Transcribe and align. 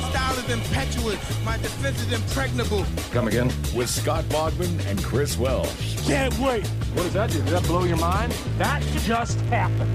My 0.00 0.10
style 0.10 0.38
is 0.38 0.48
impetuous. 0.48 1.44
My 1.44 1.56
defense 1.56 2.00
is 2.00 2.12
impregnable. 2.12 2.84
Come 3.10 3.26
again? 3.26 3.48
With 3.74 3.90
Scott 3.90 4.22
Bogman 4.26 4.86
and 4.86 5.02
Chris 5.02 5.36
Welsh. 5.36 6.06
Can't 6.06 6.32
wait. 6.38 6.64
What 6.68 7.02
does 7.02 7.14
that 7.14 7.30
do? 7.30 7.38
Did 7.38 7.48
that 7.48 7.64
blow 7.64 7.82
your 7.82 7.96
mind? 7.96 8.30
That 8.58 8.80
just 9.02 9.40
happened. 9.46 9.90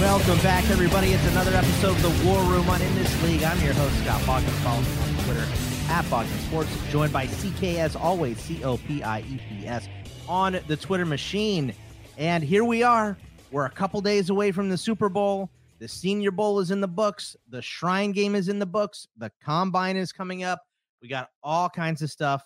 Welcome 0.00 0.38
back, 0.38 0.68
everybody. 0.70 1.12
It's 1.12 1.24
another 1.28 1.54
episode 1.54 1.90
of 1.90 2.02
the 2.02 2.26
War 2.28 2.42
Room 2.50 2.68
on 2.68 2.82
In 2.82 2.92
This 2.96 3.22
League. 3.22 3.44
I'm 3.44 3.60
your 3.60 3.74
host, 3.74 3.96
Scott 4.02 4.20
Bogman. 4.22 4.50
Follow 4.64 4.80
me 4.80 4.88
on 4.88 5.24
Twitter 5.24 5.46
at 5.88 6.04
Bogman 6.06 6.48
Sports. 6.48 6.70
Joined 6.90 7.12
by 7.12 7.28
CK, 7.28 7.78
as 7.78 7.94
always, 7.94 8.40
C 8.40 8.64
O 8.64 8.76
P 8.76 9.04
I 9.04 9.20
E 9.20 9.40
P 9.48 9.68
S, 9.68 9.88
on 10.28 10.58
the 10.66 10.76
Twitter 10.76 11.06
machine. 11.06 11.72
And 12.18 12.42
here 12.42 12.64
we 12.64 12.82
are. 12.82 13.16
We're 13.52 13.66
a 13.66 13.70
couple 13.70 14.00
days 14.00 14.30
away 14.30 14.50
from 14.50 14.68
the 14.68 14.76
Super 14.76 15.08
Bowl. 15.08 15.48
The 15.78 15.88
Senior 15.88 16.30
Bowl 16.30 16.58
is 16.60 16.70
in 16.70 16.80
the 16.80 16.88
books. 16.88 17.36
The 17.48 17.60
Shrine 17.62 18.12
Game 18.12 18.34
is 18.34 18.48
in 18.48 18.58
the 18.58 18.66
books. 18.66 19.06
The 19.18 19.30
Combine 19.44 19.96
is 19.96 20.12
coming 20.12 20.42
up. 20.42 20.62
We 21.02 21.08
got 21.08 21.30
all 21.42 21.68
kinds 21.68 22.02
of 22.02 22.10
stuff 22.10 22.42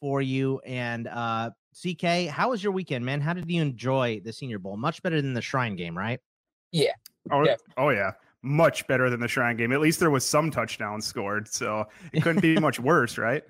for 0.00 0.20
you. 0.20 0.60
And 0.66 1.06
uh, 1.08 1.50
CK, 1.80 2.26
how 2.28 2.50
was 2.50 2.62
your 2.62 2.72
weekend, 2.72 3.04
man? 3.04 3.20
How 3.20 3.32
did 3.32 3.48
you 3.50 3.62
enjoy 3.62 4.20
the 4.24 4.32
Senior 4.32 4.58
Bowl? 4.58 4.76
Much 4.76 5.02
better 5.02 5.22
than 5.22 5.32
the 5.34 5.42
Shrine 5.42 5.76
Game, 5.76 5.96
right? 5.96 6.18
Yeah. 6.72 6.92
Oh, 7.30 7.44
Yeah. 7.44 7.56
oh 7.76 7.90
yeah. 7.90 8.12
Much 8.42 8.84
better 8.88 9.08
than 9.08 9.20
the 9.20 9.28
Shrine 9.28 9.56
game. 9.56 9.70
At 9.70 9.80
least 9.80 10.00
there 10.00 10.10
was 10.10 10.26
some 10.26 10.50
touchdowns 10.50 11.06
scored. 11.06 11.46
So 11.46 11.84
it 12.12 12.22
couldn't 12.24 12.42
be 12.42 12.58
much 12.60 12.80
worse, 12.80 13.16
right? 13.16 13.44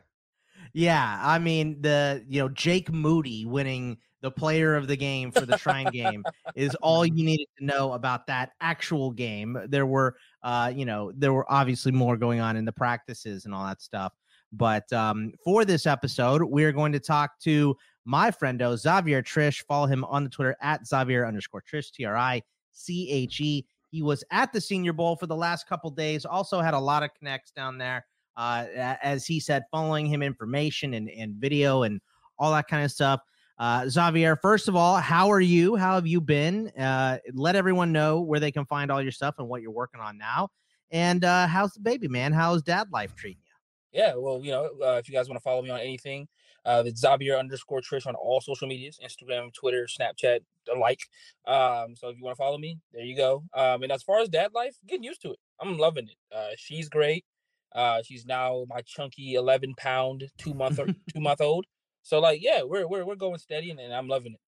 Yeah, 0.75 1.19
I 1.23 1.39
mean 1.39 1.81
the 1.81 2.25
you 2.29 2.41
know 2.41 2.49
Jake 2.51 2.91
Moody 2.93 3.45
winning 3.47 3.97
the 4.23 4.31
player 4.31 4.75
of 4.75 4.87
the 4.87 4.97
game 4.97 5.31
for 5.31 5.45
the 5.45 5.57
Shrine 5.59 5.91
game 5.93 6.25
is 6.55 6.75
all 6.77 7.05
you 7.05 7.25
needed 7.25 7.49
to 7.59 7.65
know 7.65 7.93
about 7.93 8.27
that 8.29 8.53
actual 8.61 9.11
game. 9.11 9.59
There 9.69 9.87
were 9.87 10.17
uh 10.43 10.73
you 10.75 10.85
know 10.85 11.13
there 11.15 11.33
were 11.33 11.51
obviously 11.53 11.93
more 11.93 12.17
going 12.17 12.41
on 12.41 12.57
in 12.57 12.65
the 12.65 12.73
practices 12.73 13.45
and 13.45 13.55
all 13.55 13.67
that 13.67 13.83
stuff. 13.83 14.13
But 14.53 14.91
um 14.93 15.33
for 15.45 15.65
this 15.65 15.87
episode, 15.87 16.43
we're 16.43 16.73
going 16.73 16.93
to 16.93 17.01
talk 17.01 17.39
to 17.41 17.77
my 18.05 18.31
friendo 18.31 18.77
Xavier 18.77 19.23
Triche. 19.23 19.65
Follow 19.67 19.87
him 19.87 20.05
on 20.05 20.25
the 20.25 20.31
Twitter 20.31 20.57
at 20.63 20.87
Xavier 20.87 21.27
underscore 21.27 21.63
Triche 21.63 21.93
T 21.93 22.05
R 22.05 22.17
I 22.17 22.43
C 22.73 23.11
H 23.11 23.41
E. 23.41 23.67
He 23.91 24.03
was 24.03 24.25
at 24.31 24.53
the 24.53 24.61
Senior 24.61 24.95
Bowl 24.95 25.17
for 25.17 25.27
the 25.27 25.37
last 25.37 25.69
couple 25.69 25.91
days. 25.91 26.25
Also 26.25 26.61
had 26.61 26.73
a 26.73 26.79
lot 26.79 27.03
of 27.03 27.11
connects 27.15 27.51
down 27.51 27.77
there 27.77 28.07
uh, 28.37 28.65
as 29.03 29.27
he 29.27 29.41
said, 29.41 29.65
following 29.71 30.07
him 30.07 30.23
information 30.23 30.95
and, 30.95 31.11
and 31.11 31.35
video 31.35 31.83
and 31.83 32.01
all 32.39 32.53
that 32.53 32.69
kind 32.69 32.85
of 32.85 32.91
stuff. 32.91 33.21
Uh, 33.63 33.89
Xavier, 33.89 34.35
first 34.35 34.67
of 34.67 34.75
all, 34.75 34.97
how 34.97 35.31
are 35.31 35.41
you? 35.41 35.77
How 35.77 35.95
have 35.95 36.05
you 36.05 36.21
been? 36.21 36.67
Uh, 36.71 37.19
let 37.33 37.55
everyone 37.55 37.93
know 37.93 38.21
where 38.21 38.41
they 38.41 38.51
can 38.51 38.65
find 38.67 38.91
all 38.91 39.01
your 39.01 39.13
stuff 39.13 39.37
and 39.39 39.49
what 39.49 39.63
you're 39.63 39.71
working 39.71 40.01
on 40.01 40.19
now. 40.19 40.49
And 40.91 41.25
uh, 41.25 41.47
how's 41.47 41.73
the 41.73 41.79
baby, 41.79 42.09
man? 42.09 42.33
How's 42.33 42.63
dad 42.63 42.89
life 42.91 43.15
treating 43.15 43.41
you? 43.47 44.01
Yeah. 44.01 44.15
Well, 44.17 44.41
you 44.43 44.51
know, 44.51 44.69
uh, 44.85 44.95
if 44.95 45.09
you 45.09 45.15
guys 45.15 45.29
want 45.29 45.37
to 45.37 45.43
follow 45.45 45.63
me 45.63 45.71
on 45.71 45.79
anything, 45.79 46.27
uh, 46.65 46.83
it's 46.85 47.03
Xavier 47.03 47.37
underscore 47.37 47.81
Triche 47.81 48.09
on 48.09 48.17
all 48.17 48.41
social 48.41 48.67
medias 48.67 48.99
Instagram, 49.01 49.55
Twitter, 49.55 49.87
Snapchat, 49.87 50.41
alike. 50.75 51.03
Um, 51.47 51.95
so 51.95 52.09
if 52.09 52.19
you 52.19 52.25
want 52.25 52.35
to 52.37 52.43
follow 52.43 52.59
me, 52.59 52.81
there 52.93 53.05
you 53.05 53.17
go. 53.17 53.45
Um, 53.55 53.85
and 53.85 53.93
as 53.93 54.03
far 54.03 54.19
as 54.19 54.29
dad 54.29 54.51
life, 54.53 54.75
getting 54.89 55.05
used 55.05 55.23
to 55.23 55.31
it. 55.31 55.39
I'm 55.61 55.79
loving 55.79 56.09
it. 56.09 56.37
Uh, 56.37 56.51
she's 56.57 56.89
great. 56.89 57.25
Uh, 57.73 58.03
she's 58.03 58.27
now 58.27 58.65
my 58.69 58.81
chunky 58.81 59.35
11 59.35 59.75
pound, 59.77 60.25
two 60.37 60.53
month 60.53 60.81
or 60.81 60.87
two 61.15 61.21
month 61.21 61.41
old. 61.41 61.65
So 62.03 62.21
like, 62.21 62.43
yeah, 62.43 62.63
we're 62.63 62.87
we're 62.87 63.05
we're 63.05 63.17
going 63.17 63.39
steady, 63.39 63.71
and, 63.71 63.81
and 63.81 63.93
I'm 63.95 64.09
loving 64.09 64.33
it. 64.35 64.41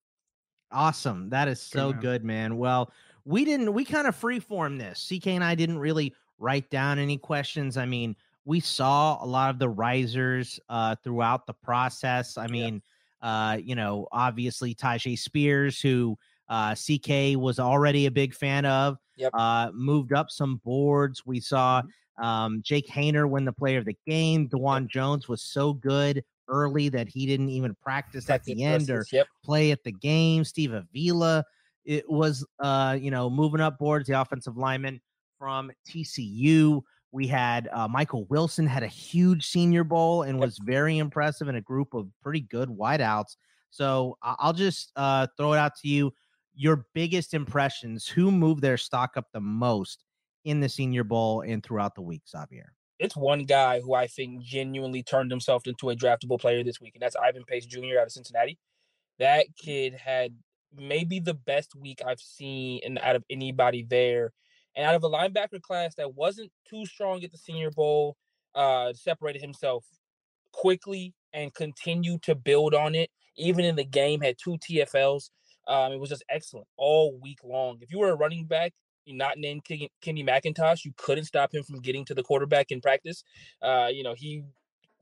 Awesome. 0.73 1.31
That 1.31 1.49
is 1.49 1.61
so 1.61 1.93
man. 1.93 2.01
good, 2.01 2.25
man. 2.25 2.57
Well, 2.59 2.93
we 3.25 3.45
didn't, 3.45 3.73
we 3.73 3.85
kind 3.85 4.07
of 4.07 4.21
freeform 4.21 4.79
this. 4.79 5.09
CK 5.09 5.29
and 5.29 5.45
I 5.45 5.55
didn't 5.55 5.79
really 5.79 6.13
write 6.39 6.69
down 6.69 6.99
any 6.99 7.17
questions. 7.17 7.77
I 7.77 7.87
mean, 7.87 8.17
we 8.45 8.61
saw 8.61 9.23
a 9.23 9.27
lot 9.27 9.51
of 9.51 9.59
the 9.59 9.69
risers 9.69 10.59
uh, 10.69 10.97
throughout 11.05 11.47
the 11.47 11.55
process. 11.55 12.37
I 12.37 12.49
mean, 12.49 12.83
uh, 13.23 13.59
you 13.63 13.75
know, 13.75 14.09
obviously 14.11 14.75
Tyjae 14.75 15.19
Spears, 15.19 15.81
who 15.81 16.19
uh, 16.49 16.75
CK 16.75 17.39
was 17.39 17.59
already 17.59 18.07
a 18.07 18.11
big 18.11 18.35
fan 18.35 18.67
of, 18.67 18.99
Yep. 19.17 19.31
uh, 19.33 19.71
moved 19.73 20.13
up 20.13 20.29
some 20.29 20.57
boards. 20.65 21.25
We 21.25 21.39
saw 21.39 21.83
um, 22.21 22.63
Jake 22.63 22.89
Haener 22.89 23.31
win 23.31 23.45
the 23.45 23.53
player 23.53 23.79
of 23.79 23.85
the 23.85 23.97
game. 24.07 24.49
Dawand 24.49 24.89
Jones 24.89 25.29
was 25.29 25.41
so 25.41 25.73
good 25.73 26.25
early 26.49 26.89
that 26.91 27.09
he 27.09 27.27
didn't 27.27 27.49
even 27.49 27.75
practice 27.83 28.29
at 28.31 28.45
the 28.45 28.63
end 28.63 28.91
or 28.91 29.05
Yep. 29.11 29.27
play 29.45 29.71
at 29.71 29.83
the 29.85 29.93
game. 29.93 30.45
Steve 30.45 30.73
Avila, 30.73 31.45
it 31.85 32.09
was 32.09 32.47
uh, 32.61 32.97
you 33.01 33.11
know, 33.11 33.29
moving 33.31 33.61
up 33.61 33.79
boards, 33.79 34.09
the 34.09 34.21
offensive 34.21 34.57
lineman 34.57 35.01
from 35.39 35.71
TCU. 35.89 36.83
We 37.13 37.27
had 37.27 37.69
uh, 37.73 37.87
Michael 37.87 38.25
Wilson 38.25 38.67
had 38.67 38.83
a 38.83 38.89
huge 38.89 39.47
senior 39.47 39.85
bowl 39.85 40.23
and 40.23 40.41
was 40.41 40.59
very 40.65 40.99
impressive 40.99 41.49
in 41.49 41.55
a 41.55 41.61
group 41.61 41.95
of 41.95 42.09
pretty 42.23 42.41
good 42.41 42.69
wideouts. 42.69 43.37
So 43.71 44.19
I'll 44.23 44.53
just 44.53 44.91
uh, 44.97 45.27
throw 45.37 45.53
it 45.53 45.59
out 45.59 45.77
to 45.83 45.89
you. 45.89 46.13
Your 46.57 46.87
biggest 46.95 47.35
impressions, 47.35 48.07
who 48.07 48.31
moved 48.31 48.63
their 48.63 48.77
stock 48.77 49.13
up 49.17 49.27
the 49.33 49.41
most 49.41 50.05
in 50.45 50.61
the 50.61 50.69
senior 50.69 51.05
bowl 51.05 51.41
and 51.41 51.63
throughout 51.63 51.95
the 51.95 52.03
week, 52.03 52.23
Xavier? 52.29 52.74
It's 52.99 53.17
one 53.17 53.45
guy 53.45 53.81
who 53.81 53.95
I 53.95 54.07
think 54.07 54.43
genuinely 54.43 55.03
turned 55.03 55.31
himself 55.31 55.67
into 55.67 55.91
a 55.91 55.97
draftable 55.97 56.41
player 56.41 56.63
this 56.63 56.81
week, 56.81 56.95
and 56.95 57.03
that's 57.03 57.17
Ivan 57.17 57.45
Pace 57.45 57.67
Jr. 57.67 57.99
out 58.01 58.07
of 58.07 58.13
Cincinnati. 58.13 58.59
That 59.19 59.47
kid 59.57 59.95
had 59.95 60.35
maybe 60.77 61.21
the 61.21 61.35
best 61.35 61.75
week 61.75 62.01
I've 62.07 62.21
seen 62.21 62.81
in, 62.83 62.99
out 62.99 63.17
of 63.17 63.25
anybody 63.31 63.87
there. 63.89 64.33
And 64.77 64.87
out 64.87 64.95
of 64.95 65.05
a 65.05 65.09
linebacker 65.09 65.63
class 65.63 65.95
that 65.97 66.15
wasn't 66.15 66.51
too 66.69 66.85
strong 66.87 67.23
at 67.23 67.31
the 67.31 67.39
Senior 67.39 67.71
Bowl, 67.71 68.17
uh, 68.55 68.93
separated 68.93 69.41
himself 69.41 69.85
quickly 70.53 71.15
and 71.33 71.55
continued 71.55 72.23
to 72.23 72.35
build 72.35 72.75
on 72.75 72.95
it. 72.95 73.11
Even 73.37 73.65
in 73.65 73.77
the 73.77 73.85
game, 73.85 74.21
had 74.21 74.37
two 74.43 74.57
TFLs. 74.59 75.31
Um, 75.67 75.93
it 75.93 76.01
was 76.01 76.11
just 76.11 76.25
excellent 76.29 76.67
all 76.77 77.19
week 77.21 77.39
long. 77.43 77.79
If 77.81 77.91
you 77.91 77.99
were 77.99 78.11
a 78.11 78.17
running 78.17 78.47
back, 78.47 78.73
not 79.07 79.39
named 79.39 79.65
Kenny, 79.65 79.91
Kenny 80.01 80.25
McIntosh, 80.25 80.85
you 80.85 80.93
couldn't 80.97 81.25
stop 81.25 81.55
him 81.55 81.63
from 81.63 81.81
getting 81.81 82.05
to 82.07 82.15
the 82.15 82.23
quarterback 82.23 82.71
in 82.71 82.81
practice. 82.81 83.23
Uh, 83.63 83.89
you 83.93 84.03
know, 84.03 84.15
he 84.17 84.45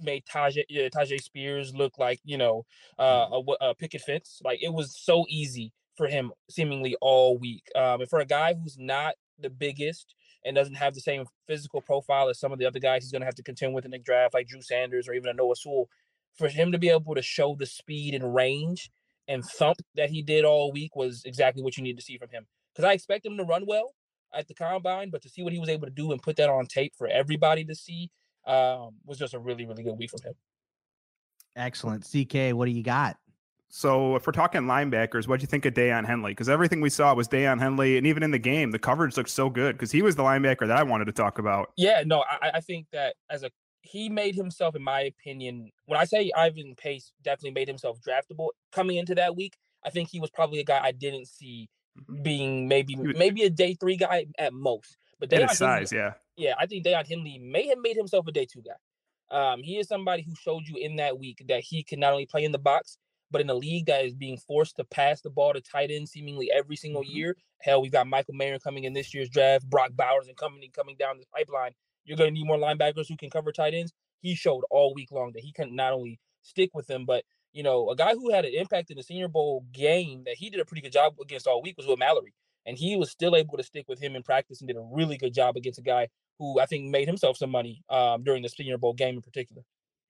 made 0.01 0.25
Tyjae, 0.27 0.65
uh, 0.71 0.89
Tyjae 0.91 1.21
Spears 1.21 1.75
look 1.75 1.99
like, 1.99 2.21
you 2.25 2.37
know, 2.37 2.65
uh, 2.99 3.27
a, 3.29 3.39
w- 3.39 3.57
a 3.61 3.75
picket 3.75 4.01
fence. 4.01 4.41
Like 4.45 4.63
it 4.63 4.73
was 4.73 4.97
so 4.97 5.25
easy 5.29 5.73
for 5.97 6.09
him 6.09 6.33
seemingly 6.51 6.97
all 7.01 7.39
week. 7.39 7.65
Um, 7.77 8.01
and 8.01 8.11
for 8.11 8.21
a 8.21 8.27
guy 8.27 8.55
who's 8.55 8.79
not 8.79 9.15
the 9.39 9.51
biggest 9.51 10.15
and 10.45 10.57
doesn't 10.57 10.75
have 10.75 10.95
the 10.95 11.01
same 11.01 11.27
physical 11.47 11.81
profile 11.81 12.29
as 12.29 12.41
some 12.41 12.53
of 12.53 12.59
the 12.59 12.67
other 12.67 12.81
guys 12.81 13.03
he's 13.03 13.13
going 13.13 13.21
to 13.21 13.27
have 13.27 13.35
to 13.37 13.43
contend 13.43 13.75
with 13.75 13.85
in 13.85 13.91
the 13.91 13.99
draft, 13.99 14.35
like 14.35 14.49
Drew 14.49 14.63
Sanders 14.63 15.09
or 15.09 15.15
even 15.15 15.31
a 15.31 15.35
Noah 15.35 15.57
Sewell, 15.57 15.89
for 16.37 16.49
him 16.49 16.73
to 16.73 16.79
be 16.79 16.89
able 16.89 17.15
to 17.15 17.23
show 17.23 17.55
the 17.59 17.67
speed 17.67 18.15
and 18.15 18.35
range 18.35 18.91
and 19.29 19.45
thump 19.45 19.79
that 19.95 20.11
he 20.11 20.23
did 20.23 20.45
all 20.45 20.73
week 20.73 20.97
was 20.97 21.23
exactly 21.25 21.63
what 21.63 21.77
you 21.77 21.83
need 21.83 21.97
to 21.97 22.03
see 22.03 22.19
from 22.19 22.31
him. 22.31 22.47
Because 22.75 22.89
I 22.89 22.93
expect 22.93 23.27
him 23.27 23.37
to 23.37 23.45
run 23.45 23.65
well 23.67 23.95
at 24.35 24.49
the 24.49 24.55
combine, 24.55 25.11
but 25.11 25.23
to 25.23 25.29
see 25.29 25.43
what 25.43 25.53
he 25.53 25.59
was 25.59 25.69
able 25.69 25.87
to 25.87 25.93
do 25.93 26.13
and 26.13 26.23
put 26.23 26.37
that 26.37 26.49
on 26.49 26.67
tape 26.67 26.95
for 26.97 27.07
everybody 27.07 27.65
to 27.65 27.75
see 27.75 28.11
um, 28.47 28.95
was 29.05 29.19
just 29.19 29.35
a 29.35 29.39
really, 29.39 29.67
really 29.67 29.83
good 29.83 29.99
week 29.99 30.11
from 30.11 30.23
him. 30.23 30.35
Excellent. 31.55 32.05
CK, 32.05 32.57
what 32.57 32.67
do 32.67 32.73
you 32.73 32.83
got? 32.83 33.17
So 33.69 34.17
if 34.17 34.27
we're 34.27 34.33
talking 34.33 34.63
linebackers, 34.63 35.27
what 35.27 35.41
do 35.41 35.45
you 35.45 35.47
think 35.47 35.65
of 35.65 35.73
Daiyan 35.73 36.07
Henley? 36.07 36.33
Because 36.33 36.51
everything 36.51 36.83
we 36.83 36.91
saw 36.91 37.15
was 37.15 37.27
Daiyan 37.27 37.59
Henley, 37.59 37.97
and 37.97 38.07
even 38.07 38.23
in 38.23 38.31
the 38.31 38.39
game, 38.39 38.71
the 38.71 38.79
coverage 38.79 39.17
looked 39.17 39.31
so 39.31 39.49
good 39.49 39.77
because 39.77 39.91
he 39.91 40.03
was 40.03 40.15
the 40.15 40.23
linebacker 40.23 40.67
that 40.67 40.77
I 40.77 40.83
wanted 40.83 41.07
to 41.07 41.13
talk 41.13 41.39
about. 41.39 41.73
Yeah, 41.79 42.03
no, 42.05 42.23
I, 42.23 42.51
I 42.55 42.61
think 42.61 42.87
that 42.93 43.15
as 43.31 43.43
a 43.43 43.51
he 43.81 44.09
made 44.09 44.35
himself, 44.35 44.77
in 44.77 44.83
my 44.83 45.01
opinion, 45.03 45.71
when 45.87 45.99
I 45.99 46.05
say 46.05 46.31
Ivan 46.37 46.75
Pace 46.77 47.13
definitely 47.23 47.53
made 47.53 47.67
himself 47.67 47.99
draftable 48.01 48.49
coming 48.73 48.97
into 48.97 49.15
that 49.17 49.37
week, 49.37 49.57
I 49.85 49.91
think 49.91 50.11
he 50.11 50.21
was 50.21 50.31
probably 50.31 50.61
a 50.61 50.65
guy 50.65 50.81
I 50.83 50.93
didn't 50.93 51.27
see. 51.27 51.69
Being 52.23 52.69
maybe 52.69 52.97
maybe 52.97 53.43
a 53.43 53.51
day 53.51 53.75
three 53.75 53.97
guy 53.97 54.27
at 54.39 54.53
most. 54.53 54.97
But 55.19 55.31
Daiyan 55.31 55.51
size, 55.51 55.91
Henley, 55.91 56.05
yeah, 56.05 56.13
yeah, 56.37 56.55
I 56.59 56.67
think 56.67 56.85
Daiyan 56.85 57.07
Henley 57.07 57.39
may 57.39 57.69
have 57.69 57.79
made 57.79 57.97
himself 57.97 58.27
a 58.27 58.33
day 58.33 58.47
two 58.51 58.63
guy. 58.63 58.73
Um, 59.31 59.63
he 59.63 59.79
is 59.79 59.89
somebody 59.89 60.23
who 60.23 60.35
showed 60.35 60.65
you 60.67 60.77
in 60.77 60.97
that 60.97 61.19
week 61.19 61.43
that 61.49 61.61
he 61.61 61.83
can 61.83 62.01
not 62.01 62.13
only 62.13 62.27
play 62.27 62.45
in 62.45 62.53
the 62.53 62.59
box, 62.59 62.99
but 63.31 63.41
in 63.41 63.49
a 63.49 63.55
league 63.55 63.87
that 63.87 64.05
is 64.05 64.15
being 64.15 64.37
forced 64.37 64.77
to 64.77 64.85
pass 64.85 65.23
the 65.23 65.31
ball 65.31 65.55
to 65.55 65.61
tight 65.61 65.91
end 65.91 66.09
seemingly 66.09 66.51
every 66.53 66.77
single 66.77 67.03
mm-hmm. 67.03 67.17
year. 67.17 67.37
Hell, 67.61 67.81
we've 67.81 67.91
got 67.91 68.07
Michael 68.07 68.35
Mayer 68.35 68.59
coming 68.59 68.85
in 68.85 68.93
this 68.93 69.15
year's 69.15 69.31
draft, 69.31 69.69
Brock 69.69 69.93
Bowers 69.95 70.29
and 70.29 70.37
coming 70.37 70.69
coming 70.75 70.97
down 70.99 71.19
the 71.19 71.27
pipeline. 71.35 71.73
You're 72.05 72.19
going 72.19 72.31
to 72.31 72.35
need 72.35 72.47
more 72.47 72.59
linebackers 72.59 73.09
who 73.09 73.17
can 73.17 73.31
cover 73.31 73.53
tight 73.53 73.75
ends. 73.75 73.93
He 74.21 74.35
showed 74.35 74.65
all 74.71 74.93
week 74.95 75.11
long 75.11 75.33
that 75.33 75.43
he 75.43 75.53
can 75.53 75.75
not 75.75 75.93
only 75.93 76.21
stick 76.43 76.71
with 76.75 76.87
them, 76.87 77.07
but 77.07 77.25
you 77.53 77.63
know, 77.63 77.91
a 77.91 77.97
guy 77.97 78.13
who 78.15 78.33
had 78.33 78.45
an 78.45 78.55
impact 78.55 78.91
in 78.91 78.97
the 78.97 79.03
Senior 79.03 79.29
Bowl 79.29 79.65
game 79.73 80.25
that 80.25 80.37
he 80.37 80.51
did 80.51 80.61
a 80.61 80.65
pretty 80.65 80.83
good 80.83 80.93
job 80.93 81.15
against 81.21 81.47
all 81.47 81.63
week 81.63 81.77
was 81.77 81.87
Will 81.87 81.97
Mallory, 81.97 82.35
and 82.67 82.77
he 82.77 82.97
was 82.97 83.11
still 83.11 83.37
able 83.37 83.57
to 83.57 83.63
stick 83.63 83.87
with 83.89 84.01
him 84.01 84.17
in 84.17 84.23
practice 84.23 84.61
and 84.61 84.69
did 84.69 84.77
a 84.77 84.89
really 84.93 85.17
good 85.17 85.35
job 85.35 85.57
against 85.57 85.79
a 85.79 85.83
guy 85.83 86.09
who 86.39 86.59
I 86.61 86.67
think 86.67 86.91
made 86.91 87.09
himself 87.09 87.37
some 87.37 87.51
money 87.51 87.83
um, 87.91 88.25
during 88.25 88.43
the 88.43 88.49
Senior 88.49 88.79
Bowl 88.79 88.95
game 88.95 89.17
in 89.17 89.23
particular. 89.23 89.63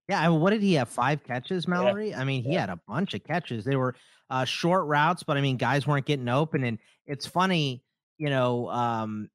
Yeah, 0.09 0.21
I 0.21 0.29
mean, 0.29 0.41
what 0.41 0.51
did 0.51 0.63
he 0.63 0.75
have? 0.75 0.89
Five 0.89 1.25
catches, 1.25 1.69
Mallory. 1.69 2.11
Yeah. 2.11 2.21
I 2.21 2.25
mean, 2.25 2.43
he 2.43 2.53
yeah. 2.53 2.61
had 2.61 2.71
a 2.71 2.81
bunch 2.89 3.15
of 3.15 3.25
catches. 3.25 3.65
They 3.65 3.77
were 3.77 3.95
uh, 4.31 4.45
short 4.45 4.87
routes, 4.87 5.23
but 5.23 5.37
I 5.37 5.41
mean, 5.41 5.57
guys 5.57 5.87
weren't 5.87 6.07
getting 6.07 6.29
open. 6.29 6.65
And 6.65 6.79
it's 7.07 7.27
funny, 7.27 7.85
you 8.19 8.29
know, 8.29 8.69
um, 8.69 9.29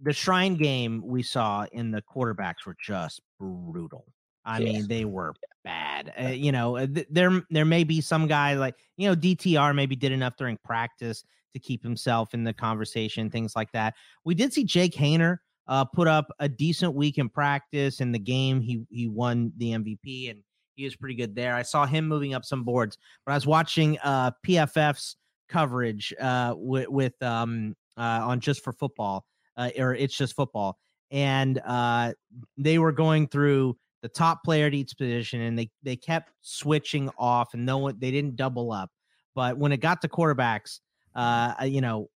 the 0.00 0.12
Shrine 0.12 0.56
game 0.56 1.02
we 1.04 1.22
saw 1.22 1.66
in 1.72 1.90
the 1.90 2.02
quarterbacks 2.02 2.66
were 2.66 2.76
just 2.80 3.20
brutal. 3.38 4.04
I 4.44 4.58
yeah. 4.58 4.72
mean, 4.72 4.88
they 4.88 5.04
were 5.04 5.34
bad. 5.64 6.12
Uh, 6.20 6.28
you 6.28 6.52
know, 6.52 6.76
uh, 6.76 6.86
th- 6.86 7.06
there 7.10 7.42
there 7.50 7.64
may 7.64 7.84
be 7.84 8.00
some 8.00 8.26
guy 8.26 8.54
like 8.54 8.74
you 8.96 9.08
know 9.08 9.16
DTR 9.16 9.74
maybe 9.74 9.96
did 9.96 10.12
enough 10.12 10.36
during 10.36 10.58
practice 10.64 11.24
to 11.52 11.58
keep 11.58 11.82
himself 11.82 12.34
in 12.34 12.44
the 12.44 12.52
conversation, 12.52 13.30
things 13.30 13.54
like 13.54 13.70
that. 13.72 13.94
We 14.24 14.34
did 14.34 14.52
see 14.52 14.64
Jake 14.64 14.94
Haener 14.94 15.38
uh, 15.68 15.84
put 15.84 16.08
up 16.08 16.32
a 16.38 16.48
decent 16.48 16.94
week 16.94 17.18
in 17.18 17.28
practice. 17.28 18.00
In 18.00 18.12
the 18.12 18.18
game, 18.18 18.60
he 18.60 18.84
he 18.90 19.08
won 19.08 19.52
the 19.56 19.72
MVP 19.72 20.30
and 20.30 20.40
he 20.74 20.84
was 20.84 20.96
pretty 20.96 21.14
good 21.14 21.34
there. 21.34 21.54
I 21.54 21.62
saw 21.62 21.86
him 21.86 22.08
moving 22.08 22.34
up 22.34 22.44
some 22.44 22.64
boards, 22.64 22.98
but 23.24 23.32
I 23.32 23.34
was 23.34 23.46
watching 23.46 23.98
uh, 24.02 24.32
PFF's 24.46 25.16
coverage 25.48 26.14
uh, 26.20 26.54
with, 26.56 26.88
with 26.88 27.22
um, 27.22 27.74
uh, 27.96 28.20
on 28.22 28.40
just 28.40 28.64
for 28.64 28.72
football, 28.72 29.26
uh, 29.56 29.70
or 29.78 29.94
it's 29.94 30.16
just 30.16 30.34
football, 30.34 30.78
and 31.10 31.60
uh, 31.64 32.12
they 32.56 32.78
were 32.78 32.92
going 32.92 33.28
through 33.28 33.76
the 34.02 34.08
top 34.08 34.44
player 34.44 34.66
at 34.66 34.74
each 34.74 34.96
position, 34.98 35.40
and 35.40 35.58
they 35.58 35.70
they 35.82 35.96
kept 35.96 36.32
switching 36.40 37.08
off, 37.16 37.54
and 37.54 37.64
no 37.64 37.78
one 37.78 37.96
they 37.98 38.10
didn't 38.10 38.36
double 38.36 38.72
up. 38.72 38.90
But 39.34 39.56
when 39.56 39.72
it 39.72 39.78
got 39.78 40.02
to 40.02 40.08
quarterbacks, 40.08 40.80
uh, 41.14 41.54
you 41.64 41.80
know, 41.80 42.08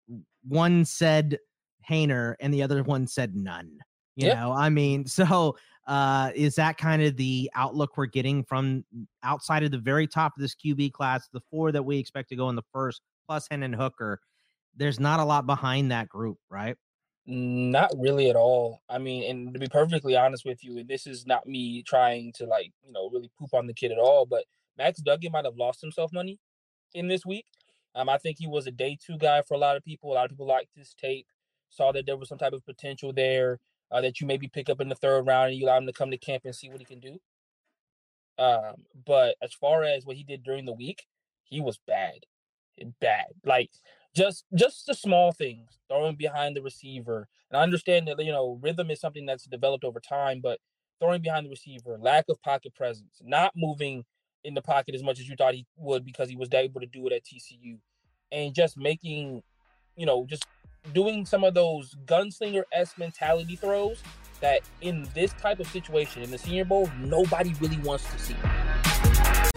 one 0.48 0.84
said 0.84 1.38
Haener 1.90 2.36
and 2.40 2.54
the 2.54 2.64
other 2.64 2.84
one 2.84 3.08
said 3.08 3.36
none. 3.36 3.78
You 4.16 4.28
yep. 4.28 4.38
know, 4.38 4.52
I 4.52 4.70
mean, 4.70 5.06
so 5.08 5.56
uh, 5.88 6.32
is 6.36 6.56
that 6.56 6.78
kind 6.78 7.04
of 7.04 7.16
the 7.16 7.50
outlook 7.54 7.98
we're 7.98 8.08
getting 8.08 8.44
from 8.44 8.84
outside 9.24 9.64
of 9.64 9.72
the 9.72 9.78
very 9.78 10.08
top 10.08 10.34
of 10.36 10.42
this 10.42 10.56
QB 10.56 10.94
class, 10.94 11.30
the 11.32 11.42
four 11.52 11.72
that 11.72 11.84
we 11.84 11.98
expect 11.98 12.30
to 12.30 12.36
go 12.36 12.50
in 12.50 12.56
the 12.56 12.64
first, 12.74 13.02
plus 13.28 13.48
Hendon 13.50 13.74
Hooker? 13.74 14.20
There's 14.76 15.00
not 15.00 15.20
a 15.20 15.24
lot 15.24 15.46
behind 15.46 15.92
that 15.92 16.10
group, 16.10 16.38
right? 16.50 16.76
Not 17.28 17.92
really 17.98 18.30
at 18.30 18.36
all. 18.36 18.82
I 18.88 19.00
mean, 19.00 19.30
and 19.30 19.54
to 19.54 19.60
be 19.60 19.68
perfectly 19.68 20.16
honest 20.16 20.46
with 20.46 20.64
you, 20.64 20.78
and 20.78 20.88
this 20.88 21.08
is 21.08 21.26
not 21.26 21.48
me 21.48 21.82
trying 21.82 22.34
to 22.34 22.46
like, 22.46 22.72
you 22.86 22.94
know, 22.94 23.10
really 23.10 23.32
poop 23.40 23.54
on 23.54 23.66
the 23.68 23.74
kid 23.74 23.92
at 23.92 23.98
all, 23.98 24.26
but 24.26 24.46
Max 24.78 25.00
Duggan 25.00 25.32
might 25.32 25.46
have 25.46 25.58
lost 25.58 25.82
himself 25.82 26.14
money 26.14 26.40
in 26.94 27.08
this 27.08 27.26
week. 27.26 27.46
Um, 27.96 28.10
I 28.10 28.18
think 28.18 28.38
he 28.40 28.48
was 28.48 28.68
a 28.68 28.72
day 28.72 28.98
two 29.04 29.18
guy 29.18 29.42
for 29.42 29.56
a 29.56 29.58
lot 29.58 29.78
of 29.78 29.84
people. 29.84 30.12
A 30.12 30.16
lot 30.16 30.26
of 30.26 30.32
people 30.32 30.48
liked 30.48 30.76
his 30.76 30.94
tape 30.94 31.28
saw 31.70 31.92
that 31.92 32.06
there 32.06 32.18
was 32.18 32.30
some 32.30 32.38
type 32.38 32.54
of 32.54 32.66
potential 32.66 33.12
there 33.14 33.60
uh, 33.92 34.02
that 34.02 34.20
you 34.20 34.28
maybe 34.28 34.48
pick 34.48 34.70
up 34.70 34.82
in 34.82 34.90
the 34.90 34.96
third 34.96 35.26
round 35.28 35.50
and 35.50 35.60
you 35.60 35.66
allow 35.66 35.78
him 35.78 35.86
to 35.86 35.94
come 35.94 36.12
to 36.12 36.18
camp 36.18 36.44
and 36.46 36.56
see 36.56 36.70
what 36.70 36.80
he 36.80 36.86
can 36.86 37.00
do. 37.00 37.20
Um, 38.38 38.86
but 39.06 39.36
as 39.42 39.54
far 39.54 39.84
as 39.84 40.06
what 40.06 40.18
he 40.18 40.24
did 40.24 40.44
during 40.44 40.66
the 40.66 40.74
week, 40.74 41.06
he 41.44 41.62
was 41.62 41.80
bad, 41.88 42.26
bad. 43.00 43.28
Like 43.46 43.72
just 44.16 44.46
just 44.56 44.86
the 44.88 44.94
small 44.94 45.32
things, 45.32 45.80
throwing 45.90 46.16
behind 46.16 46.56
the 46.56 46.62
receiver. 46.62 47.28
And 47.50 47.58
I 47.60 47.64
understand 47.64 48.08
that 48.08 48.24
you 48.24 48.32
know 48.32 48.60
rhythm 48.62 48.90
is 48.90 49.00
something 49.00 49.26
that's 49.26 49.46
developed 49.46 49.84
over 49.84 50.00
time, 50.00 50.40
but 50.42 50.60
throwing 51.00 51.22
behind 51.22 51.46
the 51.46 51.50
receiver, 51.50 51.98
lack 52.00 52.26
of 52.30 52.42
pocket 52.42 52.74
presence, 52.76 53.22
not 53.22 53.52
moving 53.56 54.06
in 54.44 54.54
the 54.54 54.62
pocket 54.62 54.96
as 54.96 55.04
much 55.04 55.20
as 55.20 55.28
you 55.28 55.36
thought 55.36 55.54
he 55.54 55.66
would 55.78 56.06
because 56.06 56.30
he 56.30 56.36
was 56.36 56.50
able 56.54 56.80
to 56.80 56.88
do 56.88 57.06
it 57.08 57.14
at 57.14 57.24
TCU, 57.24 57.78
and 58.32 58.54
just 58.54 58.78
making, 58.78 59.44
you 59.98 60.06
know, 60.06 60.26
just 60.28 60.46
doing 60.94 61.26
some 61.26 61.44
of 61.44 61.54
those 61.54 61.96
gunslinger 62.06 62.64
s 62.72 62.94
mentality 62.98 63.56
throws 63.56 64.02
that 64.40 64.62
in 64.82 65.08
this 65.14 65.34
type 65.34 65.60
of 65.60 65.68
situation 65.68 66.22
in 66.22 66.32
the 66.32 66.38
Senior 66.38 66.66
Bowl, 66.66 66.90
nobody 67.00 67.54
really 67.60 67.80
wants 67.80 68.10
to 68.12 68.20
see. 68.20 68.36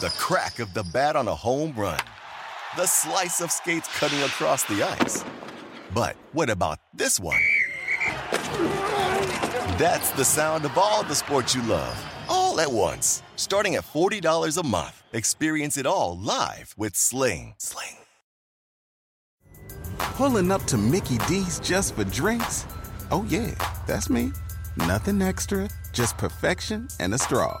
The 0.00 0.10
crack 0.10 0.60
of 0.60 0.72
the 0.74 0.84
bat 0.84 1.16
on 1.16 1.26
a 1.26 1.34
home 1.34 1.72
run. 1.76 1.98
The 2.76 2.86
slice 2.86 3.40
of 3.40 3.50
skates 3.50 3.88
cutting 3.98 4.22
across 4.22 4.62
the 4.62 4.84
ice. 4.84 5.24
But 5.92 6.14
what 6.32 6.48
about 6.48 6.78
this 6.94 7.18
one? 7.18 7.40
That's 9.76 10.12
the 10.12 10.24
sound 10.24 10.64
of 10.64 10.78
all 10.78 11.02
the 11.02 11.16
sports 11.16 11.52
you 11.52 11.62
love, 11.62 11.98
all 12.28 12.60
at 12.60 12.70
once. 12.70 13.24
Starting 13.34 13.74
at 13.74 13.82
$40 13.82 14.56
a 14.56 14.64
month. 14.64 15.02
Experience 15.12 15.76
it 15.76 15.84
all 15.84 16.16
live 16.16 16.76
with 16.78 16.94
Sling. 16.94 17.56
Sling. 17.58 17.96
Pulling 19.98 20.52
up 20.52 20.62
to 20.66 20.78
Mickey 20.78 21.18
D's 21.26 21.58
just 21.58 21.96
for 21.96 22.04
drinks? 22.04 22.66
Oh, 23.10 23.26
yeah, 23.28 23.52
that's 23.88 24.08
me. 24.08 24.30
Nothing 24.76 25.20
extra, 25.22 25.68
just 25.92 26.16
perfection 26.18 26.86
and 27.00 27.12
a 27.14 27.18
straw. 27.18 27.60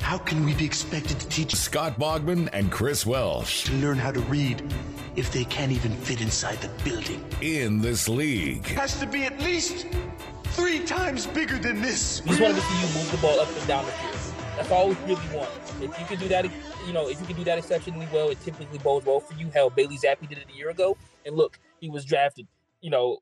How 0.00 0.18
can 0.18 0.44
we 0.44 0.54
be 0.54 0.64
expected 0.64 1.18
to 1.20 1.28
teach 1.28 1.54
Scott 1.54 1.98
Bogman 1.98 2.48
and 2.52 2.70
Chris 2.70 3.04
Welsh 3.04 3.64
to 3.64 3.72
learn 3.74 3.98
how 3.98 4.12
to 4.12 4.20
read 4.20 4.62
if 5.16 5.32
they 5.32 5.44
can't 5.44 5.72
even 5.72 5.92
fit 5.92 6.20
inside 6.20 6.60
the 6.60 6.68
building? 6.84 7.24
in 7.40 7.80
this 7.80 8.08
league? 8.08 8.66
Has 8.66 8.98
to 9.00 9.06
be 9.06 9.24
at 9.24 9.38
least 9.40 9.86
three 10.44 10.80
times 10.84 11.26
bigger 11.26 11.58
than 11.58 11.82
this. 11.82 12.22
We 12.22 12.30
just 12.30 12.40
want 12.40 12.54
to 12.54 12.60
see 12.60 12.80
you 12.80 12.94
move 12.94 13.10
the 13.10 13.18
ball 13.18 13.40
up 13.40 13.48
and 13.48 13.66
down 13.66 13.84
the 13.84 13.92
field. 13.92 14.16
That's 14.56 14.70
all 14.70 14.88
we 14.88 14.94
really 15.04 15.36
want. 15.36 15.50
If 15.82 15.98
you 15.98 16.06
can 16.06 16.18
do 16.18 16.28
that, 16.28 16.44
you 16.86 16.92
know, 16.92 17.08
if 17.08 17.20
you 17.20 17.26
can 17.26 17.36
do 17.36 17.44
that 17.44 17.58
exceptionally 17.58 18.08
well, 18.12 18.30
it 18.30 18.40
typically 18.42 18.78
bodes 18.78 19.04
well 19.04 19.20
for 19.20 19.34
you. 19.34 19.50
Hell, 19.50 19.68
Bailey 19.70 19.98
Zappe 19.98 20.26
did 20.28 20.38
it 20.38 20.46
a 20.50 20.56
year 20.56 20.70
ago, 20.70 20.96
and 21.26 21.36
look, 21.36 21.58
he 21.80 21.90
was 21.90 22.04
drafted. 22.04 22.46
You 22.80 22.90
know, 22.90 23.18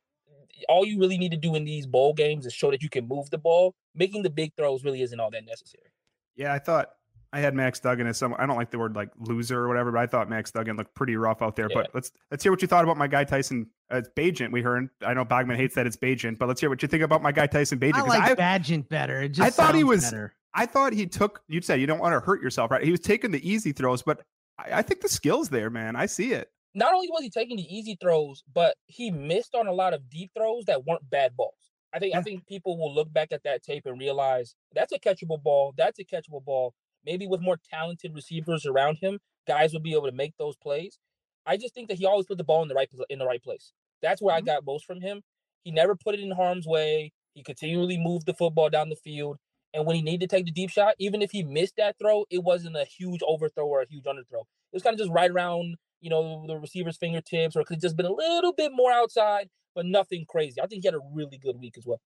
all 0.68 0.84
you 0.84 1.00
really 1.00 1.18
need 1.18 1.32
to 1.32 1.36
do 1.36 1.54
in 1.54 1.64
these 1.64 1.86
bowl 1.86 2.12
games 2.12 2.46
is 2.46 2.52
show 2.52 2.70
that 2.70 2.82
you 2.82 2.88
can 2.88 3.08
move 3.08 3.30
the 3.30 3.38
ball. 3.38 3.74
Making 3.96 4.22
the 4.22 4.30
big 4.30 4.52
throws 4.56 4.84
really 4.84 5.02
isn't 5.02 5.18
all 5.18 5.30
that 5.30 5.44
necessary. 5.44 5.90
Yeah, 6.36 6.52
I 6.52 6.58
thought 6.58 6.90
I 7.32 7.40
had 7.40 7.54
Max 7.54 7.80
Duggan 7.80 8.06
as 8.06 8.16
some. 8.18 8.34
I 8.38 8.46
don't 8.46 8.56
like 8.56 8.70
the 8.70 8.78
word 8.78 8.94
like 8.94 9.10
loser 9.18 9.58
or 9.60 9.68
whatever, 9.68 9.90
but 9.92 9.98
I 10.00 10.06
thought 10.06 10.28
Max 10.28 10.50
Duggan 10.50 10.76
looked 10.76 10.94
pretty 10.94 11.16
rough 11.16 11.42
out 11.42 11.56
there. 11.56 11.68
Yeah. 11.70 11.74
But 11.82 11.90
let's 11.94 12.12
let's 12.30 12.42
hear 12.42 12.52
what 12.52 12.62
you 12.62 12.68
thought 12.68 12.84
about 12.84 12.96
my 12.96 13.06
guy 13.08 13.24
Tyson. 13.24 13.68
Uh, 13.92 13.96
it's 13.98 14.08
Bagent. 14.16 14.52
We 14.52 14.62
heard. 14.62 14.88
I 15.04 15.14
know 15.14 15.24
Bogman 15.24 15.56
hates 15.56 15.74
that 15.74 15.86
it's 15.86 15.96
Bagent, 15.96 16.38
but 16.38 16.48
let's 16.48 16.60
hear 16.60 16.70
what 16.70 16.80
you 16.82 16.88
think 16.88 17.02
about 17.02 17.22
my 17.22 17.32
guy 17.32 17.46
Tyson 17.46 17.78
Bagent. 17.78 17.94
I 17.94 18.00
'cause 18.00 18.08
like 18.08 18.22
I- 18.22 18.34
Badgent 18.34 18.88
better. 18.88 19.20
It 19.22 19.30
just 19.30 19.46
I 19.46 19.50
thought 19.50 19.74
he 19.74 19.84
was. 19.84 20.04
better. 20.04 20.34
I 20.54 20.66
thought 20.66 20.92
he 20.92 21.06
took. 21.06 21.42
You 21.48 21.60
said 21.60 21.80
you 21.80 21.86
don't 21.86 21.98
want 21.98 22.12
to 22.14 22.20
hurt 22.20 22.40
yourself, 22.42 22.70
right? 22.70 22.82
He 22.84 22.90
was 22.92 23.00
taking 23.00 23.32
the 23.32 23.48
easy 23.48 23.72
throws, 23.72 24.02
but 24.02 24.22
I, 24.58 24.78
I 24.78 24.82
think 24.82 25.00
the 25.00 25.08
skills 25.08 25.48
there, 25.48 25.70
man. 25.70 25.96
I 25.96 26.06
see 26.06 26.32
it. 26.32 26.48
Not 26.76 26.92
only 26.94 27.08
was 27.10 27.22
he 27.22 27.30
taking 27.30 27.56
the 27.56 27.76
easy 27.76 27.96
throws, 28.00 28.42
but 28.52 28.76
he 28.86 29.10
missed 29.10 29.54
on 29.54 29.66
a 29.66 29.72
lot 29.72 29.94
of 29.94 30.08
deep 30.10 30.30
throws 30.36 30.64
that 30.66 30.84
weren't 30.86 31.08
bad 31.10 31.36
balls. 31.36 31.54
I 31.94 31.98
think 32.00 32.14
I 32.16 32.22
think 32.22 32.46
people 32.46 32.76
will 32.76 32.92
look 32.92 33.12
back 33.12 33.30
at 33.30 33.44
that 33.44 33.62
tape 33.62 33.86
and 33.86 34.00
realize 34.00 34.54
that's 34.74 34.92
a 34.92 34.98
catchable 34.98 35.40
ball. 35.40 35.72
That's 35.76 36.00
a 36.00 36.04
catchable 36.04 36.44
ball. 36.44 36.74
Maybe 37.06 37.26
with 37.26 37.40
more 37.40 37.58
talented 37.70 38.14
receivers 38.14 38.66
around 38.66 38.96
him, 38.96 39.20
guys 39.46 39.72
will 39.72 39.80
be 39.80 39.92
able 39.92 40.06
to 40.06 40.16
make 40.16 40.34
those 40.38 40.56
plays. 40.56 40.98
I 41.46 41.56
just 41.56 41.74
think 41.74 41.88
that 41.88 41.98
he 41.98 42.06
always 42.06 42.26
put 42.26 42.38
the 42.38 42.44
ball 42.44 42.62
in 42.62 42.68
the 42.68 42.74
right 42.74 42.90
in 43.08 43.18
the 43.18 43.26
right 43.26 43.42
place. 43.42 43.72
That's 44.02 44.20
where 44.20 44.34
I 44.34 44.38
mm-hmm. 44.38 44.46
got 44.46 44.66
most 44.66 44.84
from 44.84 45.00
him. 45.00 45.22
He 45.62 45.70
never 45.70 45.94
put 45.94 46.14
it 46.14 46.20
in 46.20 46.30
harm's 46.32 46.66
way. 46.66 47.12
He 47.34 47.42
continually 47.42 47.98
moved 47.98 48.26
the 48.26 48.34
football 48.34 48.70
down 48.70 48.88
the 48.88 48.96
field. 48.96 49.38
And 49.72 49.86
when 49.86 49.96
he 49.96 50.02
needed 50.02 50.28
to 50.30 50.36
take 50.36 50.46
the 50.46 50.52
deep 50.52 50.70
shot, 50.70 50.94
even 50.98 51.20
if 51.20 51.32
he 51.32 51.42
missed 51.42 51.74
that 51.78 51.96
throw, 51.98 52.24
it 52.30 52.44
wasn't 52.44 52.76
a 52.76 52.84
huge 52.84 53.20
overthrow 53.26 53.66
or 53.66 53.82
a 53.82 53.86
huge 53.88 54.04
underthrow. 54.04 54.42
It 54.42 54.74
was 54.74 54.82
kind 54.82 54.94
of 54.94 54.98
just 54.98 55.10
right 55.10 55.30
around, 55.30 55.76
you 56.04 56.10
know, 56.10 56.44
the 56.46 56.56
receiver's 56.58 56.98
fingertips, 56.98 57.56
or 57.56 57.60
it 57.60 57.64
could 57.66 57.76
have 57.76 57.82
just 57.82 57.96
been 57.96 58.04
a 58.04 58.12
little 58.12 58.52
bit 58.52 58.72
more 58.74 58.92
outside, 58.92 59.48
but 59.74 59.86
nothing 59.86 60.26
crazy. 60.28 60.60
I 60.60 60.66
think 60.66 60.82
he 60.82 60.86
had 60.86 60.94
a 60.94 61.00
really 61.14 61.38
good 61.38 61.58
week 61.58 61.78
as 61.78 61.86
well. 61.86 61.98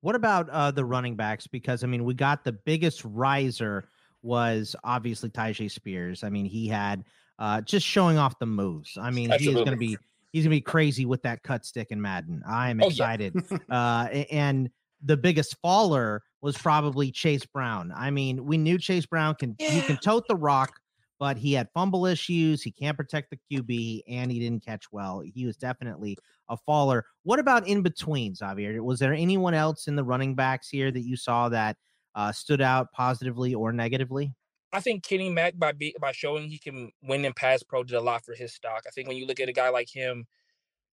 What 0.00 0.16
about 0.16 0.50
uh, 0.50 0.72
the 0.72 0.84
running 0.84 1.14
backs? 1.14 1.46
Because 1.46 1.84
I 1.84 1.86
mean, 1.86 2.02
we 2.04 2.14
got 2.14 2.42
the 2.42 2.52
biggest 2.52 3.04
riser 3.04 3.88
was 4.22 4.74
obviously 4.82 5.30
Tyjae 5.30 5.70
Spears. 5.70 6.24
I 6.24 6.28
mean, 6.28 6.44
he 6.44 6.66
had 6.66 7.04
uh, 7.38 7.60
just 7.60 7.86
showing 7.86 8.18
off 8.18 8.36
the 8.40 8.46
moves. 8.46 8.98
I 9.00 9.10
mean, 9.10 9.30
he 9.38 9.48
is 9.48 9.54
going 9.54 9.66
to 9.70 9.76
be 9.76 9.96
he's 10.32 10.42
going 10.44 10.50
to 10.50 10.56
be 10.56 10.60
crazy 10.60 11.06
with 11.06 11.22
that 11.22 11.44
cut 11.44 11.64
stick 11.64 11.88
in 11.92 12.02
Madden. 12.02 12.42
I'm 12.48 12.80
Oh, 12.82 12.86
yeah. 12.86 12.90
excited. 12.90 13.34
uh, 13.70 14.08
and 14.32 14.70
the 15.04 15.16
biggest 15.16 15.56
faller 15.62 16.22
was 16.40 16.58
probably 16.58 17.12
Chase 17.12 17.46
Brown. 17.46 17.92
I 17.94 18.10
mean, 18.10 18.44
we 18.44 18.58
knew 18.58 18.76
Chase 18.76 19.06
Brown 19.06 19.36
can 19.36 19.54
he 19.58 19.80
can 19.82 19.98
tote 19.98 20.26
the 20.28 20.36
rock, 20.36 20.80
but 21.18 21.36
he 21.36 21.52
had 21.52 21.68
fumble 21.74 22.06
issues. 22.06 22.62
He 22.62 22.70
can't 22.70 22.96
protect 22.96 23.30
the 23.30 23.38
QB, 23.50 24.02
and 24.08 24.30
he 24.30 24.38
didn't 24.38 24.64
catch 24.64 24.84
well. 24.92 25.20
He 25.20 25.46
was 25.46 25.56
definitely 25.56 26.16
a 26.48 26.56
faller. 26.56 27.04
What 27.24 27.38
about 27.38 27.66
in 27.66 27.82
between, 27.82 28.34
Xavier? 28.34 28.82
Was 28.82 28.98
there 28.98 29.12
anyone 29.12 29.54
else 29.54 29.88
in 29.88 29.96
the 29.96 30.04
running 30.04 30.34
backs 30.34 30.68
here 30.68 30.90
that 30.90 31.02
you 31.02 31.16
saw 31.16 31.48
that 31.48 31.76
uh, 32.14 32.32
stood 32.32 32.60
out 32.60 32.92
positively 32.92 33.54
or 33.54 33.72
negatively? 33.72 34.34
I 34.72 34.80
think 34.80 35.02
Kenny 35.02 35.30
Mack 35.30 35.58
by 35.58 35.72
be, 35.72 35.94
by 36.00 36.12
showing 36.12 36.48
he 36.48 36.58
can 36.58 36.92
win 37.02 37.24
in 37.24 37.32
pass 37.32 37.62
pro 37.62 37.84
did 37.84 37.96
a 37.96 38.00
lot 38.00 38.24
for 38.24 38.34
his 38.34 38.54
stock. 38.54 38.82
I 38.86 38.90
think 38.90 39.08
when 39.08 39.16
you 39.16 39.26
look 39.26 39.40
at 39.40 39.48
a 39.48 39.52
guy 39.52 39.70
like 39.70 39.88
him, 39.88 40.26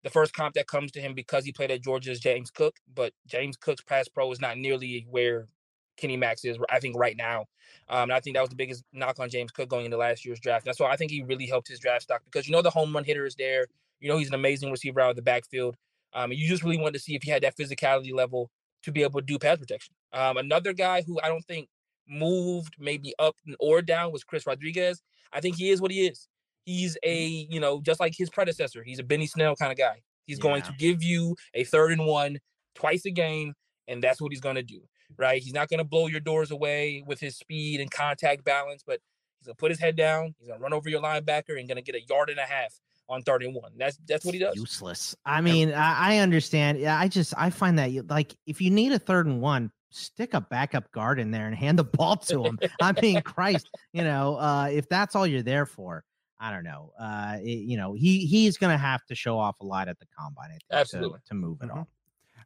the 0.04 0.10
first 0.10 0.34
comp 0.34 0.54
that 0.54 0.68
comes 0.68 0.92
to 0.94 1.02
him 1.02 1.14
because 1.14 1.44
he 1.44 1.52
played 1.52 1.72
at 1.72 1.84
Georgia 1.84 2.12
is 2.12 2.20
James 2.20 2.52
Cook, 2.52 2.76
but 2.94 3.12
James 3.26 3.58
Cook's 3.58 3.82
pass 3.82 4.08
pro 4.08 4.32
is 4.32 4.40
not 4.40 4.58
nearly 4.58 5.06
where 5.10 5.48
Kenny 5.98 6.18
Max 6.18 6.44
is. 6.46 6.58
I 6.70 6.80
think 6.80 6.98
right 6.98 7.16
now, 7.18 7.46
um, 7.90 8.04
and 8.04 8.14
I 8.14 8.20
think 8.20 8.36
that 8.36 8.42
was 8.42 8.50
the 8.50 8.56
biggest 8.56 8.84
knock 8.94 9.20
on 9.20 9.30
James 9.30 9.52
Cook 9.52 9.70
going 9.70 9.86
into 9.86 9.98
last 9.98 10.26
year's 10.26 10.40
draft. 10.40 10.66
That's 10.66 10.80
why 10.80 10.92
I 10.92 10.96
think 10.96 11.12
he 11.12 11.24
really 11.24 11.46
helped 11.46 11.68
his 11.68 11.80
draft 11.80 12.04
stock 12.04 12.22
because 12.26 12.48
you 12.48 12.54
know 12.54 12.62
the 12.62 12.70
home 12.70 12.94
run 12.94 13.04
hitter 13.04 13.26
is 13.26 13.36
there. 13.36 13.68
You 14.00 14.10
know 14.10 14.18
he's 14.18 14.30
an 14.30 14.36
amazing 14.36 14.72
receiver 14.72 15.02
out 15.02 15.12
of 15.12 15.16
the 15.16 15.22
backfield. 15.22 15.76
Um, 16.14 16.32
you 16.32 16.48
just 16.48 16.64
really 16.64 16.78
wanted 16.78 16.94
to 16.94 17.00
see 17.00 17.16
if 17.16 17.24
he 17.24 17.32
had 17.32 17.44
that 17.44 17.58
physicality 17.58 18.14
level 18.14 18.50
to 18.84 18.92
be 18.92 19.04
able 19.04 19.20
to 19.20 19.26
do 19.26 19.38
pass 19.38 19.58
protection. 19.58 19.94
Um, 20.14 20.38
another 20.38 20.74
guy 20.74 21.02
who 21.02 21.20
I 21.22 21.28
don't 21.28 21.44
think 21.46 21.68
moved 22.08 22.76
maybe 22.80 23.14
up 23.20 23.36
or 23.60 23.82
down 23.82 24.12
was 24.12 24.24
Chris 24.24 24.46
Rodriguez. 24.48 25.02
I 25.34 25.42
think 25.42 25.58
he 25.58 25.72
is 25.72 25.82
what 25.82 25.92
he 25.92 26.08
is. 26.08 26.28
He's 26.66 26.98
a, 27.04 27.26
you 27.50 27.60
know, 27.60 27.82
just 27.82 28.00
like 28.00 28.14
his 28.18 28.30
predecessor, 28.30 28.84
he's 28.84 29.00
a 29.00 29.04
Benny 29.04 29.28
Snell 29.28 29.56
kind 29.56 29.72
of 29.72 29.78
guy. 29.78 30.02
He's 30.26 30.40
going 30.40 30.64
to 30.64 30.74
give 30.80 31.04
you 31.04 31.36
a 31.54 31.64
third 31.64 31.92
and 31.92 32.06
one 32.06 32.40
twice 32.74 33.06
a 33.06 33.12
game, 33.12 33.54
and 33.88 34.02
that's 34.02 34.20
what 34.20 34.32
he's 34.32 34.42
going 34.42 34.56
to 34.56 34.64
do, 34.64 34.82
right? 35.18 35.42
He's 35.42 35.54
not 35.54 35.70
going 35.70 35.80
to 35.80 35.84
blow 35.84 36.08
your 36.08 36.20
doors 36.20 36.52
away 36.52 37.04
with 37.06 37.20
his 37.20 37.38
speed 37.38 37.82
and 37.82 37.90
contact 37.90 38.44
balance, 38.44 38.84
but 38.86 39.00
he's 39.40 39.48
going 39.48 39.56
to 39.56 39.60
put 39.60 39.72
his 39.72 39.80
head 39.80 39.96
down. 39.96 40.36
He's 40.40 40.48
going 40.48 40.60
to 40.60 40.64
run 40.64 40.74
over 40.74 40.90
your 40.90 41.02
linebacker 41.02 41.58
and 41.60 41.68
going 41.68 41.78
to 41.78 41.82
get 41.82 41.96
a 41.96 42.02
yard 42.08 42.30
and 42.30 42.40
a 42.40 42.44
half 42.44 42.80
on 43.08 43.22
third 43.22 43.44
and 43.44 43.54
one. 43.54 43.72
That's 43.78 43.98
that's 44.08 44.26
what 44.26 44.34
he 44.34 44.40
does. 44.40 44.56
Useless. 44.56 45.16
I 45.26 45.42
mean, 45.42 45.72
I, 45.74 46.16
I 46.16 46.18
understand. 46.18 46.80
Yeah, 46.80 47.00
I 47.00 47.08
just 47.08 47.34
I 47.38 47.50
find 47.50 47.78
that 47.80 47.92
you 47.92 48.04
like 48.10 48.36
if 48.48 48.62
you 48.62 48.72
need 48.72 48.92
a 48.92 49.00
third 49.00 49.28
and 49.28 49.42
one, 49.42 49.72
stick 49.90 50.34
a 50.34 50.42
backup 50.42 50.92
guard 50.92 51.20
in 51.20 51.32
there 51.32 51.48
and 51.48 51.56
hand 51.56 51.80
the 51.80 51.84
ball 51.84 52.18
to 52.18 52.44
him. 52.44 52.60
I 52.82 52.94
mean, 53.02 53.22
Christ, 53.22 53.70
you 53.94 54.04
know, 54.04 54.38
uh, 54.38 54.70
if 54.72 54.90
that's 54.90 55.16
all 55.16 55.28
you're 55.28 55.44
there 55.44 55.66
for, 55.66 56.04
I 56.40 56.52
don't 56.52 56.64
know. 56.64 56.94
Uh, 57.00 57.38
it- 57.42 57.66
you 57.66 57.78
know, 57.78 57.94
he 57.94 58.26
he's 58.26 58.58
gonna 58.58 58.78
have 58.78 59.06
to 59.06 59.16
show 59.16 59.38
off 59.38 59.60
a 59.62 59.66
lot 59.66 59.88
at 59.88 60.00
the 60.00 60.08
combine. 60.18 60.48
I 60.48 60.50
think, 60.54 60.62
to- 60.72 60.76
Absolutely. 60.78 61.20
to, 61.28 61.34
move 61.36 61.62
it 61.62 61.70
all. 61.70 61.88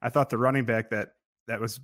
I 0.02 0.10
thought 0.10 0.30
the 0.30 0.38
running 0.38 0.66
back 0.66 0.90
that 0.90 1.14
that 1.48 1.60
was 1.60 1.80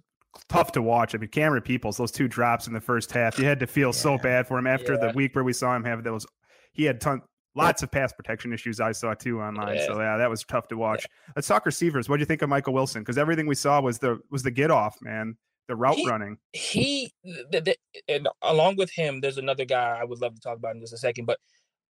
tough 0.50 0.72
to 0.74 0.82
watch. 0.82 1.16
I 1.16 1.18
mean, 1.18 1.30
Camerun 1.30 1.64
Peoples, 1.64 1.98
those 1.98 2.12
two 2.12 2.28
drops 2.28 2.68
in 2.68 2.74
the 2.74 2.82
first 2.82 3.12
half, 3.12 3.38
you 3.40 3.46
had 3.46 3.60
to 3.60 3.68
feel 3.68 3.94
so 3.94 4.18
bad 4.18 4.48
for 4.48 4.58
him 4.58 4.68
after 4.68 4.94
Yeah. 4.94 5.08
the 5.08 5.14
week 5.16 5.36
where 5.36 5.44
we 5.44 5.54
saw 5.54 5.76
him 5.76 5.84
have 5.86 6.04
those. 6.04 6.26
He 6.74 6.84
had 6.84 7.00
ton, 7.02 7.22
lots 7.56 7.84
of 7.84 7.92
pass 7.92 8.12
protection 8.14 8.52
issues. 8.54 8.80
I 8.80 8.92
saw 8.92 9.14
too 9.14 9.42
online. 9.42 9.80
So 9.86 10.00
yeah, 10.00 10.18
that 10.18 10.30
was 10.30 10.44
tough 10.44 10.68
to 10.70 10.78
watch. 10.78 11.06
Let's 11.36 11.48
talk 11.48 11.66
receivers. 11.66 12.10
What 12.10 12.18
do 12.18 12.22
you 12.22 12.26
think 12.26 12.42
of 12.42 12.50
Michael 12.50 12.74
Wilson? 12.74 13.02
Because 13.02 13.18
everything 13.18 13.48
we 13.48 13.56
saw 13.56 13.80
was 13.82 14.00
the 14.00 14.20
was 14.30 14.44
the 14.44 14.52
get 14.52 14.72
off 14.72 14.98
man, 15.02 15.38
the 15.68 15.76
route 15.76 15.96
He- 15.96 16.08
running. 16.08 16.38
he 16.54 17.12
th- 17.52 17.64
th- 17.64 17.78
and 18.08 18.28
along 18.42 18.76
with 18.76 18.92
him, 18.92 19.22
there's 19.22 19.38
another 19.38 19.66
guy 19.66 19.98
I 20.00 20.04
would 20.04 20.20
love 20.20 20.36
to 20.36 20.42
talk 20.42 20.58
about 20.58 20.76
in 20.76 20.82
just 20.82 20.94
a 20.94 20.98
second. 20.98 21.26
But 21.26 21.40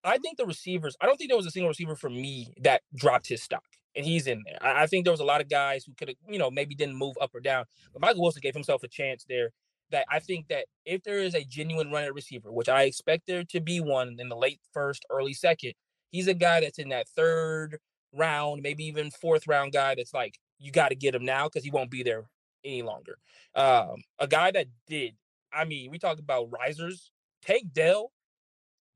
I 0.05 0.19
think 0.19 0.37
the 0.37 0.45
receivers, 0.45 0.97
I 1.01 1.07
don't 1.07 1.17
think 1.17 1.31
there 1.31 1.37
was 1.37 1.47
a 1.47 1.51
single 1.51 1.69
receiver 1.71 1.97
for 1.97 2.11
me 2.11 2.53
that 2.61 2.83
dropped 2.95 3.27
his 3.29 3.43
stock, 3.43 3.65
and 3.97 4.05
he's 4.05 4.27
in 4.27 4.43
there. 4.45 4.59
I, 4.61 4.83
I 4.83 4.87
think 4.87 5.05
there 5.05 5.13
was 5.13 5.21
a 5.21 5.25
lot 5.25 5.41
of 5.41 5.49
guys 5.49 5.85
who 5.85 5.95
could 5.95 6.09
have, 6.09 6.17
you 6.29 6.39
know, 6.39 6.51
maybe 6.51 6.75
didn't 6.75 6.97
move 6.97 7.17
up 7.21 7.35
or 7.35 7.41
down, 7.41 7.65
but 7.93 8.03
Michael 8.03 8.23
Wilson 8.23 8.41
gave 8.43 8.55
himself 8.55 8.83
a 8.83 8.89
chance 8.89 9.25
there. 9.29 9.51
That 9.91 10.07
I 10.11 10.19
think 10.19 10.49
that 10.49 10.65
if 10.87 11.03
there 11.05 11.19
is 11.19 11.35
a 11.35 11.45
genuine 11.45 11.93
runner 11.93 12.13
receiver, 12.13 12.51
which 12.51 12.71
I 12.71 12.85
expect 12.85 13.27
there 13.27 13.45
to 13.45 13.61
be 13.61 13.81
one 13.81 14.17
in 14.19 14.29
the 14.31 14.37
late 14.37 14.61
first, 14.73 15.05
early 15.11 15.35
second, 15.35 15.75
he's 16.11 16.27
a 16.27 16.35
guy 16.35 16.61
that's 16.61 16.79
in 16.79 16.89
that 16.89 17.07
third 17.09 17.79
round, 18.13 18.63
maybe 18.63 18.85
even 18.87 19.11
fourth 19.11 19.47
round 19.47 19.73
guy 19.73 19.95
that's 19.95 20.15
like, 20.15 20.39
you 20.59 20.73
got 20.73 20.89
to 20.89 20.95
get 20.95 21.15
him 21.15 21.25
now 21.25 21.49
because 21.49 21.65
he 21.65 21.71
won't 21.71 21.91
be 21.91 22.03
there 22.03 22.25
any 22.65 22.83
longer. 22.83 23.19
Um, 23.55 24.03
a 24.19 24.27
guy 24.27 24.51
that 24.53 24.69
did, 24.89 25.15
I 25.53 25.67
mean, 25.67 25.91
we 25.91 25.99
talk 25.99 26.19
about 26.19 26.51
risers. 26.51 27.11
Tank 27.43 27.73
Dell, 27.73 28.11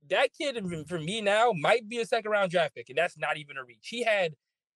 that 0.08 0.30
kid 0.32 0.58
for 0.88 0.98
me 0.98 1.20
now 1.20 1.52
might 1.52 1.86
be 1.86 1.98
a 1.98 2.06
second 2.06 2.30
round 2.30 2.50
draft 2.50 2.74
pick, 2.74 2.88
and 2.88 2.96
that's 2.96 3.18
not 3.18 3.36
even 3.36 3.58
a 3.58 3.64
reach. 3.64 3.88
He 3.88 4.02
had 4.02 4.34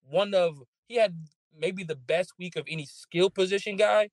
one 0.09 0.35
of 0.35 0.63
he 0.89 0.97
had 0.97 1.17
maybe 1.57 1.85
the 1.85 1.97
best 1.97 2.33
week 2.39 2.57
of 2.57 2.65
any 2.69 2.87
skill 2.87 3.31
position 3.31 3.77
guy. 3.77 4.11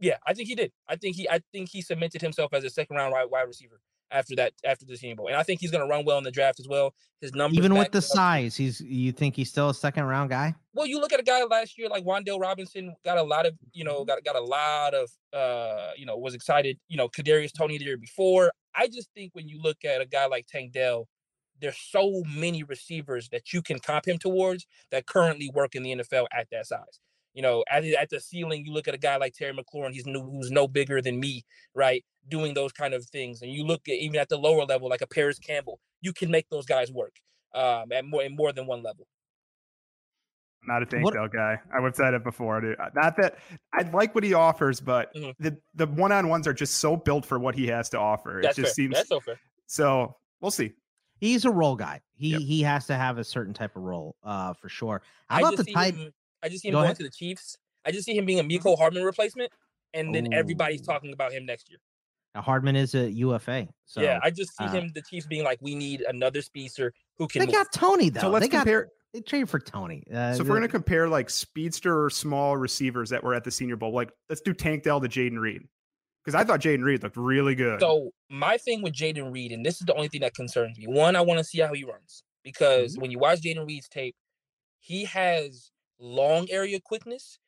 Yeah, 0.00 0.16
I 0.26 0.34
think 0.34 0.48
he 0.48 0.54
did. 0.54 0.72
I 0.88 0.96
think 0.96 1.16
he 1.16 1.28
I 1.28 1.40
think 1.52 1.68
he 1.70 1.80
cemented 1.80 2.20
himself 2.20 2.52
as 2.52 2.64
a 2.64 2.70
second 2.70 2.96
round 2.96 3.12
wide, 3.12 3.30
wide 3.30 3.42
receiver 3.42 3.80
after 4.10 4.36
that 4.36 4.52
after 4.64 4.84
the 4.86 4.96
Senior 4.96 5.16
Bowl, 5.16 5.28
and 5.28 5.36
I 5.36 5.42
think 5.42 5.60
he's 5.60 5.70
going 5.70 5.82
to 5.82 5.88
run 5.88 6.04
well 6.04 6.18
in 6.18 6.24
the 6.24 6.30
draft 6.30 6.60
as 6.60 6.68
well. 6.68 6.94
His 7.20 7.34
number, 7.34 7.56
Even 7.56 7.74
with 7.74 7.90
the 7.90 7.98
up. 7.98 8.04
size, 8.04 8.56
he's 8.56 8.80
you 8.80 9.12
think 9.12 9.34
he's 9.34 9.48
still 9.48 9.70
a 9.70 9.74
second 9.74 10.04
round 10.04 10.30
guy? 10.30 10.54
Well, 10.74 10.86
you 10.86 11.00
look 11.00 11.12
at 11.12 11.20
a 11.20 11.24
guy 11.24 11.42
last 11.44 11.78
year 11.78 11.88
like 11.88 12.04
Wan'Dale 12.04 12.40
Robinson 12.40 12.94
got 13.04 13.18
a 13.18 13.22
lot 13.22 13.46
of, 13.46 13.54
you 13.72 13.84
know, 13.84 14.04
got 14.04 14.22
got 14.24 14.36
a 14.36 14.42
lot 14.42 14.94
of 14.94 15.10
uh, 15.32 15.90
you 15.96 16.06
know, 16.06 16.16
was 16.16 16.34
excited, 16.34 16.78
you 16.88 16.96
know, 16.96 17.08
Kadarius 17.08 17.52
Toney 17.56 17.78
the 17.78 17.84
year 17.84 17.96
before. 17.96 18.52
I 18.74 18.88
just 18.88 19.08
think 19.14 19.34
when 19.34 19.48
you 19.48 19.60
look 19.60 19.84
at 19.84 20.00
a 20.00 20.06
guy 20.06 20.26
like 20.26 20.46
Tank 20.46 20.72
Dell, 20.72 21.08
there's 21.64 21.78
so 21.78 22.22
many 22.28 22.62
receivers 22.62 23.28
that 23.30 23.52
you 23.52 23.62
can 23.62 23.78
comp 23.78 24.06
him 24.06 24.18
towards 24.18 24.66
that 24.90 25.06
currently 25.06 25.50
work 25.54 25.74
in 25.74 25.82
the 25.82 25.96
NFL 25.96 26.26
at 26.32 26.48
that 26.50 26.66
size. 26.66 27.00
You 27.32 27.42
know, 27.42 27.64
at, 27.68 27.84
at 27.84 28.10
the 28.10 28.20
ceiling, 28.20 28.64
you 28.64 28.72
look 28.72 28.86
at 28.86 28.94
a 28.94 28.98
guy 28.98 29.16
like 29.16 29.34
Terry 29.34 29.52
McLaurin, 29.52 29.92
he's 29.92 30.06
no, 30.06 30.22
who's 30.22 30.50
no 30.50 30.68
bigger 30.68 31.02
than 31.02 31.18
me, 31.18 31.44
right? 31.74 32.04
Doing 32.28 32.54
those 32.54 32.70
kind 32.70 32.94
of 32.94 33.04
things. 33.06 33.42
And 33.42 33.50
you 33.50 33.64
look 33.64 33.88
at 33.88 33.94
even 33.94 34.20
at 34.20 34.28
the 34.28 34.36
lower 34.36 34.64
level, 34.64 34.88
like 34.88 35.00
a 35.00 35.06
Parris 35.06 35.38
Campbell, 35.38 35.80
you 36.00 36.12
can 36.12 36.30
make 36.30 36.48
those 36.50 36.66
guys 36.66 36.92
work 36.92 37.14
um, 37.54 37.90
at 37.92 38.04
more 38.04 38.22
in 38.22 38.36
more 38.36 38.52
than 38.52 38.66
one 38.66 38.82
level. 38.82 39.06
not 40.66 40.82
a 40.82 40.86
Tank 40.86 41.12
guy. 41.32 41.58
I 41.74 41.80
would 41.80 41.88
have 41.88 41.96
said 41.96 42.14
it 42.14 42.22
before. 42.22 42.60
Dude. 42.60 42.76
Not 42.94 43.16
that 43.16 43.38
I 43.72 43.82
like 43.90 44.14
what 44.14 44.22
he 44.22 44.34
offers, 44.34 44.80
but 44.80 45.12
mm-hmm. 45.14 45.30
the 45.42 45.56
the 45.74 45.86
one 45.86 46.12
on 46.12 46.28
ones 46.28 46.46
are 46.46 46.54
just 46.54 46.76
so 46.76 46.96
built 46.96 47.24
for 47.24 47.38
what 47.38 47.54
he 47.54 47.66
has 47.68 47.88
to 47.90 47.98
offer. 47.98 48.40
That's 48.42 48.58
it 48.58 48.62
just 48.62 48.76
fair. 48.76 48.84
seems 48.84 48.94
That's 48.94 49.08
so 49.08 49.18
fair. 49.18 49.40
So 49.66 50.14
we'll 50.40 50.50
see. 50.50 50.72
He's 51.24 51.46
a 51.46 51.50
role 51.50 51.74
guy. 51.74 52.02
He 52.12 52.32
yep. 52.32 52.40
he 52.42 52.60
has 52.62 52.86
to 52.88 52.96
have 52.96 53.16
a 53.16 53.24
certain 53.24 53.54
type 53.54 53.76
of 53.76 53.82
role, 53.82 54.14
uh, 54.22 54.52
for 54.52 54.68
sure. 54.68 55.00
How 55.28 55.38
about 55.38 55.56
the 55.56 55.64
type? 55.64 55.94
Him, 55.94 56.12
I 56.42 56.50
just 56.50 56.60
see 56.60 56.68
him 56.68 56.72
Go 56.72 56.78
going 56.80 56.84
ahead. 56.84 56.96
to 56.98 57.02
the 57.02 57.10
Chiefs. 57.10 57.56
I 57.86 57.92
just 57.92 58.04
see 58.04 58.14
him 58.14 58.26
being 58.26 58.40
a 58.40 58.44
Mecole 58.44 58.74
mm-hmm. 58.74 58.80
Hardman 58.80 59.04
replacement, 59.04 59.50
and 59.94 60.14
then 60.14 60.26
Ooh. 60.26 60.36
everybody's 60.36 60.82
talking 60.82 61.14
about 61.14 61.32
him 61.32 61.46
next 61.46 61.70
year. 61.70 61.78
Now 62.34 62.42
Hardman 62.42 62.76
is 62.76 62.94
a 62.94 63.10
UFA. 63.10 63.68
So 63.86 64.02
yeah, 64.02 64.20
I 64.22 64.28
just 64.28 64.54
see 64.54 64.64
uh, 64.64 64.72
him, 64.72 64.92
the 64.94 65.00
Chiefs 65.00 65.26
being 65.26 65.44
like, 65.44 65.58
we 65.62 65.74
need 65.74 66.02
another 66.02 66.42
speedster 66.42 66.92
who 67.16 67.26
can. 67.26 67.40
They 67.40 67.46
move. 67.46 67.54
got 67.54 67.72
Toney 67.72 68.10
though. 68.10 68.20
So 68.20 68.28
let's 68.28 68.44
they 68.44 68.50
compare. 68.50 68.82
Got, 68.82 68.90
they 69.14 69.20
traded 69.22 69.48
for 69.48 69.60
Toney. 69.60 70.04
Uh, 70.12 70.34
so 70.34 70.42
if 70.42 70.48
we're 70.48 70.56
gonna 70.56 70.68
compare 70.68 71.08
like 71.08 71.30
speedster 71.30 72.04
or 72.04 72.10
small 72.10 72.58
receivers 72.58 73.08
that 73.08 73.24
were 73.24 73.32
at 73.32 73.44
the 73.44 73.50
Senior 73.50 73.76
Bowl, 73.76 73.94
like 73.94 74.12
let's 74.28 74.42
do 74.42 74.52
Tank 74.52 74.82
Dell 74.82 75.00
to 75.00 75.08
Jayden 75.08 75.38
Reed 75.38 75.62
because 76.24 76.40
I 76.40 76.44
thought 76.44 76.60
Jayden 76.60 76.82
Reed 76.82 77.02
looked 77.02 77.16
really 77.16 77.54
good. 77.54 77.80
So 77.80 78.10
my 78.30 78.56
thing 78.56 78.82
with 78.82 78.94
Jayden 78.94 79.32
Reed, 79.32 79.52
and 79.52 79.64
this 79.64 79.80
is 79.80 79.86
the 79.86 79.94
only 79.94 80.08
thing 80.08 80.22
that 80.22 80.34
concerns 80.34 80.78
me. 80.78 80.86
One, 80.86 81.16
I 81.16 81.20
want 81.20 81.38
to 81.38 81.44
see 81.44 81.60
how 81.60 81.74
he 81.74 81.84
runs 81.84 82.22
because 82.42 82.92
mm-hmm. 82.92 83.02
when 83.02 83.10
you 83.10 83.18
watch 83.18 83.40
Jayden 83.42 83.66
Reed's 83.66 83.88
tape, 83.88 84.16
he 84.80 85.04
has 85.04 85.70
long 85.98 86.48
area 86.50 86.80
quickness. 86.80 87.38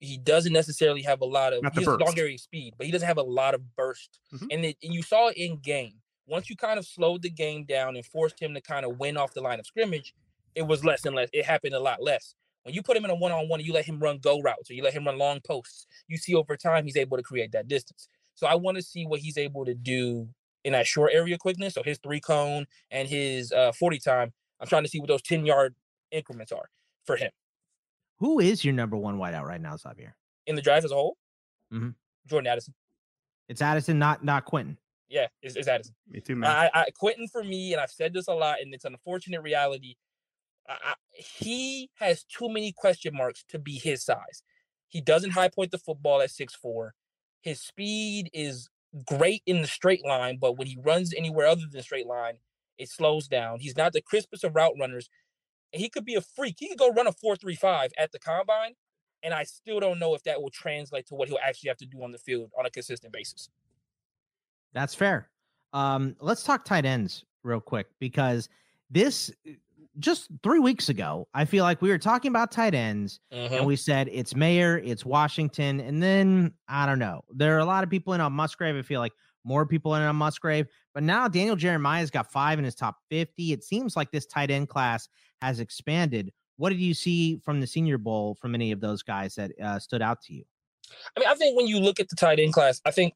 He 0.00 0.16
doesn't 0.16 0.52
necessarily 0.52 1.02
have 1.02 1.22
a 1.22 1.24
lot 1.24 1.52
of 1.52 1.64
he 1.72 1.84
has 1.84 1.86
long 1.86 2.14
area 2.18 2.38
speed, 2.38 2.74
but 2.76 2.86
he 2.86 2.92
doesn't 2.92 3.08
have 3.08 3.18
a 3.18 3.22
lot 3.22 3.54
of 3.54 3.74
burst. 3.74 4.20
Mm-hmm. 4.32 4.46
And, 4.50 4.64
it, 4.64 4.76
and 4.82 4.94
you 4.94 5.02
saw 5.02 5.28
it 5.28 5.36
in 5.36 5.56
game. 5.58 5.94
Once 6.26 6.50
you 6.50 6.56
kind 6.56 6.78
of 6.78 6.86
slowed 6.86 7.22
the 7.22 7.30
game 7.30 7.64
down 7.64 7.96
and 7.96 8.04
forced 8.04 8.40
him 8.40 8.54
to 8.54 8.60
kind 8.60 8.84
of 8.84 8.98
win 8.98 9.16
off 9.16 9.32
the 9.32 9.40
line 9.40 9.58
of 9.58 9.66
scrimmage, 9.66 10.14
it 10.54 10.62
was 10.62 10.84
less 10.84 11.04
and 11.06 11.16
less. 11.16 11.28
It 11.32 11.46
happened 11.46 11.74
a 11.74 11.80
lot 11.80 12.02
less. 12.02 12.34
When 12.62 12.74
you 12.74 12.82
put 12.82 12.96
him 12.96 13.04
in 13.04 13.10
a 13.10 13.14
one-on-one 13.14 13.60
and 13.60 13.66
you 13.66 13.72
let 13.72 13.86
him 13.86 13.98
run 13.98 14.18
go 14.18 14.40
routes 14.40 14.70
or 14.70 14.74
you 14.74 14.82
let 14.82 14.92
him 14.92 15.06
run 15.06 15.16
long 15.16 15.40
posts, 15.40 15.86
you 16.06 16.18
see 16.18 16.34
over 16.34 16.56
time 16.56 16.84
he's 16.84 16.96
able 16.96 17.16
to 17.16 17.22
create 17.22 17.52
that 17.52 17.66
distance. 17.66 18.08
So 18.38 18.46
I 18.46 18.54
want 18.54 18.76
to 18.76 18.82
see 18.82 19.04
what 19.04 19.18
he's 19.18 19.36
able 19.36 19.64
to 19.64 19.74
do 19.74 20.28
in 20.62 20.72
that 20.72 20.86
short 20.86 21.10
area 21.12 21.36
quickness. 21.36 21.74
So 21.74 21.82
his 21.82 21.98
three 21.98 22.20
cone 22.20 22.68
and 22.88 23.08
his 23.08 23.50
uh, 23.50 23.72
40 23.72 23.98
time. 23.98 24.32
I'm 24.60 24.68
trying 24.68 24.84
to 24.84 24.88
see 24.88 25.00
what 25.00 25.08
those 25.08 25.22
10 25.22 25.44
yard 25.44 25.74
increments 26.12 26.52
are 26.52 26.70
for 27.04 27.16
him. 27.16 27.32
Who 28.20 28.38
is 28.38 28.64
your 28.64 28.74
number 28.74 28.96
one 28.96 29.18
wideout 29.18 29.42
right 29.42 29.60
now, 29.60 29.76
Xavier? 29.76 30.14
In 30.46 30.54
the 30.54 30.62
drive 30.62 30.84
as 30.84 30.92
a 30.92 30.94
whole? 30.94 31.16
Mm-hmm. 31.74 31.90
Jordan 32.28 32.46
Addison. 32.46 32.74
It's 33.48 33.60
Addison, 33.60 33.98
not 33.98 34.24
not 34.24 34.44
Quentin. 34.44 34.78
Yeah, 35.08 35.26
it's, 35.42 35.56
it's 35.56 35.66
Addison. 35.66 35.96
Me 36.08 36.20
too, 36.20 36.36
man. 36.36 36.48
I, 36.50 36.70
I, 36.72 36.86
Quentin 36.94 37.26
for 37.26 37.42
me, 37.42 37.72
and 37.72 37.80
I've 37.80 37.90
said 37.90 38.12
this 38.12 38.28
a 38.28 38.34
lot, 38.34 38.58
and 38.60 38.72
it's 38.72 38.84
an 38.84 38.92
unfortunate 38.92 39.42
reality. 39.42 39.96
I, 40.68 40.94
he 41.12 41.90
has 41.94 42.24
too 42.24 42.48
many 42.48 42.72
question 42.72 43.16
marks 43.16 43.42
to 43.48 43.58
be 43.58 43.78
his 43.78 44.04
size. 44.04 44.42
He 44.88 45.00
doesn't 45.00 45.30
high 45.30 45.48
point 45.48 45.72
the 45.72 45.78
football 45.78 46.20
at 46.20 46.30
six 46.30 46.54
four. 46.54 46.94
His 47.48 47.62
speed 47.62 48.28
is 48.34 48.68
great 49.06 49.42
in 49.46 49.62
the 49.62 49.66
straight 49.66 50.04
line, 50.04 50.36
but 50.38 50.58
when 50.58 50.66
he 50.66 50.76
runs 50.84 51.14
anywhere 51.14 51.46
other 51.46 51.62
than 51.70 51.82
straight 51.82 52.06
line, 52.06 52.34
it 52.76 52.90
slows 52.90 53.26
down. 53.26 53.60
He's 53.60 53.74
not 53.74 53.94
the 53.94 54.02
crispest 54.02 54.44
of 54.44 54.54
route 54.54 54.74
runners. 54.78 55.08
And 55.72 55.80
he 55.80 55.88
could 55.88 56.04
be 56.04 56.14
a 56.14 56.20
freak. 56.20 56.56
He 56.58 56.68
could 56.68 56.78
go 56.78 56.92
run 56.92 57.06
a 57.06 57.12
four 57.12 57.36
three 57.36 57.54
five 57.54 57.90
at 57.96 58.12
the 58.12 58.18
combine, 58.18 58.74
and 59.22 59.32
I 59.32 59.44
still 59.44 59.80
don't 59.80 59.98
know 59.98 60.14
if 60.14 60.22
that 60.24 60.42
will 60.42 60.50
translate 60.50 61.06
to 61.06 61.14
what 61.14 61.28
he'll 61.28 61.38
actually 61.42 61.68
have 61.68 61.78
to 61.78 61.86
do 61.86 62.02
on 62.02 62.12
the 62.12 62.18
field 62.18 62.50
on 62.58 62.66
a 62.66 62.70
consistent 62.70 63.14
basis. 63.14 63.48
That's 64.74 64.94
fair. 64.94 65.30
Um, 65.72 66.16
let's 66.20 66.44
talk 66.44 66.66
tight 66.66 66.84
ends 66.84 67.24
real 67.44 67.60
quick 67.60 67.86
because 67.98 68.50
this 68.90 69.30
just 69.98 70.28
three 70.42 70.58
weeks 70.58 70.88
ago, 70.88 71.28
I 71.34 71.44
feel 71.44 71.64
like 71.64 71.82
we 71.82 71.88
were 71.90 71.98
talking 71.98 72.30
about 72.30 72.50
tight 72.50 72.74
ends 72.74 73.20
and 73.30 73.52
Mhm. 73.52 73.64
we 73.66 73.76
said 73.76 74.08
it's 74.12 74.34
Mayer, 74.34 74.78
it's 74.78 75.04
Washington, 75.04 75.80
and 75.80 76.02
then 76.02 76.54
I 76.68 76.86
don't 76.86 76.98
know. 76.98 77.24
There 77.34 77.56
are 77.56 77.60
a 77.60 77.64
lot 77.64 77.84
of 77.84 77.90
people 77.90 78.12
in 78.14 78.20
on 78.20 78.32
Musgrave. 78.32 78.76
I 78.76 78.82
feel 78.82 79.00
like 79.00 79.12
more 79.44 79.64
people 79.66 79.94
in 79.94 80.02
on 80.02 80.16
Musgrave, 80.16 80.66
but 80.94 81.02
now 81.02 81.26
Daniel 81.28 81.56
Jeremiah's 81.56 82.10
got 82.10 82.30
five 82.30 82.58
in 82.58 82.64
his 82.64 82.74
top 82.74 82.96
50. 83.10 83.52
It 83.52 83.64
seems 83.64 83.96
like 83.96 84.10
this 84.10 84.26
tight 84.26 84.50
end 84.50 84.68
class 84.68 85.08
has 85.40 85.60
expanded. 85.60 86.32
What 86.56 86.70
did 86.70 86.80
you 86.80 86.92
see 86.92 87.38
from 87.44 87.60
the 87.60 87.66
Senior 87.66 87.98
Bowl 87.98 88.34
from 88.34 88.54
any 88.54 88.72
of 88.72 88.80
those 88.80 89.02
guys 89.02 89.36
that 89.36 89.52
uh, 89.62 89.78
stood 89.78 90.02
out 90.02 90.20
to 90.22 90.34
you? 90.34 90.44
I 91.16 91.20
mean, 91.20 91.28
I 91.28 91.34
think 91.34 91.56
when 91.56 91.66
you 91.68 91.78
look 91.78 92.00
at 92.00 92.08
the 92.08 92.16
tight 92.16 92.40
end 92.40 92.52
class, 92.52 92.80
I 92.84 92.90
think 92.90 93.14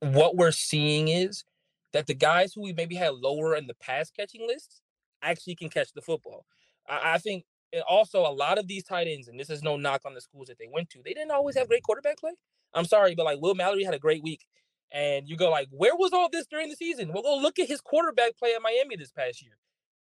what 0.00 0.36
we're 0.36 0.52
seeing 0.52 1.08
is 1.08 1.44
that 1.92 2.06
the 2.06 2.14
guys 2.14 2.52
who 2.52 2.60
we 2.62 2.72
maybe 2.74 2.94
had 2.94 3.14
lower 3.14 3.54
in 3.56 3.66
the 3.66 3.74
pass 3.74 4.10
catching 4.10 4.46
lists 4.46 4.81
actually 5.22 5.54
can 5.54 5.68
catch 5.68 5.92
the 5.92 6.02
football. 6.02 6.44
I, 6.88 7.14
I 7.14 7.18
think 7.18 7.44
also 7.88 8.20
a 8.20 8.32
lot 8.32 8.58
of 8.58 8.68
these 8.68 8.84
tight 8.84 9.06
ends, 9.08 9.28
and 9.28 9.38
this 9.38 9.50
is 9.50 9.62
no 9.62 9.76
knock 9.76 10.02
on 10.04 10.14
the 10.14 10.20
schools 10.20 10.48
that 10.48 10.58
they 10.58 10.68
went 10.70 10.90
to, 10.90 11.02
they 11.04 11.14
didn't 11.14 11.30
always 11.30 11.56
have 11.56 11.68
great 11.68 11.82
quarterback 11.82 12.18
play. 12.18 12.32
I'm 12.74 12.84
sorry, 12.84 13.14
but 13.14 13.24
like 13.24 13.40
Will 13.40 13.54
Mallory 13.54 13.84
had 13.84 13.94
a 13.94 13.98
great 13.98 14.22
week. 14.22 14.46
And 14.90 15.26
you 15.26 15.36
go 15.36 15.48
like, 15.50 15.68
where 15.70 15.96
was 15.96 16.12
all 16.12 16.28
this 16.30 16.46
during 16.46 16.68
the 16.68 16.76
season? 16.76 17.12
Well, 17.12 17.22
go 17.22 17.36
look 17.36 17.58
at 17.58 17.68
his 17.68 17.80
quarterback 17.80 18.36
play 18.36 18.54
at 18.54 18.60
Miami 18.60 18.96
this 18.96 19.10
past 19.10 19.42
year. 19.42 19.56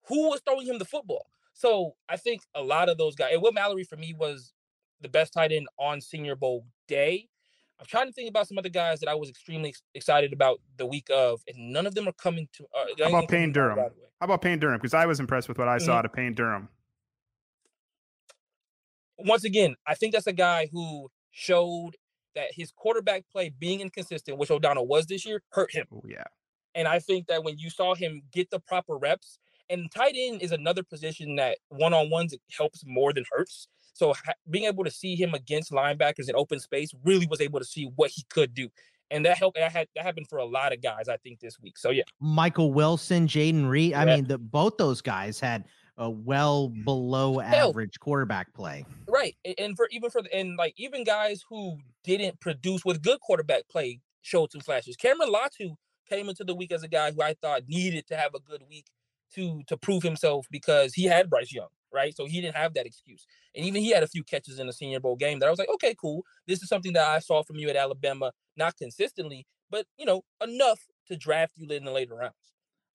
Who 0.08 0.30
was 0.30 0.41
throwing 0.46 0.67
him 0.67 0.78
the 0.78 0.86
football? 0.86 1.26
So 1.54 1.96
I 2.08 2.17
think 2.17 2.41
a 2.54 2.62
lot 2.62 2.88
of 2.88 3.00
those 3.00 3.15
guys, 3.15 3.32
and 3.34 3.41
Will 3.41 3.52
Mallory 3.52 3.84
for 3.84 3.98
me 3.98 4.13
was 4.13 4.54
the 5.02 5.10
best 5.10 5.34
tight 5.34 5.52
end 5.52 5.67
on 5.80 6.00
Senior 6.00 6.36
Bowl 6.36 6.65
day. 6.88 7.28
I'm 7.80 7.86
trying 7.86 8.08
to 8.08 8.12
think 8.12 8.30
about 8.30 8.48
some 8.48 8.58
other 8.58 8.70
guys 8.70 9.00
that 9.02 9.10
I 9.10 9.13
was 9.16 9.30
extremely 9.30 9.76
excited 9.94 10.34
about 10.34 10.60
the 10.78 10.86
week 10.86 11.08
of, 11.13 11.42
and 11.48 11.72
none 11.72 11.86
of 11.86 11.94
them 11.94 12.08
are 12.08 12.13
coming 12.13 12.48
to. 12.54 12.63
Uh, 12.76 12.86
How 13.04 13.10
about 13.10 13.30
Payne 13.30 13.52
Durham? 13.52 13.78
How 13.78 14.26
about 14.26 14.42
Payne 14.42 14.60
Durham? 14.60 14.78
Because 14.78 14.96
I 14.96 15.06
was 15.06 15.20
impressed 15.20 15.48
with 15.48 15.60
what 15.60 15.68
I 15.68 15.78
mm-hmm. 15.78 15.86
saw 15.86 16.02
to 16.02 16.10
Payne 16.10 16.34
Durham. 16.34 16.70
Once 19.20 19.44
again, 19.44 19.76
I 19.86 19.96
think 19.96 20.13
that's 20.13 20.28
a 20.28 20.34
guy 20.34 20.70
who 20.72 21.10
showed 21.32 21.92
that 22.36 22.48
his 22.52 22.72
quarterback 22.72 23.26
play 23.32 23.50
being 23.50 23.82
inconsistent, 23.82 24.38
which 24.38 24.52
O'Connell 24.52 24.88
was 24.88 25.06
this 25.06 25.26
year, 25.26 25.42
hurt 25.50 25.74
him. 25.74 25.86
Oh, 25.94 26.04
yeah. 26.08 26.24
And 26.76 26.88
I 26.88 27.00
think 27.00 27.28
that 27.28 27.44
when 27.44 27.58
you 27.58 27.70
saw 27.70 27.96
him 27.96 28.22
get 28.32 28.50
the 28.52 28.60
proper 28.60 28.96
reps, 28.96 29.40
and 29.70 29.92
tight 29.92 30.13
end 30.16 30.42
is 30.42 30.52
another 30.52 30.84
position 30.84 31.36
that 31.36 31.58
one 31.70 31.94
on 31.94 32.10
ones 32.10 32.36
helps 32.56 32.84
more 32.86 33.12
than 33.13 33.26
hurts. 33.32 33.68
So 33.98 34.14
ha- 34.14 34.34
being 34.50 34.66
able 34.66 34.84
to 34.84 34.92
see 34.92 35.16
him 35.16 35.34
against 35.34 35.72
linebackers 35.72 36.30
in 36.30 36.36
open 36.36 36.60
space 36.60 36.92
really 37.04 37.26
was 37.26 37.42
able 37.42 37.60
to 37.60 37.66
see 37.66 37.90
what 37.96 38.12
he 38.12 38.24
could 38.30 38.54
do. 38.54 38.70
And 39.10 39.26
that 39.26 39.38
helped. 39.38 39.58
That 39.58 39.72
had 39.72 39.88
that 39.96 40.04
happened 40.04 40.28
for 40.28 40.38
a 40.38 40.46
lot 40.46 40.72
of 40.74 40.82
guys, 40.82 41.08
I 41.08 41.18
think, 41.18 41.40
this 41.40 41.60
week. 41.60 41.78
So 41.78 41.90
yeah, 41.90 42.04
Michael 42.20 42.74
Wilson, 42.74 43.28
Jayden 43.28 43.68
Reed. 43.68 43.94
I 43.94 44.06
mean, 44.06 44.28
the, 44.28 44.38
both 44.38 44.78
those 44.78 45.02
guys 45.02 45.40
had 45.40 45.64
a 45.98 46.10
well 46.10 46.68
below 46.68 47.40
average 47.42 48.00
quarterback 48.00 48.54
play. 48.54 48.86
Right, 49.08 49.36
and 49.58 49.76
for 49.76 49.88
even 49.92 50.10
for 50.10 50.22
the, 50.22 50.34
and 50.36 50.58
like 50.58 50.74
even 50.78 51.04
guys 51.04 51.42
who 51.50 51.78
didn't 52.04 52.40
produce 52.40 52.86
with 52.86 53.02
good 53.02 53.20
quarterback 53.22 53.68
play 53.70 54.02
showed 54.22 54.52
some 54.52 54.62
flashes. 54.62 54.98
Cameron 54.98 55.34
Latu 55.34 55.76
came 56.10 56.30
into 56.30 56.44
the 56.44 56.54
week 56.54 56.72
as 56.72 56.84
a 56.84 56.88
guy 56.88 57.12
who 57.12 57.22
I 57.22 57.34
thought 57.42 57.64
needed 57.68 58.08
to 58.08 58.18
have 58.18 58.36
a 58.36 58.40
good 58.40 58.62
week 58.70 58.86
to 59.36 59.64
to 59.68 59.78
prove 59.78 60.04
himself 60.04 60.46
because 60.52 60.94
he 60.94 61.06
had 61.06 61.30
Bryce 61.30 61.54
Young 61.54 61.70
right? 61.98 62.16
So 62.16 62.26
he 62.26 62.40
didn't 62.40 62.56
have 62.56 62.76
that 62.76 62.86
excuse. 62.86 63.26
And 63.56 63.66
even 63.66 63.82
he 63.82 63.92
had 63.92 64.04
a 64.04 64.08
few 64.08 64.24
catches 64.24 64.60
in 64.60 64.68
the 64.68 64.74
Senior 64.74 65.00
Bowl 65.00 65.16
game 65.16 65.40
that 65.40 65.48
I 65.48 65.50
was 65.50 65.60
like, 65.60 65.70
okay, 65.74 65.96
cool. 66.00 66.24
This 66.46 66.62
is 66.62 66.70
something 66.70 66.94
that 66.94 67.08
I 67.08 67.20
saw 67.20 67.44
from 67.44 67.58
you 67.58 67.68
at 67.70 67.76
Alabama, 67.76 68.32
not 68.56 68.78
consistently, 68.78 69.48
but 69.70 69.86
you 69.98 70.06
know, 70.06 70.22
enough 70.42 70.80
to 71.08 71.18
draft 71.18 71.54
you 71.58 71.68
in 71.76 71.84
the 71.84 71.92
later 71.92 72.16
rounds. 72.16 72.36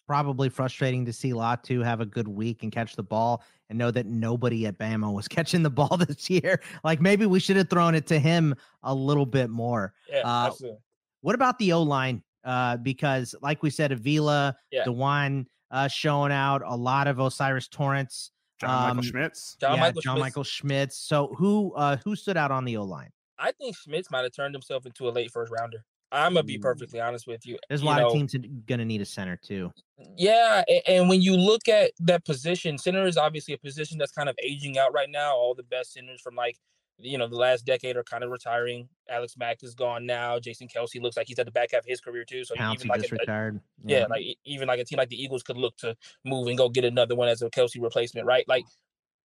Probably 0.07 0.49
frustrating 0.49 1.05
to 1.07 1.13
see 1.13 1.31
Latu 1.31 1.85
have 1.85 2.01
a 2.01 2.07
good 2.07 2.29
week 2.29 2.63
and 2.63 2.71
catch 2.71 2.97
the 2.97 3.03
ball 3.03 3.43
and 3.69 3.79
know 3.79 3.91
that 3.91 4.07
nobody 4.07 4.67
at 4.67 4.79
Bama 4.79 5.13
was 5.13 5.29
catching 5.37 5.63
the 5.63 5.71
ball 5.71 5.97
this 5.97 6.31
year. 6.31 6.61
Like 6.85 7.01
maybe 7.01 7.27
we 7.27 7.41
should 7.41 7.57
have 7.57 7.69
thrown 7.69 7.95
it 7.95 8.07
to 8.09 8.19
him 8.19 8.55
a 8.83 8.95
little 8.95 9.27
bit 9.27 9.51
more. 9.51 9.95
Yeah, 10.09 10.21
uh, 10.21 10.47
absolutely. 10.47 10.81
What 11.23 11.35
about 11.35 11.59
the 11.59 11.73
O 11.73 11.83
line? 11.83 12.23
Uh, 12.45 12.77
because 12.77 13.35
like 13.41 13.63
we 13.63 13.71
said, 13.71 13.93
Avila, 13.93 14.57
yeah. 14.71 14.85
Dawand 14.85 15.47
uh, 15.73 15.89
showing 15.89 16.33
out 16.33 16.63
a 16.65 16.77
lot 16.77 17.09
of 17.09 17.19
O'Cyrus 17.19 17.67
Torrence. 17.69 18.31
John 18.63 18.83
Michael 18.83 18.99
um, 18.99 19.03
Schmitz. 19.03 19.57
John 19.61 19.75
yeah, 19.75 19.81
Michael 19.81 20.01
John 20.03 20.17
Schmitz. 20.17 20.25
Michael 20.25 20.45
Schmitz. 20.45 20.97
So 20.97 21.35
who 21.37 21.73
uh 21.75 21.97
who 22.05 22.17
stood 22.17 22.37
out 22.37 22.51
on 22.51 22.65
the 22.65 22.77
O 22.77 22.85
line? 22.85 23.11
I 23.39 23.53
think 23.53 23.77
Schmitz 23.77 24.11
might 24.11 24.23
have 24.23 24.33
turned 24.33 24.55
himself 24.55 24.87
into 24.87 25.09
a 25.09 25.11
late 25.11 25.31
first 25.31 25.53
rounder. 25.53 25.85
I'm 26.13 26.35
gonna 26.35 26.45
be 26.45 26.59
perfectly 26.59 27.01
honest 27.01 27.27
with 27.27 27.47
you. 27.47 27.59
There's 27.69 27.81
a 27.81 27.85
you 27.85 27.91
lot 27.91 28.01
know, 28.01 28.09
of 28.09 28.13
teams 28.13 28.37
gonna 28.67 28.85
need 28.85 29.01
a 29.01 29.05
center 29.05 29.37
too. 29.37 29.73
Yeah, 30.17 30.63
and, 30.69 30.83
and 30.87 31.09
when 31.09 31.23
you 31.23 31.37
look 31.37 31.69
at 31.69 31.93
that 32.01 32.25
position, 32.25 32.77
center 32.79 33.07
is 33.07 33.17
obviously 33.17 33.55
a 33.55 33.59
position 33.59 33.99
that's 33.99 34.13
kind 34.13 34.29
of 34.29 34.37
aging 34.43 34.79
out 34.79 34.93
right 34.93 35.09
now. 35.11 35.35
All 35.35 35.55
the 35.55 35.63
best 35.63 35.95
centers 35.95 36.21
from 36.21 36.35
like 36.35 36.59
you 37.03 37.19
know 37.19 37.27
the 37.27 37.37
last 37.37 37.67
decade 37.67 37.97
are 37.97 38.05
kind 38.05 38.25
of 38.25 38.31
retiring. 38.31 38.89
Alex 39.11 39.37
Mack 39.37 39.63
is 39.63 39.75
gone 39.75 40.07
now. 40.07 40.39
Jason 40.39 40.69
Kelce 40.69 41.01
looks 41.03 41.17
like 41.17 41.27
he's 41.27 41.39
at 41.39 41.47
the 41.47 41.53
back 41.53 41.71
half 41.73 41.81
of 41.81 41.87
his 41.87 42.01
career 42.01 42.25
too. 42.25 42.45
So 42.45 42.55
Pouncey 42.55 42.75
even 42.75 42.89
like 42.89 43.01
just 43.01 43.13
a, 43.13 43.17
uh, 43.17 43.19
retired. 43.21 43.61
yeah, 43.85 44.07
like 44.09 44.23
e- 44.23 44.39
even 44.45 44.69
like 44.69 44.81
a 44.81 44.85
team 44.85 44.99
like 44.99 45.09
the 45.09 45.23
Eagles 45.23 45.43
could 45.43 45.57
look 45.57 45.77
to 45.79 45.97
move 46.25 46.47
and 46.47 46.57
go 46.57 46.69
get 46.69 46.85
another 46.85 47.15
one 47.15 47.29
as 47.29 47.43
a 47.43 47.51
Kelce 47.51 47.83
replacement, 47.83 48.27
right? 48.27 48.47
Like 48.49 48.65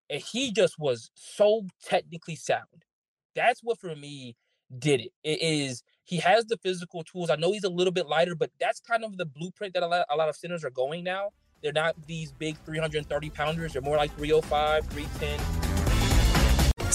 and 0.09 0.23
he 0.23 0.53
just 0.53 0.79
was 0.79 1.11
so 1.15 1.67
technically 1.85 2.37
sound. 2.37 2.85
That's 3.35 3.61
what 3.63 3.79
for 3.79 3.95
me 3.95 4.37
did 4.79 5.01
it. 5.01 5.13
It 5.23 5.43
is 5.43 5.83
he 6.05 6.19
has 6.19 6.47
the 6.47 6.57
physical 6.57 7.05
tools. 7.05 7.31
I 7.31 7.37
know 7.37 7.53
he's 7.53 7.65
a 7.65 7.69
little 7.69 7.93
bit 7.93 8.07
lighter, 8.07 8.35
but 8.35 8.51
that's 8.61 8.81
kind 8.81 9.05
of 9.05 9.17
the 9.17 9.27
blueprint 9.27 9.75
that 9.75 9.83
a 9.83 9.87
lot, 9.87 10.07
a 10.09 10.17
lot 10.17 10.29
of 10.29 10.37
centers 10.37 10.65
are 10.65 10.71
going 10.71 11.05
now. 11.05 11.31
They're 11.63 11.73
not 11.73 11.97
these 12.07 12.33
big 12.33 12.57
330 12.65 13.31
pounders. 13.31 13.73
They're 13.73 13.83
more 13.83 13.97
like 13.97 14.15
305, 14.17 14.87
310. 14.87 15.66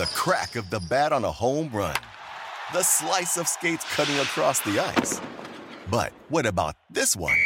the 0.00 0.06
crack 0.06 0.56
of 0.56 0.70
the 0.70 0.80
bat 0.88 1.12
on 1.12 1.24
a 1.24 1.30
home 1.30 1.68
run, 1.74 1.94
the 2.72 2.82
slice 2.82 3.36
of 3.36 3.46
skates 3.46 3.84
cutting 3.94 4.18
across 4.20 4.58
the 4.60 4.80
ice. 4.80 5.20
But 5.90 6.12
what 6.30 6.46
about 6.46 6.74
this 6.88 7.14
one? 7.14 7.36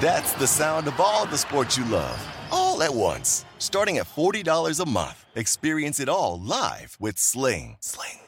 That's 0.00 0.32
the 0.32 0.48
sound 0.48 0.88
of 0.88 0.98
all 0.98 1.26
the 1.26 1.38
sports 1.38 1.78
you 1.78 1.84
love, 1.84 2.18
all 2.50 2.82
at 2.82 2.92
once. 2.92 3.44
Starting 3.58 3.98
at 3.98 4.06
$40 4.06 4.80
a 4.80 4.88
month, 4.88 5.24
experience 5.36 6.00
it 6.00 6.08
all 6.08 6.40
live 6.40 6.96
with 6.98 7.18
Sling. 7.18 7.76
Sling. 7.78 8.18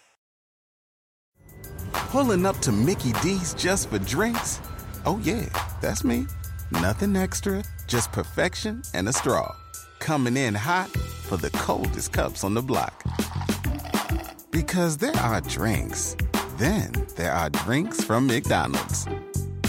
Pulling 2.12 2.46
up 2.46 2.58
to 2.58 2.70
Mickey 2.70 3.12
D's 3.24 3.54
just 3.54 3.90
for 3.90 3.98
drinks? 3.98 4.60
Oh, 5.04 5.20
yeah, 5.24 5.48
that's 5.80 6.04
me. 6.04 6.28
Nothing 6.70 7.16
extra, 7.16 7.64
just 7.88 8.12
perfection 8.12 8.82
and 8.94 9.08
a 9.08 9.12
straw 9.12 9.52
coming 9.98 10.36
in 10.36 10.54
hot 10.54 10.90
for 11.28 11.36
the 11.36 11.50
coldest 11.50 12.12
cups 12.12 12.42
on 12.42 12.54
the 12.54 12.62
block. 12.62 13.04
Because 14.50 14.96
there 14.96 15.16
are 15.16 15.40
drinks, 15.42 16.16
then 16.56 16.90
there 17.16 17.32
are 17.32 17.50
drinks 17.50 18.02
from 18.02 18.26
McDonald's. 18.26 19.06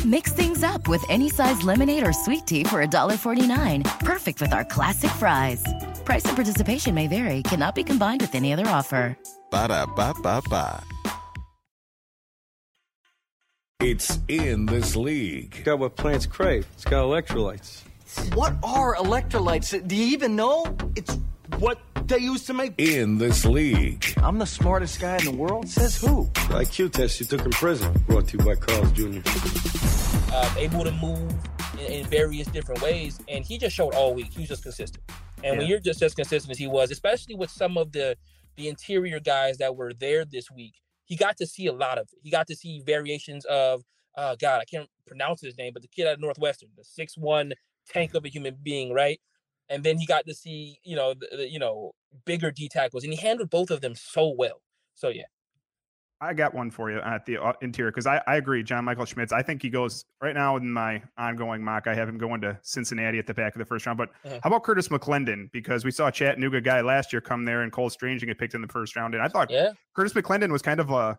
Mix 0.05 0.31
things 0.31 0.63
up 0.63 0.87
with 0.87 1.03
any 1.09 1.29
size 1.29 1.61
lemonade 1.63 2.07
or 2.07 2.13
sweet 2.13 2.47
tea 2.47 2.63
for 2.63 2.81
$1.49. 2.85 3.99
Perfect 3.99 4.39
with 4.41 4.53
our 4.53 4.63
classic 4.63 5.11
fries. 5.11 5.61
Price 6.05 6.25
and 6.25 6.35
participation 6.35 6.95
may 6.95 7.07
vary, 7.07 7.43
cannot 7.43 7.75
be 7.75 7.83
combined 7.83 8.21
with 8.21 8.33
any 8.33 8.53
other 8.53 8.67
offer. 8.67 9.17
Ba 9.51 9.67
da 9.67 9.85
ba 9.85 10.13
ba 10.23 10.41
ba. 10.49 10.81
It's 13.81 14.19
in 14.27 14.65
this 14.65 14.95
league. 14.95 15.55
It's 15.55 15.63
Got 15.63 15.79
what 15.79 15.95
plants 15.95 16.25
crave. 16.25 16.67
It's 16.73 16.85
got 16.85 17.03
electrolytes. 17.03 17.83
What 18.33 18.55
are 18.63 18.95
electrolytes? 18.95 19.87
Do 19.87 19.95
you 19.95 20.05
even 20.05 20.35
know? 20.35 20.65
It's 20.95 21.17
what 21.57 21.79
they 22.07 22.19
use 22.19 22.45
to 22.45 22.53
make. 22.53 22.73
In 22.77 23.17
this 23.17 23.45
league. 23.45 24.05
I'm 24.17 24.39
the 24.39 24.45
smartest 24.45 24.99
guy 24.99 25.17
in 25.17 25.25
the 25.25 25.31
world? 25.31 25.67
Says 25.67 25.99
who? 25.99 26.25
The 26.33 26.55
IQ 26.63 26.91
test 26.93 27.19
you 27.19 27.25
took 27.25 27.45
in 27.45 27.51
prison. 27.51 27.93
Brought 28.07 28.27
to 28.29 28.37
you 28.37 28.43
by 28.43 28.55
Carl's 28.55 28.91
Jr. 28.91 29.21
Uh, 30.31 30.53
able 30.57 30.83
to 30.83 30.91
move 30.91 31.33
in, 31.73 31.85
in, 31.85 32.05
various 32.05 32.47
different 32.47 32.81
ways. 32.81 33.19
And 33.27 33.43
he 33.43 33.57
just 33.57 33.75
showed 33.75 33.93
all 33.93 34.13
week. 34.13 34.31
He 34.31 34.41
was 34.41 34.49
just 34.49 34.63
consistent. 34.63 35.03
And 35.43 35.53
yeah. 35.53 35.59
when 35.59 35.67
you're 35.67 35.79
just 35.79 36.01
as 36.01 36.13
consistent 36.13 36.51
as 36.51 36.57
he 36.57 36.67
was, 36.67 36.91
especially 36.91 37.35
with 37.35 37.49
some 37.49 37.77
of 37.77 37.91
the 37.91 38.17
the 38.55 38.67
interior 38.67 39.21
guys 39.21 39.57
that 39.59 39.75
were 39.75 39.93
there 39.93 40.25
this 40.25 40.51
week, 40.51 40.73
he 41.05 41.15
got 41.15 41.37
to 41.37 41.47
see 41.47 41.67
a 41.67 41.73
lot 41.73 41.97
of 41.97 42.07
it. 42.11 42.19
He 42.21 42.29
got 42.29 42.47
to 42.47 42.55
see 42.55 42.83
variations 42.85 43.45
of, 43.45 43.83
uh, 44.17 44.35
God, 44.35 44.59
I 44.61 44.65
can't 44.65 44.89
pronounce 45.07 45.41
his 45.41 45.57
name, 45.57 45.71
but 45.73 45.81
the 45.81 45.87
kid 45.87 46.07
at 46.07 46.19
Northwestern, 46.19 46.69
the 46.77 46.83
six 46.83 47.17
one 47.17 47.53
tank 47.87 48.13
of 48.13 48.25
a 48.25 48.27
human 48.27 48.57
being, 48.61 48.93
right? 48.93 49.19
And 49.69 49.83
then 49.83 49.97
he 49.97 50.05
got 50.05 50.25
to 50.25 50.33
see, 50.33 50.79
you 50.83 50.95
know, 50.95 51.13
the, 51.13 51.37
the, 51.37 51.49
you 51.49 51.59
know, 51.59 51.91
bigger 52.25 52.51
D 52.51 52.67
tackles, 52.69 53.03
and 53.03 53.13
he 53.13 53.19
handled 53.19 53.49
both 53.49 53.71
of 53.71 53.81
them 53.81 53.95
so 53.95 54.33
well. 54.37 54.61
So 54.95 55.09
yeah. 55.09 55.25
I 56.21 56.33
got 56.33 56.53
one 56.53 56.69
for 56.69 56.91
you 56.91 56.99
at 56.99 57.25
the 57.25 57.37
uh, 57.37 57.53
interior 57.61 57.91
because 57.91 58.05
I, 58.05 58.21
I 58.27 58.35
agree, 58.35 58.61
John 58.61 58.83
Michael 58.83 59.05
Schmitz. 59.05 59.31
I 59.31 59.41
think 59.41 59.61
he 59.61 59.69
goes 59.69 60.03
right 60.21 60.35
now 60.35 60.57
in 60.57 60.69
my 60.69 61.01
ongoing 61.17 61.63
mock. 61.63 61.87
I 61.87 61.95
have 61.95 62.09
him 62.09 62.17
going 62.17 62.41
to 62.41 62.59
Cincinnati 62.61 63.19
at 63.19 63.25
the 63.25 63.33
back 63.33 63.55
of 63.55 63.59
the 63.59 63.65
first 63.65 63.85
round. 63.85 63.97
But 63.97 64.09
uh-huh. 64.25 64.39
how 64.43 64.49
about 64.49 64.63
Curtis 64.63 64.89
McClendon? 64.89 65.49
Because 65.53 65.85
we 65.85 65.91
saw 65.91 66.07
a 66.07 66.11
Chattanooga 66.11 66.59
guy 66.59 66.81
last 66.81 67.13
year 67.13 67.21
come 67.21 67.45
there 67.45 67.61
and 67.61 67.71
Cole 67.71 67.89
Strange 67.89 68.21
and 68.21 68.29
get 68.29 68.37
picked 68.37 68.53
in 68.53 68.61
the 68.61 68.67
first 68.67 68.97
round. 68.97 69.13
And 69.13 69.23
I 69.23 69.29
thought 69.29 69.49
yeah. 69.49 69.71
Curtis 69.95 70.11
McClendon 70.11 70.51
was 70.51 70.61
kind 70.61 70.81
of 70.81 70.89
a 70.89 71.17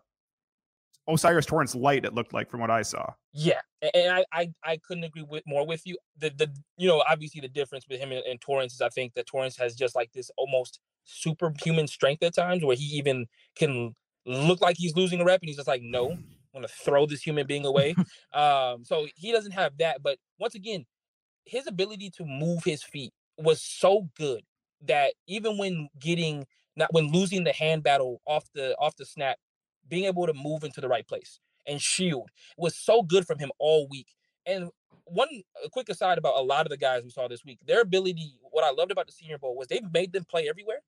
O'Cyrus 1.07 1.45
Torrence 1.45 1.75
light. 1.75 2.05
It 2.05 2.13
looked 2.13 2.33
like 2.33 2.49
from 2.49 2.59
what 2.59 2.71
I 2.71 2.83
saw. 2.83 3.11
Yeah, 3.33 3.61
and 3.93 4.11
I 4.11 4.25
I, 4.31 4.53
I 4.63 4.77
couldn't 4.77 5.03
agree 5.03 5.23
with 5.23 5.43
more 5.45 5.65
with 5.65 5.85
you. 5.85 5.97
The 6.17 6.29
the 6.29 6.53
you 6.77 6.87
know 6.87 7.03
obviously 7.09 7.41
the 7.41 7.47
difference 7.47 7.85
with 7.89 7.99
him 7.99 8.11
and, 8.11 8.23
and 8.25 8.39
Torrence 8.39 8.73
is 8.73 8.81
I 8.81 8.89
think 8.89 9.13
that 9.15 9.25
Torrence 9.25 9.57
has 9.57 9.75
just 9.75 9.95
like 9.95 10.11
this 10.13 10.29
almost 10.37 10.79
superhuman 11.03 11.87
strength 11.87 12.23
at 12.23 12.35
times 12.35 12.63
where 12.63 12.75
he 12.75 12.85
even 12.85 13.25
can 13.55 13.95
look 14.25 14.61
like 14.61 14.77
he's 14.77 14.95
losing 14.95 15.19
a 15.19 15.25
rep 15.25 15.41
and 15.41 15.47
he's 15.47 15.57
just 15.57 15.67
like 15.67 15.81
no 15.81 16.11
I'm 16.11 16.61
gonna 16.61 16.67
throw 16.67 17.05
this 17.05 17.21
human 17.21 17.47
being 17.47 17.65
away. 17.65 17.95
um, 18.33 18.83
so 18.83 19.07
he 19.15 19.31
doesn't 19.31 19.51
have 19.51 19.77
that, 19.79 20.03
but 20.03 20.17
once 20.37 20.55
again, 20.55 20.85
his 21.45 21.67
ability 21.67 22.11
to 22.17 22.25
move 22.25 22.63
his 22.63 22.83
feet 22.83 23.13
was 23.37 23.61
so 23.61 24.09
good 24.17 24.43
that 24.85 25.13
even 25.27 25.57
when 25.57 25.89
getting 25.99 26.45
not 26.75 26.93
when 26.93 27.11
losing 27.11 27.43
the 27.43 27.53
hand 27.53 27.83
battle 27.83 28.21
off 28.25 28.45
the 28.53 28.75
off 28.77 28.95
the 28.95 29.05
snap 29.05 29.37
being 29.91 30.05
able 30.05 30.25
to 30.25 30.33
move 30.33 30.63
into 30.63 30.81
the 30.81 30.87
right 30.87 31.05
place 31.05 31.39
and 31.67 31.79
shield 31.79 32.29
was 32.57 32.75
so 32.75 33.03
good 33.03 33.27
from 33.27 33.37
him 33.37 33.51
all 33.59 33.87
week. 33.89 34.07
And 34.45 34.69
one 35.03 35.27
quick 35.71 35.89
aside 35.89 36.17
about 36.17 36.37
a 36.37 36.41
lot 36.41 36.65
of 36.65 36.69
the 36.69 36.77
guys 36.77 37.03
we 37.03 37.09
saw 37.09 37.27
this 37.27 37.43
week, 37.45 37.59
their 37.67 37.81
ability, 37.81 38.33
what 38.51 38.63
I 38.63 38.71
loved 38.71 38.91
about 38.91 39.05
the 39.05 39.11
Senior 39.11 39.37
Bowl 39.37 39.55
was 39.55 39.67
they 39.67 39.81
made 39.93 40.13
them 40.13 40.23
play 40.23 40.47
everywhere. 40.49 40.79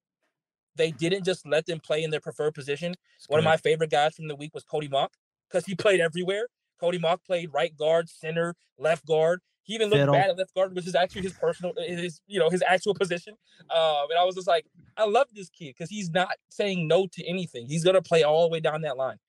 They 0.76 0.92
didn't 0.92 1.20
mm-hmm. 1.20 1.26
just 1.26 1.46
let 1.46 1.66
them 1.66 1.80
play 1.80 2.02
in 2.04 2.10
their 2.10 2.22
preferred 2.22 2.56
position. 2.56 2.96
It's 3.18 3.30
one 3.30 3.38
good. 3.38 3.46
of 3.46 3.52
my 3.52 3.58
favorite 3.58 3.92
guys 3.92 4.16
from 4.16 4.30
the 4.30 4.36
week 4.36 4.54
was 4.54 4.64
Cody 4.64 4.88
Mauch 4.88 5.12
because 5.50 5.66
he 5.66 5.76
played 5.84 6.00
everywhere. 6.00 6.48
Cody 6.80 6.98
Mauch 6.98 7.20
played 7.26 7.50
right 7.54 7.76
guard, 7.76 8.10
center, 8.10 8.56
left 8.80 9.06
guard. 9.06 9.42
He 9.64 9.76
even 9.76 9.90
looked 9.90 10.02
Fiddle. 10.02 10.14
bad 10.14 10.30
at 10.30 10.38
left 10.38 10.54
guard, 10.54 10.76
which 10.76 10.88
is 10.88 10.96
actually 10.96 11.22
his 11.22 11.34
personal, 11.34 11.74
his 11.78 12.22
you 12.28 12.40
know 12.40 12.50
his 12.50 12.62
actual 12.62 12.94
position. 12.94 13.34
Um, 13.70 14.06
and 14.10 14.20
I 14.20 14.24
was 14.26 14.36
just 14.36 14.48
like, 14.48 14.66
I 14.98 15.06
love 15.06 15.28
this 15.34 15.50
kid 15.50 15.76
because 15.78 15.90
he's 15.90 16.10
not 16.10 16.32
saying 16.50 16.88
no 16.88 17.08
to 17.08 17.26
anything. 17.26 17.68
He's 17.68 17.84
gonna 17.84 18.02
play 18.02 18.24
all 18.24 18.44
the 18.44 18.52
way 18.52 18.60
down 18.60 18.82
that 18.82 18.98
line. 18.98 19.20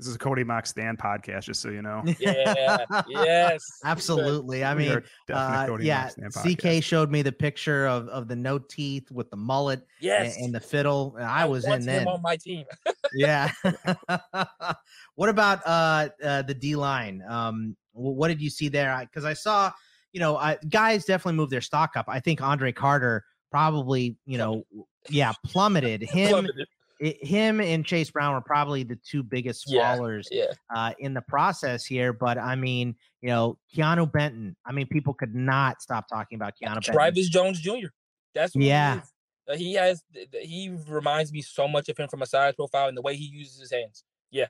This 0.00 0.06
is 0.06 0.14
a 0.14 0.18
Cody 0.18 0.44
Mauch 0.44 0.64
Stand 0.64 0.98
podcast, 0.98 1.42
just 1.42 1.60
so 1.60 1.68
you 1.68 1.82
know. 1.82 2.02
Yeah, 2.18 2.86
yes, 3.06 3.62
absolutely. 3.84 4.64
I 4.64 4.72
mean, 4.72 5.02
uh, 5.30 5.76
yeah. 5.78 6.08
CK 6.30 6.82
showed 6.82 7.10
me 7.10 7.20
the 7.20 7.32
picture 7.32 7.86
of, 7.86 8.08
of 8.08 8.26
the 8.26 8.34
no 8.34 8.58
teeth 8.58 9.10
with 9.10 9.28
the 9.28 9.36
mullet, 9.36 9.86
yes, 10.00 10.36
and, 10.36 10.46
and 10.46 10.54
the 10.54 10.60
fiddle. 10.60 11.16
And 11.16 11.26
I, 11.26 11.42
I 11.42 11.44
was 11.44 11.66
in 11.66 11.84
then 11.84 12.08
on 12.08 12.22
my 12.22 12.38
team. 12.38 12.64
yeah. 13.14 13.50
what 15.16 15.28
about 15.28 15.60
uh, 15.66 16.08
uh 16.24 16.42
the 16.42 16.54
D 16.54 16.76
line? 16.76 17.22
Um, 17.28 17.76
what 17.92 18.28
did 18.28 18.40
you 18.40 18.50
see 18.50 18.68
there? 18.68 18.96
Because 19.00 19.24
I 19.24 19.34
saw, 19.34 19.72
you 20.12 20.20
know, 20.20 20.36
I, 20.36 20.58
guys 20.68 21.04
definitely 21.04 21.36
moved 21.36 21.52
their 21.52 21.60
stock 21.60 21.92
up. 21.96 22.06
I 22.08 22.20
think 22.20 22.40
Andre 22.40 22.72
Carter 22.72 23.24
probably, 23.50 24.16
you 24.26 24.38
know, 24.38 24.64
yeah, 25.08 25.32
plummeted. 25.44 26.02
Him, 26.10 26.28
plummeted. 26.30 26.66
It, 27.00 27.24
him 27.26 27.62
and 27.62 27.82
Chase 27.84 28.10
Brown 28.10 28.34
were 28.34 28.42
probably 28.42 28.82
the 28.82 28.98
two 29.08 29.22
biggest 29.22 29.66
fallers 29.66 30.26
yeah, 30.30 30.44
yeah. 30.44 30.78
Uh, 30.78 30.92
in 30.98 31.14
the 31.14 31.22
process 31.22 31.86
here. 31.86 32.12
But 32.12 32.36
I 32.36 32.56
mean, 32.56 32.94
you 33.22 33.30
know, 33.30 33.56
Keanu 33.74 34.12
Benton. 34.12 34.54
I 34.66 34.72
mean, 34.72 34.86
people 34.86 35.14
could 35.14 35.34
not 35.34 35.80
stop 35.80 36.08
talking 36.08 36.36
about 36.36 36.52
Keanu 36.62 36.74
Benton. 36.74 36.92
Travis 36.92 37.30
Jones 37.30 37.58
Jr. 37.58 37.88
That's 38.34 38.54
yeah. 38.54 39.00
He, 39.46 39.52
uh, 39.52 39.56
he 39.56 39.74
has. 39.74 40.02
He 40.42 40.76
reminds 40.88 41.32
me 41.32 41.40
so 41.40 41.66
much 41.66 41.88
of 41.88 41.96
him 41.96 42.06
from 42.08 42.20
a 42.20 42.26
size 42.26 42.54
profile 42.54 42.88
and 42.88 42.96
the 42.96 43.02
way 43.02 43.16
he 43.16 43.24
uses 43.24 43.58
his 43.58 43.72
hands. 43.72 44.04
Yeah. 44.30 44.48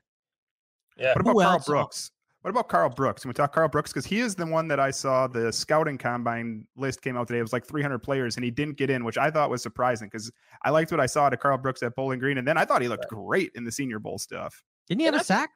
Yeah. 0.97 1.13
What 1.13 1.21
about 1.21 1.37
Karl 1.37 1.63
Brooks? 1.65 2.11
What 2.41 2.49
about 2.49 2.69
Karl 2.69 2.89
Brooks? 2.89 3.21
Can 3.21 3.29
we 3.29 3.33
talk 3.33 3.53
Karl 3.53 3.69
Brooks? 3.69 3.93
Because 3.93 4.05
he 4.05 4.19
is 4.19 4.33
the 4.33 4.47
one 4.47 4.67
that 4.67 4.79
I 4.79 4.89
saw 4.89 5.27
the 5.27 5.53
scouting 5.53 5.97
combine 5.99 6.65
list 6.75 7.03
came 7.03 7.15
out 7.15 7.27
today. 7.27 7.37
It 7.37 7.43
was 7.43 7.53
like 7.53 7.65
300 7.65 7.99
players, 7.99 8.35
and 8.35 8.43
he 8.43 8.49
didn't 8.49 8.77
get 8.77 8.89
in, 8.89 9.03
which 9.03 9.17
I 9.17 9.29
thought 9.29 9.51
was 9.51 9.61
surprising 9.61 10.07
because 10.07 10.31
I 10.63 10.71
liked 10.71 10.89
what 10.89 10.99
I 10.99 11.05
saw 11.05 11.29
to 11.29 11.37
Karl 11.37 11.59
Brooks 11.59 11.83
at 11.83 11.95
Bowling 11.95 12.17
Green, 12.17 12.39
and 12.39 12.47
then 12.47 12.57
I 12.57 12.65
thought 12.65 12.81
he 12.81 12.87
looked 12.87 13.07
great 13.07 13.51
in 13.53 13.63
the 13.63 13.71
Senior 13.71 13.99
Bowl 13.99 14.17
stuff. 14.17 14.63
Didn't 14.87 15.01
he 15.01 15.05
have 15.05 15.13
And 15.13 15.21
a 15.21 15.25
sack? 15.25 15.51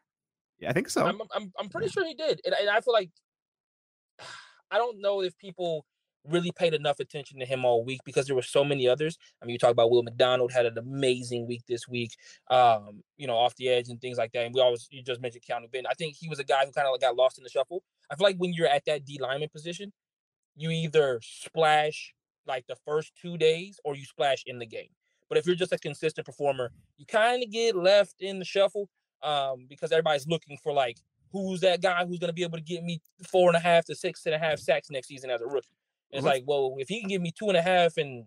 Yeah, 0.60 0.70
I 0.70 0.74
think 0.74 0.90
so. 0.90 1.08
I'm, 1.08 1.20
I'm, 1.36 1.52
I'm 1.60 1.70
pretty 1.70 1.90
sure 1.90 2.06
he 2.06 2.14
did. 2.14 2.40
And, 2.46 2.54
and 2.54 2.70
I 2.70 2.82
feel 2.82 2.94
like, 2.94 3.10
I 4.72 4.78
don't 4.78 5.02
know 5.02 5.22
if 5.22 5.36
people 5.40 5.86
really 6.30 6.52
paid 6.52 6.74
enough 6.74 7.00
attention 7.00 7.40
to 7.40 7.46
him 7.46 7.66
all 7.66 7.84
week 7.84 8.02
because 8.06 8.28
there 8.28 8.36
were 8.36 8.42
so 8.42 8.64
many 8.64 8.88
others. 8.88 9.18
I 9.42 9.46
mean, 9.46 9.54
you 9.54 9.60
talk 9.60 9.72
about 9.72 9.92
Will 9.92 10.04
McDonald 10.04 10.52
had 10.52 10.66
an 10.66 10.78
amazing 10.78 11.48
week 11.48 11.64
this 11.68 11.88
week, 11.88 12.16
um, 12.50 13.04
you 13.18 13.28
know, 13.28 13.36
off 13.36 13.56
the 13.56 13.70
edge 13.70 13.90
and 13.90 14.00
things 14.00 14.18
like 14.18 14.32
that. 14.34 14.46
And 14.46 14.54
we 14.54 14.62
always, 14.62 14.88
you 14.92 15.04
just 15.04 15.22
mentioned 15.22 15.44
Keanu 15.50 15.72
Ben. 15.72 15.86
I 15.88 15.94
think 15.94 16.16
he 16.16 16.30
was 16.30 16.40
a 16.40 16.44
guy 16.44 16.66
who 16.66 16.72
kind 16.72 16.88
of 16.88 17.00
got 17.00 17.16
lost 17.16 17.38
in 17.38 17.44
the 17.44 17.50
shuffle. 17.50 17.84
I 18.10 18.16
feel 18.16 18.26
like 18.26 18.38
when 18.38 18.54
you're 18.54 18.68
at 18.68 18.86
that 18.86 19.06
D 19.06 19.20
lineman 19.22 19.50
position, 19.50 19.92
you 20.56 20.70
either 20.70 21.20
splash 21.22 22.14
like 22.48 22.66
the 22.68 22.76
first 22.86 23.12
two 23.22 23.38
days 23.38 23.80
or 23.84 23.96
you 23.96 24.06
splash 24.06 24.44
in 24.46 24.60
the 24.60 24.66
game. 24.66 24.90
But 25.28 25.38
if 25.38 25.46
you're 25.46 25.56
just 25.56 25.74
a 25.74 25.78
consistent 25.78 26.26
performer, 26.26 26.72
you 26.98 27.06
kind 27.06 27.44
of 27.44 27.52
get 27.52 27.76
left 27.76 28.16
in 28.20 28.40
the 28.40 28.46
shuffle 28.46 28.90
um, 29.24 29.66
because 29.68 29.92
everybody's 29.92 30.28
looking 30.28 30.58
for 30.62 30.72
like 30.72 31.00
who's 31.32 31.62
that 31.62 31.82
guy 31.82 32.06
who's 32.06 32.20
going 32.20 32.30
to 32.30 32.34
be 32.34 32.44
able 32.44 32.58
to 32.58 32.64
get 32.64 32.84
me 32.84 33.02
four 33.28 33.50
and 33.50 33.58
a 33.58 33.60
half 33.60 33.86
to 33.86 33.96
six 33.96 34.26
and 34.26 34.36
a 34.36 34.40
half 34.40 34.60
sacks 34.60 34.90
next 34.90 35.08
season 35.08 35.30
as 35.30 35.42
a 35.42 35.46
rookie. 35.46 35.75
It's 36.16 36.24
Well, 36.24 36.34
like, 36.34 36.44
well, 36.48 36.76
if 36.78 36.88
he 36.88 37.00
can 37.00 37.10
give 37.10 37.22
me 37.22 37.32
two 37.38 37.50
and 37.50 37.58
a 37.58 37.62
half 37.62 37.98
and 37.98 38.26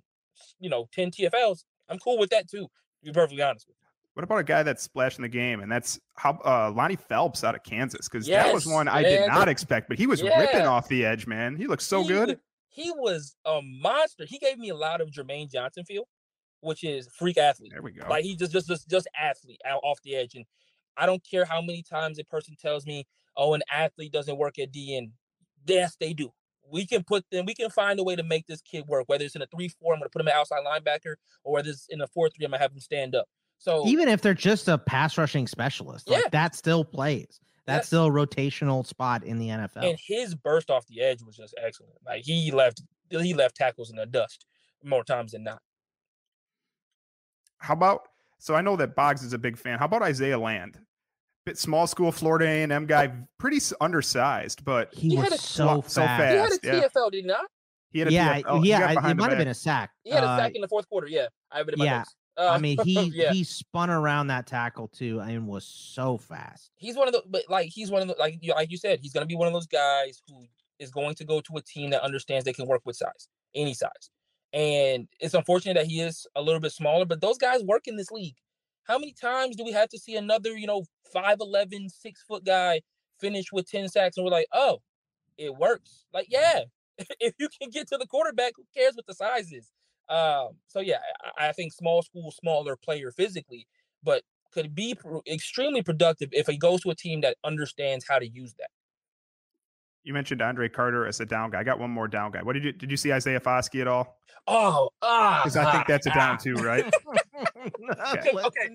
you 0.60 0.70
know 0.70 0.88
ten 0.92 1.10
TFLs, 1.10 1.64
I'm 1.88 1.98
cool 1.98 2.18
with 2.18 2.30
that 2.30 2.48
too. 2.48 2.66
To 3.00 3.04
be 3.04 3.12
perfectly 3.12 3.42
honest 3.42 3.66
with 3.66 3.76
you. 3.80 3.88
What 4.14 4.24
about 4.24 4.38
a 4.38 4.44
guy 4.44 4.64
that's 4.64 4.82
splashing 4.82 5.22
the 5.22 5.28
game? 5.28 5.60
And 5.60 5.70
that's 5.70 6.00
how 6.16 6.40
uh, 6.44 6.72
Lonnie 6.74 6.96
Phelps 6.96 7.44
out 7.44 7.54
of 7.54 7.62
Kansas, 7.62 8.08
because 8.08 8.26
that 8.26 8.52
was 8.52 8.66
one 8.66 8.88
I 8.88 9.02
did 9.02 9.28
not 9.28 9.48
expect, 9.48 9.88
but 9.88 9.96
he 9.96 10.08
was 10.08 10.22
ripping 10.22 10.66
off 10.66 10.88
the 10.88 11.04
edge, 11.04 11.28
man. 11.28 11.54
He 11.54 11.68
looks 11.68 11.84
so 11.84 12.02
He 12.02 12.08
good. 12.08 12.40
He 12.68 12.90
was 12.90 13.36
a 13.44 13.60
monster. 13.62 14.24
He 14.26 14.38
gave 14.38 14.58
me 14.58 14.70
a 14.70 14.74
lot 14.74 15.00
of 15.00 15.10
Jermaine 15.10 15.50
Johnson 15.50 15.84
feel, 15.84 16.08
which 16.62 16.82
is 16.82 17.08
freak 17.16 17.38
athlete. 17.38 17.70
There 17.72 17.82
we 17.82 17.92
go. 17.92 18.06
Like 18.10 18.24
he 18.24 18.34
just 18.34 18.50
just 18.50 18.66
just 18.66 18.88
just 18.88 19.08
athlete 19.16 19.60
out 19.64 19.80
off 19.84 20.02
the 20.02 20.16
edge. 20.16 20.34
And 20.34 20.44
I 20.96 21.06
don't 21.06 21.22
care 21.24 21.44
how 21.44 21.60
many 21.60 21.84
times 21.84 22.18
a 22.18 22.24
person 22.24 22.56
tells 22.60 22.86
me, 22.86 23.06
"Oh, 23.36 23.54
an 23.54 23.62
athlete 23.72 24.12
doesn't 24.12 24.36
work 24.36 24.58
at 24.58 24.72
DN." 24.72 25.12
Yes, 25.64 25.96
they 25.98 26.12
do. 26.12 26.32
We 26.70 26.86
can 26.86 27.02
put 27.04 27.24
them. 27.30 27.46
We 27.46 27.54
can 27.54 27.70
find 27.70 27.98
a 27.98 28.04
way 28.04 28.16
to 28.16 28.22
make 28.22 28.46
this 28.46 28.60
kid 28.60 28.84
work. 28.86 29.04
Whether 29.06 29.24
it's 29.24 29.36
in 29.36 29.42
a 29.42 29.46
three-four, 29.46 29.94
I'm 29.94 30.00
going 30.00 30.06
to 30.08 30.10
put 30.10 30.20
him 30.22 30.28
at 30.28 30.34
outside 30.34 30.60
linebacker, 30.66 31.14
or 31.44 31.54
whether 31.54 31.70
it's 31.70 31.86
in 31.88 32.00
a 32.00 32.06
four-three, 32.06 32.44
I'm 32.44 32.50
going 32.50 32.58
to 32.58 32.62
have 32.62 32.72
him 32.72 32.80
stand 32.80 33.14
up. 33.14 33.26
So 33.58 33.86
Even 33.86 34.08
if 34.08 34.20
they're 34.20 34.34
just 34.34 34.68
a 34.68 34.78
pass 34.78 35.18
rushing 35.18 35.46
specialist, 35.46 36.08
like 36.08 36.30
that 36.30 36.54
still 36.54 36.84
plays. 36.84 37.40
That's 37.66 37.80
Yes. 37.82 37.86
still 37.88 38.06
a 38.06 38.10
rotational 38.10 38.86
spot 38.86 39.24
in 39.24 39.38
the 39.38 39.48
NFL. 39.48 39.82
and 39.82 39.98
his 40.02 40.34
burst 40.34 40.70
off 40.70 40.86
the 40.86 41.02
edge 41.02 41.22
was 41.22 41.36
just 41.36 41.54
excellent. 41.62 41.94
Like 42.06 42.24
he 42.24 42.50
left, 42.50 42.82
he 43.10 43.34
left 43.34 43.56
tackles 43.56 43.90
in 43.90 43.96
the 43.96 44.06
dust 44.06 44.46
more 44.82 45.04
times 45.04 45.32
than 45.32 45.44
not. 45.44 45.60
How 47.58 47.74
about? 47.74 48.08
So 48.38 48.54
I 48.54 48.60
know 48.60 48.76
that 48.76 48.94
Boggs 48.94 49.22
is 49.22 49.32
a 49.32 49.38
big 49.38 49.58
fan. 49.58 49.78
How 49.78 49.86
about 49.86 50.02
Isaiah 50.02 50.38
Land? 50.38 50.78
Bit 51.48 51.56
small 51.56 51.86
school 51.86 52.12
Florida 52.12 52.44
A 52.44 52.62
and 52.62 52.70
M 52.70 52.84
guy, 52.84 53.10
pretty 53.38 53.58
undersized, 53.80 54.66
but 54.66 54.92
he 54.92 55.08
He 55.08 55.16
was 55.16 55.24
had 55.24 55.32
a- 55.32 55.38
so 55.38 55.82
so 55.86 56.02
fast. 56.02 56.20
He 56.32 56.36
had 56.38 56.46
a 56.46 56.50
fast. 56.50 56.60
yeah. 56.62 56.80
TFL, 57.02 57.10
did 57.10 57.20
he 57.22 57.26
not? 57.26 57.46
He 57.90 57.98
had 58.00 58.08
a 58.08 58.12
yeah, 58.12 58.40
TFL. 58.42 58.64
Yeah, 58.66 58.80
got 58.80 58.88
I- 58.88 58.92
it 58.92 59.08
the 59.08 59.14
might 59.14 59.28
have 59.30 59.38
been 59.38 59.48
a 59.48 59.54
sack. 59.54 59.90
He 60.04 60.10
had 60.10 60.24
a 60.24 60.26
Uh, 60.26 60.36
sack 60.36 60.52
in 60.54 60.60
the 60.60 60.68
fourth 60.68 60.86
quarter. 60.90 61.06
Yeah, 61.06 61.28
I 61.50 61.56
have 61.56 61.68
it 61.68 61.72
in 61.72 61.78
my 61.78 61.84
yeah, 61.86 61.98
notes. 62.00 62.14
I 62.36 62.46
Uh, 62.48 62.58
mean 62.58 62.76
he 62.84 63.00
yeah, 63.14 63.32
he 63.32 63.44
spun 63.44 63.88
around 63.88 64.26
that 64.26 64.46
tackle 64.46 64.88
too 64.88 65.20
and 65.20 65.46
was 65.46 65.64
so 65.64 66.18
fast. 66.18 66.70
he's 66.76 66.96
one 66.96 67.08
of 67.08 67.14
the, 67.14 67.22
but 67.26 67.44
like 67.48 67.70
he's 67.70 67.90
one 67.90 68.02
of 68.02 68.08
the, 68.08 68.14
like 68.18 68.36
you, 68.42 68.52
like 68.52 68.70
you 68.70 68.76
said, 68.76 69.00
he's 69.00 69.14
gonna 69.14 69.24
be 69.24 69.34
one 69.34 69.46
of 69.46 69.54
those 69.54 69.66
guys 69.66 70.20
who 70.28 70.44
is 70.78 70.90
going 70.90 71.14
to 71.14 71.24
go 71.24 71.40
to 71.40 71.56
a 71.56 71.62
team 71.62 71.88
that 71.90 72.02
understands 72.02 72.44
they 72.44 72.52
can 72.52 72.66
work 72.66 72.82
with 72.84 72.96
size, 72.96 73.28
any 73.54 73.72
size. 73.72 74.10
And 74.52 75.08
it's 75.18 75.32
unfortunate 75.32 75.74
that 75.78 75.86
he 75.86 76.00
is 76.02 76.26
a 76.36 76.42
little 76.42 76.60
bit 76.60 76.72
smaller, 76.72 77.06
but 77.06 77.22
those 77.22 77.38
guys 77.38 77.62
work 77.62 77.88
in 77.88 77.96
this 77.96 78.10
league. 78.10 78.36
How 78.88 78.98
many 78.98 79.12
times 79.12 79.54
do 79.54 79.64
we 79.64 79.72
have 79.72 79.90
to 79.90 79.98
see 79.98 80.16
another, 80.16 80.56
you 80.56 80.66
know, 80.66 80.84
5'11, 81.14 81.90
six 81.90 82.24
foot 82.26 82.44
guy 82.44 82.80
finish 83.20 83.52
with 83.52 83.68
10 83.70 83.88
sacks 83.88 84.16
and 84.16 84.24
we're 84.24 84.32
like, 84.32 84.48
oh, 84.52 84.78
it 85.36 85.54
works? 85.54 86.06
Like, 86.12 86.26
yeah, 86.30 86.60
if 87.20 87.34
you 87.38 87.48
can 87.60 87.70
get 87.70 87.86
to 87.88 87.98
the 87.98 88.06
quarterback, 88.06 88.52
who 88.56 88.64
cares 88.74 88.94
what 88.96 89.06
the 89.06 89.14
size 89.14 89.52
is? 89.52 89.70
Um, 90.08 90.56
so 90.66 90.80
yeah, 90.80 90.98
I, 91.38 91.48
I 91.48 91.52
think 91.52 91.74
small 91.74 92.02
school, 92.02 92.30
smaller 92.30 92.76
player 92.76 93.12
physically, 93.12 93.66
but 94.02 94.22
could 94.52 94.74
be 94.74 94.94
pro- 94.94 95.22
extremely 95.30 95.82
productive 95.82 96.30
if 96.32 96.46
he 96.46 96.56
goes 96.56 96.80
to 96.80 96.90
a 96.90 96.94
team 96.94 97.20
that 97.20 97.36
understands 97.44 98.06
how 98.08 98.18
to 98.18 98.26
use 98.26 98.54
that. 98.58 98.70
You 100.04 100.14
mentioned 100.14 100.40
Andre 100.40 100.70
Carter 100.70 101.06
as 101.06 101.20
a 101.20 101.26
down 101.26 101.50
guy. 101.50 101.60
I 101.60 101.64
got 101.64 101.78
one 101.78 101.90
more 101.90 102.08
down 102.08 102.30
guy. 102.30 102.42
What 102.42 102.54
did 102.54 102.64
you 102.64 102.72
did 102.72 102.90
you 102.90 102.96
see 102.96 103.12
Isaiah 103.12 103.40
Foskey 103.40 103.82
at 103.82 103.88
all? 103.88 104.16
Oh, 104.46 104.88
ah, 105.02 105.42
Because 105.44 105.58
I 105.58 105.70
think 105.70 105.82
ah, 105.82 105.86
that's 105.86 106.06
a 106.06 106.10
down 106.10 106.34
ah. 106.34 106.36
too, 106.36 106.54
right? 106.54 106.90
Okay, 108.18 108.32
okay. 108.46 108.68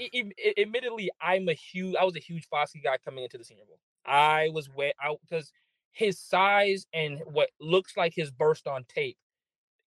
I- 0.00 0.10
I- 0.14 0.32
I- 0.46 0.54
admittedly, 0.60 1.10
I'm 1.20 1.48
a 1.48 1.54
huge. 1.54 1.96
I 1.96 2.04
was 2.04 2.16
a 2.16 2.20
huge 2.20 2.48
Foskey 2.48 2.82
guy 2.82 2.98
coming 2.98 3.24
into 3.24 3.38
the 3.38 3.44
Senior 3.44 3.64
Bowl. 3.66 3.80
I 4.04 4.48
was 4.50 4.68
way 4.68 4.92
out 5.02 5.20
because 5.22 5.52
his 5.92 6.18
size 6.18 6.86
and 6.92 7.20
what 7.26 7.50
looks 7.60 7.96
like 7.96 8.14
his 8.14 8.30
burst 8.30 8.66
on 8.66 8.84
tape. 8.84 9.18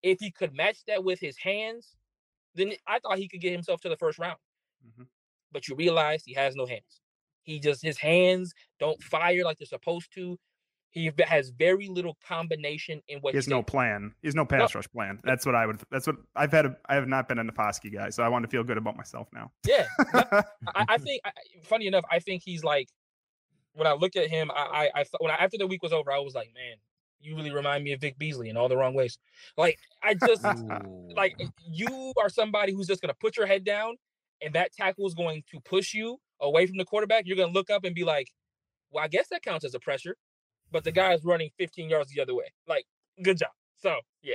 If 0.02 0.20
he 0.20 0.30
could 0.30 0.54
match 0.54 0.84
that 0.86 1.02
with 1.04 1.18
his 1.20 1.36
hands, 1.38 1.96
then 2.54 2.74
I 2.86 3.00
thought 3.00 3.18
he 3.18 3.28
could 3.28 3.40
get 3.40 3.52
himself 3.52 3.80
to 3.82 3.88
the 3.88 3.96
first 3.96 4.18
round. 4.18 4.38
Mhm. 4.86 5.08
But 5.52 5.68
you 5.68 5.74
realize 5.74 6.24
he 6.24 6.34
has 6.34 6.54
no 6.54 6.66
hands. 6.66 7.00
He 7.42 7.58
just 7.60 7.82
his 7.82 7.98
hands 7.98 8.54
don't 8.78 9.02
fire 9.02 9.44
like 9.44 9.58
they're 9.58 9.66
supposed 9.66 10.12
to. 10.14 10.38
He 10.96 11.12
has 11.26 11.50
very 11.50 11.88
little 11.88 12.16
combination 12.26 13.02
in 13.06 13.18
what 13.18 13.34
He 13.34 13.36
has 13.36 13.48
no 13.48 13.62
plan. 13.62 14.14
He 14.22 14.28
has 14.28 14.34
no 14.34 14.46
pass 14.46 14.74
rush 14.74 14.88
plan. 14.88 15.20
That's 15.24 15.44
what 15.44 15.54
I 15.54 15.66
would. 15.66 15.78
That's 15.90 16.06
what 16.06 16.16
I've 16.34 16.50
had. 16.50 16.64
A, 16.64 16.76
I 16.86 16.94
have 16.94 17.06
not 17.06 17.28
been 17.28 17.38
a 17.38 17.44
Foskey 17.44 17.92
guy, 17.92 18.08
so 18.08 18.22
I 18.22 18.28
want 18.28 18.44
to 18.44 18.48
feel 18.48 18.64
good 18.64 18.78
about 18.78 18.96
myself 18.96 19.28
now. 19.30 19.52
Yeah, 19.66 19.86
I, 20.14 20.44
I 20.88 20.96
think. 21.04 21.20
I, 21.26 21.32
funny 21.64 21.86
enough, 21.86 22.04
I 22.10 22.18
think 22.20 22.42
he's 22.42 22.64
like. 22.64 22.88
When 23.74 23.86
I 23.86 23.92
look 23.92 24.16
at 24.16 24.30
him, 24.30 24.50
I, 24.50 24.88
I, 24.94 25.00
I 25.00 25.04
when 25.18 25.30
I, 25.30 25.34
after 25.34 25.58
the 25.58 25.66
week 25.66 25.82
was 25.82 25.92
over, 25.92 26.10
I 26.10 26.18
was 26.18 26.34
like, 26.34 26.50
man, 26.54 26.76
you 27.20 27.36
really 27.36 27.52
remind 27.52 27.84
me 27.84 27.92
of 27.92 28.00
Vic 28.00 28.16
Beasley 28.16 28.48
in 28.48 28.56
all 28.56 28.70
the 28.70 28.76
wrong 28.78 28.94
ways. 28.94 29.18
Like 29.58 29.78
I 30.02 30.14
just 30.14 30.42
like 31.14 31.38
you 31.70 32.14
are 32.16 32.30
somebody 32.30 32.72
who's 32.72 32.86
just 32.86 33.02
gonna 33.02 33.12
put 33.20 33.36
your 33.36 33.44
head 33.44 33.64
down, 33.64 33.96
and 34.40 34.54
that 34.54 34.72
tackle 34.72 35.06
is 35.06 35.12
going 35.12 35.42
to 35.50 35.60
push 35.60 35.92
you 35.92 36.16
away 36.40 36.66
from 36.66 36.78
the 36.78 36.86
quarterback. 36.86 37.26
You're 37.26 37.36
gonna 37.36 37.52
look 37.52 37.68
up 37.68 37.84
and 37.84 37.94
be 37.94 38.04
like, 38.04 38.28
well, 38.90 39.04
I 39.04 39.08
guess 39.08 39.28
that 39.28 39.42
counts 39.42 39.66
as 39.66 39.74
a 39.74 39.78
pressure, 39.78 40.16
but 40.72 40.84
the 40.84 40.92
guy 40.92 41.12
is 41.14 41.24
running 41.24 41.50
15 41.58 41.88
yards 41.90 42.10
the 42.12 42.20
other 42.20 42.34
way. 42.34 42.52
Like, 42.66 42.86
good 43.22 43.38
job. 43.38 43.50
So 43.76 43.96
yeah, 44.22 44.34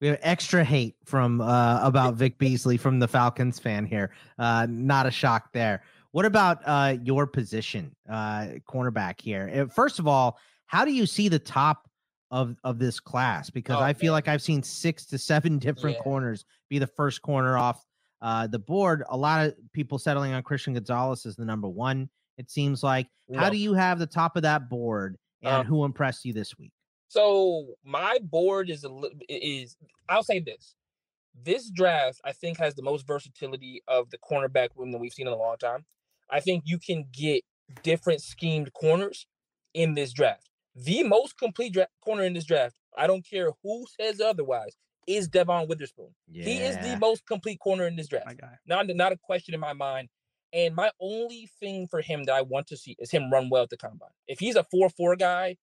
We 0.00 0.08
have 0.08 0.18
extra 0.22 0.64
hate 0.64 0.96
from 1.04 1.40
uh, 1.40 1.80
about 1.82 2.14
Vic 2.14 2.38
Beasley 2.38 2.76
from 2.76 2.98
the 2.98 3.08
Falcons 3.08 3.58
fan 3.58 3.86
here. 3.86 4.10
Uh, 4.38 4.66
not 4.68 5.06
a 5.06 5.10
shock 5.10 5.52
there. 5.52 5.82
What 6.12 6.24
about 6.24 6.60
uh, 6.64 6.96
your 7.02 7.26
position, 7.26 7.94
uh, 8.08 8.48
cornerback 8.68 9.20
here? 9.20 9.50
Uh, 9.54 9.72
First 9.72 9.98
of 9.98 10.06
all, 10.08 10.38
how 10.66 10.84
do 10.84 10.92
you 10.92 11.06
see 11.06 11.28
the 11.28 11.38
top 11.38 11.88
of 12.30 12.56
of 12.64 12.78
this 12.78 12.98
class? 13.00 13.48
Because 13.50 13.76
Oh, 13.78 13.82
I 13.82 13.92
feel 13.94 14.12
like 14.12 14.28
I've 14.28 14.42
seen 14.42 14.62
six 14.62 15.06
to 15.06 15.18
seven 15.18 15.58
different 15.66 15.96
Yeah. 15.96 16.02
corners 16.02 16.44
be 16.68 16.78
the 16.78 16.86
first 16.86 17.22
corner 17.22 17.56
off 17.56 17.84
uh, 18.20 18.46
the 18.48 18.58
board. 18.58 19.04
A 19.10 19.16
lot 19.16 19.46
of 19.46 19.54
people 19.72 19.98
settling 19.98 20.32
on 20.32 20.42
Christian 20.42 20.74
Gonzalez 20.74 21.24
as 21.24 21.36
the 21.36 21.44
number 21.44 21.68
one. 21.68 22.08
It 22.36 22.50
seems 22.50 22.82
like. 22.82 23.06
How 23.36 23.50
do 23.50 23.56
you 23.56 23.74
have 23.74 23.98
the 23.98 24.06
top 24.06 24.36
of 24.36 24.42
that 24.42 24.68
board, 24.70 25.16
and 25.42 25.54
Um, 25.54 25.66
who 25.66 25.84
impressed 25.84 26.24
you 26.24 26.32
this 26.32 26.56
week? 26.58 26.72
So 27.08 27.74
my 27.84 28.18
board 28.22 28.68
is 28.70 28.84
a 28.84 28.88
li- 28.88 29.14
is 29.28 29.76
I'll 30.08 30.22
say 30.22 30.40
this. 30.40 30.74
This 31.34 31.70
draft 31.70 32.20
I 32.24 32.32
think 32.32 32.58
has 32.58 32.74
the 32.74 32.82
most 32.82 33.06
versatility 33.06 33.82
of 33.86 34.10
the 34.10 34.18
cornerback 34.18 34.70
room 34.74 34.92
that 34.92 34.98
we've 34.98 35.12
seen 35.12 35.26
in 35.26 35.32
a 35.32 35.36
long 35.36 35.56
time. 35.58 35.86
I 36.30 36.40
think 36.40 36.64
you 36.66 36.78
can 36.78 37.06
get 37.12 37.44
different 37.82 38.20
schemed 38.20 38.72
corners 38.72 39.26
in 39.74 39.94
this 39.94 40.12
draft. 40.12 40.48
The 40.74 41.02
most 41.02 41.38
complete 41.38 41.72
dra- 41.72 41.88
corner 42.04 42.24
in 42.24 42.34
this 42.34 42.44
draft, 42.44 42.76
I 42.96 43.06
don't 43.06 43.26
care 43.26 43.50
who 43.62 43.86
says 43.98 44.20
otherwise, 44.20 44.76
is 45.06 45.28
Devon 45.28 45.66
Witherspoon. 45.68 46.14
He 46.44 46.62
is 46.62 46.76
the 46.82 46.96
most 46.96 47.24
complete 47.26 47.58
corner 47.60 47.86
in 47.86 47.96
this 47.96 48.08
draft. 48.08 48.26
Not 48.66 48.86
not 48.88 49.12
a 49.12 49.16
question 49.16 49.54
in 49.54 49.60
my 49.60 49.72
mind. 49.72 50.08
And 50.52 50.74
my 50.74 50.90
only 51.00 51.50
thing 51.60 51.86
for 51.88 52.00
him 52.00 52.24
that 52.24 52.34
I 52.34 52.42
want 52.42 52.66
to 52.68 52.76
see 52.76 52.96
is 52.98 53.10
him 53.10 53.30
run 53.30 53.50
well 53.50 53.64
at 53.64 53.70
the 53.70 53.76
combine. 53.76 54.08
If 54.26 54.38
he's 54.38 54.56
a 54.56 54.64
four 54.64 54.88
four 54.88 55.14
guy, 55.16 55.56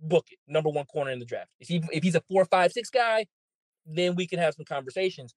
book 0.00 0.26
it. 0.30 0.38
Number 0.48 0.70
one 0.70 0.86
corner 0.86 1.10
in 1.10 1.18
the 1.18 1.24
draft. 1.24 1.50
If 1.60 1.68
he 1.68 1.82
if 1.92 2.02
he's 2.02 2.16
a 2.16 2.22
four 2.28 2.44
five 2.44 2.72
six 2.72 2.90
guy, 2.90 3.26
then 3.86 4.16
we 4.16 4.26
can 4.26 4.38
have 4.38 4.54
some 4.54 4.64
conversations. 4.64 5.34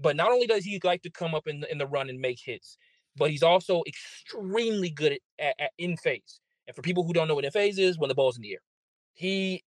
But 0.00 0.16
not 0.16 0.32
only 0.32 0.46
does 0.46 0.64
he 0.64 0.80
like 0.82 1.02
to 1.02 1.10
come 1.10 1.34
up 1.34 1.46
in 1.46 1.60
the, 1.60 1.70
in 1.70 1.78
the 1.78 1.86
run 1.86 2.08
and 2.08 2.18
make 2.18 2.40
hits, 2.42 2.78
but 3.16 3.30
he's 3.30 3.42
also 3.42 3.82
extremely 3.86 4.90
good 4.90 5.12
at, 5.12 5.20
at, 5.38 5.54
at 5.58 5.70
in 5.78 5.96
phase. 5.96 6.40
And 6.66 6.74
for 6.74 6.82
people 6.82 7.04
who 7.04 7.12
don't 7.12 7.28
know 7.28 7.34
what 7.34 7.44
in 7.44 7.50
phase 7.50 7.78
is, 7.78 7.98
when 7.98 8.08
the 8.08 8.14
ball's 8.14 8.36
in 8.36 8.42
the 8.42 8.54
air, 8.54 8.62
he 9.12 9.62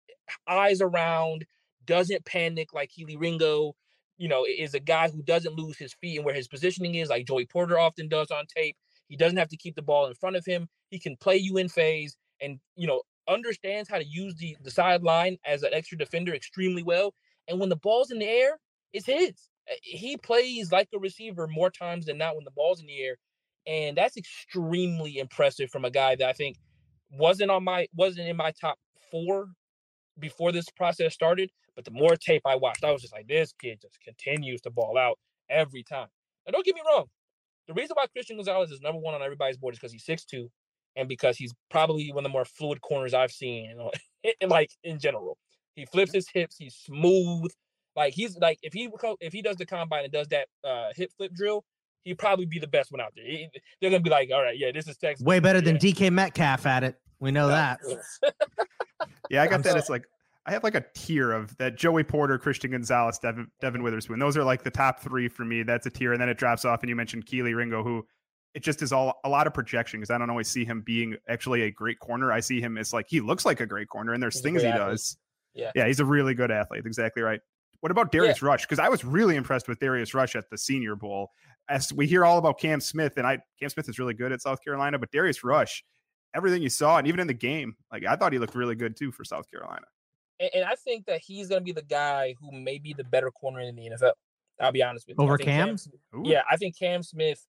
eyes 0.48 0.80
around, 0.80 1.44
doesn't 1.84 2.24
panic 2.24 2.72
like 2.72 2.90
Kelee 2.90 3.18
Ringo. 3.18 3.74
You 4.16 4.28
know, 4.28 4.44
is 4.46 4.74
a 4.74 4.80
guy 4.80 5.08
who 5.10 5.22
doesn't 5.22 5.54
lose 5.54 5.76
his 5.76 5.94
feet 5.94 6.16
and 6.16 6.24
where 6.24 6.34
his 6.34 6.48
positioning 6.48 6.94
is, 6.94 7.08
like 7.08 7.26
Joey 7.26 7.46
Porter 7.46 7.78
often 7.78 8.08
does 8.08 8.30
on 8.30 8.46
tape. 8.46 8.76
He 9.08 9.16
doesn't 9.16 9.38
have 9.38 9.48
to 9.48 9.56
keep 9.56 9.74
the 9.74 9.82
ball 9.82 10.06
in 10.06 10.14
front 10.14 10.36
of 10.36 10.44
him. 10.46 10.68
He 10.90 10.98
can 10.98 11.16
play 11.16 11.36
you 11.36 11.56
in 11.56 11.68
phase 11.68 12.16
and 12.40 12.58
you 12.76 12.86
know 12.86 13.02
understands 13.28 13.88
how 13.88 13.98
to 13.98 14.04
use 14.04 14.34
the 14.36 14.56
the 14.62 14.70
sideline 14.70 15.38
as 15.46 15.62
an 15.62 15.72
extra 15.72 15.98
defender 15.98 16.34
extremely 16.34 16.82
well. 16.82 17.14
And 17.48 17.60
when 17.60 17.68
the 17.68 17.76
ball's 17.76 18.10
in 18.10 18.18
the 18.18 18.26
air, 18.26 18.58
it's 18.92 19.06
his. 19.06 19.32
Uh, 19.70 19.74
he 19.82 20.16
plays 20.16 20.70
like 20.72 20.88
a 20.94 20.98
receiver 20.98 21.46
more 21.46 21.70
times 21.70 22.06
than 22.06 22.18
not 22.18 22.36
when 22.36 22.44
the 22.44 22.50
ball's 22.50 22.80
in 22.80 22.86
the 22.86 23.02
air, 23.02 23.16
and 23.66 23.96
that's 23.96 24.16
extremely 24.16 25.18
impressive 25.18 25.70
from 25.70 25.84
a 25.84 25.90
guy 25.90 26.16
that 26.16 26.28
I 26.28 26.32
think 26.32 26.56
wasn't 27.10 27.50
on 27.50 27.64
my 27.64 27.86
wasn't 27.94 28.28
in 28.28 28.36
my 28.36 28.52
top 28.52 28.78
four 29.10 29.48
before 30.18 30.52
this 30.52 30.68
process 30.70 31.14
started. 31.14 31.50
But 31.76 31.84
the 31.84 31.90
more 31.90 32.16
tape 32.16 32.42
I 32.44 32.56
watched, 32.56 32.84
I 32.84 32.92
was 32.92 33.02
just 33.02 33.12
like, 33.12 33.26
this 33.26 33.52
kid 33.60 33.80
just 33.82 34.00
continues 34.00 34.60
to 34.62 34.70
ball 34.70 34.96
out 34.96 35.18
every 35.50 35.82
time. 35.82 36.08
Now, 36.46 36.52
don't 36.52 36.64
get 36.64 36.74
me 36.74 36.82
wrong. 36.86 37.06
The 37.66 37.74
reason 37.74 37.94
why 37.94 38.06
Christian 38.06 38.36
Gonzalez 38.36 38.70
is 38.70 38.80
number 38.80 39.00
one 39.00 39.14
on 39.14 39.22
everybody's 39.22 39.56
board 39.56 39.74
is 39.74 39.80
because 39.80 39.92
he's 39.92 40.04
6'2 40.04 40.48
and 40.96 41.08
because 41.08 41.36
he's 41.36 41.52
probably 41.70 42.12
one 42.12 42.24
of 42.24 42.30
the 42.30 42.32
more 42.32 42.44
fluid 42.44 42.80
corners 42.80 43.14
I've 43.14 43.32
seen, 43.32 43.70
you 43.70 43.76
know, 43.76 44.48
like 44.48 44.70
in 44.82 44.98
general. 44.98 45.38
He 45.74 45.86
flips 45.86 46.12
his 46.12 46.28
hips, 46.32 46.56
he's 46.56 46.74
smooth. 46.74 47.50
Like 47.96 48.12
he's 48.12 48.36
like 48.38 48.58
if 48.62 48.72
he 48.72 48.88
if 49.20 49.32
he 49.32 49.42
does 49.42 49.56
the 49.56 49.66
combine 49.66 50.04
and 50.04 50.12
does 50.12 50.28
that 50.28 50.48
uh, 50.64 50.90
hip 50.96 51.10
flip 51.16 51.32
drill, 51.32 51.64
he'd 52.04 52.18
probably 52.18 52.46
be 52.46 52.58
the 52.58 52.66
best 52.66 52.90
one 52.90 53.00
out 53.00 53.12
there. 53.14 53.24
He, 53.24 53.48
they're 53.80 53.90
gonna 53.90 54.02
be 54.02 54.10
like, 54.10 54.30
all 54.32 54.42
right, 54.42 54.58
yeah, 54.58 54.72
this 54.72 54.88
is 54.88 54.96
Texas. 54.96 55.24
Way 55.24 55.40
better 55.40 55.60
yeah. 55.60 55.64
than 55.64 55.78
DK 55.78 56.12
Metcalf 56.12 56.66
at 56.66 56.84
it. 56.84 56.96
We 57.20 57.30
know 57.30 57.48
that. 57.48 57.80
yeah, 59.30 59.42
I 59.42 59.46
got 59.46 59.62
that. 59.62 59.76
It's 59.76 59.90
like 59.90 60.04
I 60.46 60.52
have 60.52 60.62
like 60.62 60.74
a 60.74 60.84
tier 60.94 61.32
of 61.32 61.56
that 61.56 61.76
Joey 61.76 62.04
Porter, 62.04 62.38
Christian 62.38 62.72
Gonzalez, 62.72 63.18
Devin, 63.18 63.48
Devon 63.60 63.82
Witherspoon. 63.82 64.18
Those 64.18 64.36
are 64.36 64.44
like 64.44 64.62
the 64.62 64.70
top 64.70 65.00
three 65.00 65.28
for 65.28 65.44
me. 65.44 65.62
That's 65.62 65.86
a 65.86 65.90
tier. 65.90 66.12
And 66.12 66.20
then 66.20 66.28
it 66.28 66.36
drops 66.36 66.64
off. 66.66 66.82
And 66.82 66.90
you 66.90 66.96
mentioned 66.96 67.24
Kelee 67.26 67.54
Ringo, 67.54 67.82
who 67.82 68.06
it 68.54 68.62
just 68.62 68.82
is 68.82 68.92
all 68.92 69.20
a 69.24 69.28
lot 69.28 69.46
of 69.46 69.54
projection 69.54 70.00
because 70.00 70.10
I 70.10 70.18
don't 70.18 70.28
always 70.28 70.48
see 70.48 70.64
him 70.64 70.82
being 70.82 71.16
actually 71.28 71.62
a 71.62 71.70
great 71.70 71.98
corner. 71.98 72.30
I 72.30 72.40
see 72.40 72.60
him 72.60 72.76
as 72.76 72.92
like 72.92 73.06
he 73.08 73.20
looks 73.20 73.46
like 73.46 73.60
a 73.60 73.66
great 73.66 73.88
corner 73.88 74.12
and 74.12 74.22
there's 74.22 74.34
he's 74.34 74.42
things 74.42 74.62
he 74.62 74.68
athlete. 74.68 74.86
does. 74.86 75.16
Yeah. 75.54 75.70
Yeah, 75.74 75.86
he's 75.86 76.00
a 76.00 76.04
really 76.04 76.34
good 76.34 76.50
athlete. 76.50 76.84
Exactly 76.84 77.22
right. 77.22 77.40
What 77.80 77.90
about 77.90 78.12
Darius 78.12 78.42
yeah. 78.42 78.48
Rush? 78.48 78.62
Because 78.62 78.78
I 78.78 78.88
was 78.88 79.04
really 79.04 79.36
impressed 79.36 79.66
with 79.66 79.78
Darius 79.78 80.14
Rush 80.14 80.36
at 80.36 80.50
the 80.50 80.58
Senior 80.58 80.94
Bowl. 80.94 81.30
As 81.70 81.90
we 81.92 82.06
hear 82.06 82.26
all 82.26 82.36
about 82.36 82.60
Cam 82.60 82.80
Smith, 82.80 83.16
and 83.16 83.26
I 83.26 83.38
Cam 83.58 83.70
Smith 83.70 83.88
is 83.88 83.98
really 83.98 84.14
good 84.14 84.32
at 84.32 84.42
South 84.42 84.62
Carolina, 84.62 84.98
but 84.98 85.10
Darius 85.10 85.42
Rush, 85.42 85.82
everything 86.34 86.60
you 86.60 86.68
saw, 86.68 86.98
and 86.98 87.06
even 87.06 87.20
in 87.20 87.26
the 87.26 87.34
game, 87.34 87.76
like 87.90 88.04
I 88.04 88.16
thought 88.16 88.34
he 88.34 88.38
looked 88.38 88.54
really 88.54 88.74
good 88.74 88.96
too 88.96 89.10
for 89.10 89.24
South 89.24 89.50
Carolina 89.50 89.86
and, 90.40 90.50
and 90.54 90.64
I 90.64 90.74
think 90.74 91.06
that 91.06 91.20
he's 91.20 91.48
going 91.48 91.60
to 91.60 91.64
be 91.64 91.72
the 91.72 91.82
guy 91.82 92.34
who 92.40 92.52
may 92.52 92.78
be 92.78 92.92
the 92.92 93.04
better 93.04 93.30
corner 93.30 93.60
in 93.60 93.76
the 93.76 93.90
NFL. 93.90 94.12
I'll 94.60 94.72
be 94.72 94.82
honest 94.82 95.06
with 95.08 95.18
you. 95.18 95.24
Over 95.24 95.38
Cam? 95.38 95.76
Cam 95.76 96.24
yeah, 96.24 96.42
I 96.50 96.56
think 96.56 96.78
Cam 96.78 97.02
Smith 97.02 97.44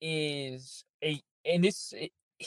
is 0.00 0.84
a 1.02 1.20
and 1.44 1.64
this 1.64 1.94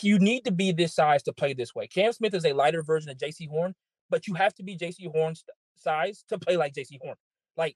you 0.01 0.19
need 0.19 0.43
to 0.43 0.51
be 0.51 0.71
this 0.71 0.93
size 0.93 1.23
to 1.23 1.33
play 1.33 1.53
this 1.53 1.73
way. 1.73 1.87
Cam 1.87 2.11
Smith 2.13 2.33
is 2.33 2.45
a 2.45 2.53
lighter 2.53 2.83
version 2.83 3.09
of 3.09 3.17
Jaycee 3.17 3.49
Horn, 3.49 3.73
but 4.09 4.27
you 4.27 4.33
have 4.35 4.53
to 4.55 4.63
be 4.63 4.77
Jaycee 4.77 5.11
Horn's 5.11 5.43
size 5.75 6.23
to 6.29 6.37
play 6.37 6.57
like 6.57 6.73
Jaycee 6.73 6.99
Horn. 7.01 7.15
Like 7.57 7.75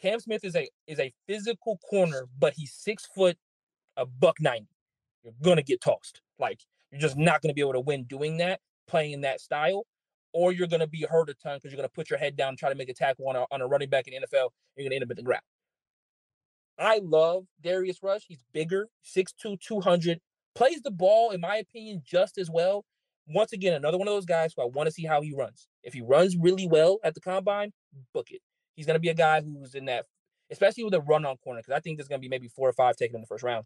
Cam 0.00 0.18
Smith 0.18 0.44
is 0.44 0.56
a 0.56 0.68
is 0.86 0.98
a 0.98 1.12
physical 1.26 1.78
corner, 1.88 2.26
but 2.38 2.54
he's 2.54 2.72
six 2.72 3.06
foot, 3.14 3.36
a 3.96 4.06
buck 4.06 4.36
ninety. 4.40 4.66
You're 5.22 5.34
gonna 5.42 5.62
get 5.62 5.80
tossed. 5.80 6.22
Like 6.38 6.60
you're 6.90 7.00
just 7.00 7.16
not 7.16 7.42
gonna 7.42 7.54
be 7.54 7.60
able 7.60 7.74
to 7.74 7.80
win 7.80 8.04
doing 8.04 8.38
that, 8.38 8.60
playing 8.88 9.12
in 9.12 9.20
that 9.20 9.40
style 9.40 9.86
or 10.32 10.52
you're 10.52 10.66
going 10.66 10.80
to 10.80 10.86
be 10.86 11.06
hurt 11.08 11.30
a 11.30 11.34
ton 11.34 11.56
because 11.56 11.72
you're 11.72 11.78
going 11.78 11.88
to 11.88 11.94
put 11.94 12.10
your 12.10 12.18
head 12.18 12.36
down 12.36 12.50
and 12.50 12.58
try 12.58 12.68
to 12.68 12.74
make 12.74 12.88
a 12.88 12.94
tackle 12.94 13.28
on 13.28 13.36
a, 13.36 13.44
on 13.50 13.60
a 13.60 13.66
running 13.66 13.88
back 13.88 14.06
in 14.06 14.14
the 14.14 14.26
NFL. 14.26 14.50
You're 14.76 14.84
going 14.84 14.90
to 14.90 14.96
end 14.96 15.04
up 15.04 15.10
at 15.10 15.16
the 15.16 15.22
ground. 15.22 15.42
I 16.78 17.00
love 17.02 17.46
Darius 17.60 18.02
Rush. 18.02 18.24
He's 18.28 18.44
bigger, 18.52 18.88
6'2, 19.04 19.60
200, 19.60 20.20
plays 20.54 20.80
the 20.82 20.90
ball, 20.90 21.30
in 21.30 21.40
my 21.40 21.56
opinion, 21.56 22.02
just 22.04 22.38
as 22.38 22.50
well. 22.50 22.84
Once 23.26 23.52
again, 23.52 23.74
another 23.74 23.98
one 23.98 24.08
of 24.08 24.14
those 24.14 24.24
guys 24.24 24.52
who 24.54 24.62
I 24.62 24.66
want 24.66 24.86
to 24.86 24.92
see 24.92 25.04
how 25.04 25.20
he 25.20 25.34
runs. 25.34 25.68
If 25.82 25.92
he 25.92 26.00
runs 26.00 26.36
really 26.36 26.66
well 26.66 26.98
at 27.02 27.14
the 27.14 27.20
combine, 27.20 27.72
book 28.14 28.28
it. 28.30 28.40
He's 28.74 28.86
going 28.86 28.94
to 28.94 29.00
be 29.00 29.08
a 29.08 29.14
guy 29.14 29.42
who's 29.42 29.74
in 29.74 29.86
that, 29.86 30.06
especially 30.50 30.84
with 30.84 30.94
a 30.94 31.00
run 31.00 31.26
on 31.26 31.36
corner, 31.38 31.60
because 31.60 31.76
I 31.76 31.80
think 31.80 31.98
there's 31.98 32.08
going 32.08 32.20
to 32.20 32.24
be 32.24 32.28
maybe 32.28 32.48
four 32.48 32.68
or 32.68 32.72
five 32.72 32.96
taken 32.96 33.16
in 33.16 33.20
the 33.20 33.26
first 33.26 33.42
round. 33.42 33.64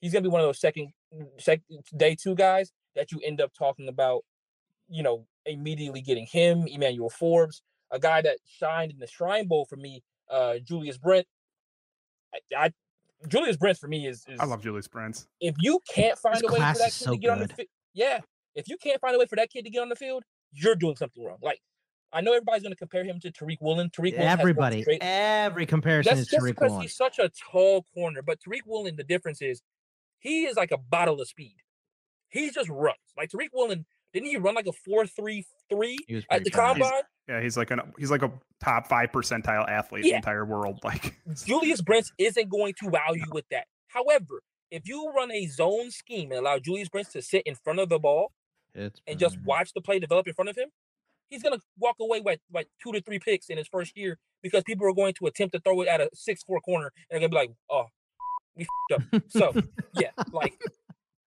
He's 0.00 0.12
going 0.12 0.22
to 0.22 0.28
be 0.28 0.32
one 0.32 0.40
of 0.40 0.46
those 0.46 0.60
second, 0.60 0.92
second 1.38 1.64
day 1.96 2.16
two 2.20 2.34
guys 2.34 2.72
that 2.96 3.12
you 3.12 3.20
end 3.24 3.40
up 3.40 3.52
talking 3.56 3.88
about, 3.88 4.24
you 4.88 5.02
know, 5.02 5.26
immediately 5.46 6.00
getting 6.00 6.26
him, 6.26 6.66
Emmanuel 6.66 7.10
Forbes, 7.10 7.62
a 7.90 7.98
guy 7.98 8.22
that 8.22 8.38
shined 8.46 8.92
in 8.92 8.98
the 8.98 9.06
Shrine 9.06 9.46
Bowl 9.46 9.64
for 9.64 9.76
me, 9.76 10.02
uh, 10.30 10.58
Julius 10.58 10.98
Brent. 10.98 11.26
I, 12.34 12.64
I 12.64 12.72
Julius 13.28 13.56
Brent 13.56 13.78
for 13.78 13.88
me 13.88 14.06
is, 14.06 14.24
is, 14.28 14.38
I 14.38 14.44
love 14.44 14.62
Julius 14.62 14.86
Brent. 14.86 15.26
If 15.40 15.56
you 15.58 15.80
can't 15.88 16.18
find 16.18 16.36
His 16.36 16.44
a 16.44 16.46
way 16.46 16.58
for 16.58 16.78
that 16.78 16.78
kid 16.78 16.92
so 16.92 17.10
to 17.12 17.16
get 17.16 17.28
good. 17.28 17.32
on 17.32 17.38
the 17.40 17.48
field, 17.48 17.68
yeah, 17.94 18.20
if 18.54 18.68
you 18.68 18.76
can't 18.76 19.00
find 19.00 19.16
a 19.16 19.18
way 19.18 19.26
for 19.26 19.36
that 19.36 19.50
kid 19.50 19.64
to 19.64 19.70
get 19.70 19.80
on 19.80 19.88
the 19.88 19.96
field, 19.96 20.24
you're 20.52 20.76
doing 20.76 20.96
something 20.96 21.24
wrong. 21.24 21.38
Like 21.42 21.60
I 22.12 22.20
know 22.20 22.32
everybody's 22.32 22.62
going 22.62 22.72
to 22.72 22.76
compare 22.78 23.04
him 23.04 23.20
to 23.20 23.32
Tariq 23.32 23.58
Woolen. 23.60 23.90
Tariq 23.90 24.12
Woolen 24.12 24.28
everybody, 24.28 24.84
every 25.00 25.66
comparison 25.66 26.16
that's 26.16 26.32
is 26.32 26.38
Tariq 26.38 26.48
because 26.48 26.70
Woolen. 26.70 26.82
he's 26.82 26.96
such 26.96 27.18
a 27.18 27.30
tall 27.50 27.84
corner. 27.94 28.22
But 28.22 28.40
Tariq 28.40 28.60
Woolen, 28.66 28.96
the 28.96 29.04
difference 29.04 29.42
is 29.42 29.62
he 30.18 30.44
is 30.44 30.56
like 30.56 30.70
a 30.70 30.78
bottle 30.78 31.20
of 31.20 31.28
speed. 31.28 31.56
He 32.30 32.50
just 32.50 32.68
runs 32.68 32.96
like 33.16 33.30
Tariq 33.30 33.48
Woolen 33.52 33.86
didn't 34.12 34.28
he 34.28 34.36
run 34.36 34.54
like 34.54 34.66
a 34.66 34.72
four 34.72 35.06
three 35.06 35.44
three 35.68 35.98
at 36.30 36.44
the 36.44 36.50
fast. 36.50 36.78
combine? 36.78 36.92
He's, 36.92 37.02
yeah, 37.28 37.40
he's 37.42 37.56
like 37.56 37.70
an 37.70 37.80
he's 37.98 38.10
like 38.10 38.22
a 38.22 38.32
top 38.62 38.88
five 38.88 39.12
percentile 39.12 39.68
athlete 39.68 40.04
yeah. 40.04 40.08
in 40.08 40.12
the 40.12 40.16
entire 40.16 40.44
world. 40.44 40.80
Like 40.84 41.18
Julius 41.44 41.82
Brents 41.82 42.12
isn't 42.18 42.48
going 42.48 42.74
to 42.80 42.88
wow 42.88 43.12
you 43.12 43.26
with 43.32 43.44
that. 43.50 43.66
However, 43.88 44.42
if 44.70 44.86
you 44.86 45.12
run 45.14 45.30
a 45.30 45.46
zone 45.46 45.90
scheme 45.90 46.30
and 46.30 46.40
allow 46.40 46.58
Julius 46.58 46.88
Brents 46.88 47.12
to 47.12 47.22
sit 47.22 47.42
in 47.44 47.54
front 47.54 47.78
of 47.78 47.88
the 47.88 47.98
ball 47.98 48.32
it's 48.74 49.00
and 49.06 49.18
just 49.18 49.38
watch 49.44 49.72
the 49.74 49.80
play 49.80 49.98
develop 49.98 50.26
in 50.26 50.34
front 50.34 50.48
of 50.48 50.56
him, 50.56 50.68
he's 51.28 51.42
gonna 51.42 51.58
walk 51.78 51.96
away 52.00 52.20
with 52.20 52.40
like 52.52 52.68
two 52.82 52.92
to 52.92 53.02
three 53.02 53.18
picks 53.18 53.50
in 53.50 53.58
his 53.58 53.68
first 53.68 53.96
year 53.96 54.18
because 54.42 54.62
people 54.64 54.86
are 54.86 54.94
going 54.94 55.14
to 55.14 55.26
attempt 55.26 55.54
to 55.54 55.60
throw 55.60 55.82
it 55.82 55.88
at 55.88 56.00
a 56.00 56.08
six 56.14 56.42
four 56.42 56.60
corner 56.60 56.92
and 57.10 57.20
they're 57.20 57.28
gonna 57.28 57.28
be 57.28 57.48
like, 57.48 57.50
oh, 57.70 57.86
we 58.56 58.66
up. 58.94 59.02
So 59.28 59.52
yeah, 59.94 60.10
like 60.32 60.58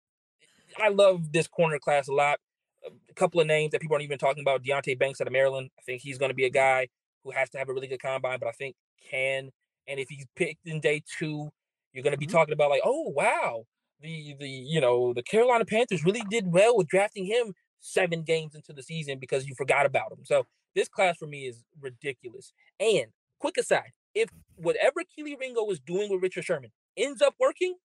I 0.82 0.90
love 0.90 1.32
this 1.32 1.48
corner 1.48 1.78
class 1.80 2.08
a 2.08 2.14
lot 2.14 2.40
a 2.86 3.14
couple 3.14 3.40
of 3.40 3.48
names 3.48 3.72
that 3.72 3.82
people 3.82 3.96
aren't 3.96 4.04
even 4.04 4.18
talking 4.18 4.42
about. 4.42 4.64
Deonte 4.64 4.98
Banks 4.98 5.22
out 5.22 5.28
of 5.28 5.34
Maryland. 5.34 5.70
I 5.78 5.82
think 5.84 6.02
he's 6.02 6.18
going 6.18 6.30
to 6.30 6.36
be 6.36 6.46
a 6.46 6.50
guy 6.50 6.88
who 7.24 7.32
has 7.32 7.50
to 7.52 7.58
have 7.58 7.70
a 7.70 7.74
really 7.74 7.88
good 7.88 8.02
combine, 8.02 8.40
but 8.40 8.48
I 8.48 8.52
think 8.52 8.76
can. 9.10 9.52
And 9.88 10.00
if 10.00 10.10
he's 10.10 10.26
picked 10.36 10.68
in 10.68 10.80
day 10.80 11.04
two, 11.20 11.52
you're 11.94 12.04
going 12.04 12.14
to 12.14 12.18
be 12.18 12.26
mm-hmm. 12.26 12.36
talking 12.36 12.54
about 12.54 12.70
like, 12.70 12.82
oh 12.86 13.12
wow, 13.16 13.66
the 14.02 14.36
the 14.40 14.50
you 14.50 14.82
know 14.82 15.14
the 15.14 15.24
Carolina 15.24 15.66
Panthers 15.66 16.06
really 16.06 16.24
did 16.30 16.52
well 16.52 16.78
with 16.78 16.88
drafting 16.88 17.26
him 17.26 17.54
seven 17.80 18.24
games 18.24 18.56
into 18.56 18.74
the 18.74 18.84
season 18.84 19.20
because 19.20 19.46
you 19.48 19.56
forgot 19.56 19.86
about 19.86 20.12
him. 20.12 20.24
So 20.24 20.46
this 20.76 20.88
class 20.88 21.18
for 21.18 21.28
me 21.28 21.48
is 21.48 21.64
ridiculous. 21.80 22.54
And 22.80 23.08
quick 23.40 23.58
aside, 23.58 23.92
if 24.14 24.30
whatever 24.56 25.02
Kelee 25.02 25.40
Ringo 25.40 25.70
is 25.70 25.80
doing 25.80 26.12
with 26.12 26.22
Richard 26.22 26.46
Sherman 26.46 26.72
ends 26.96 27.22
up 27.22 27.36
working, 27.40 27.76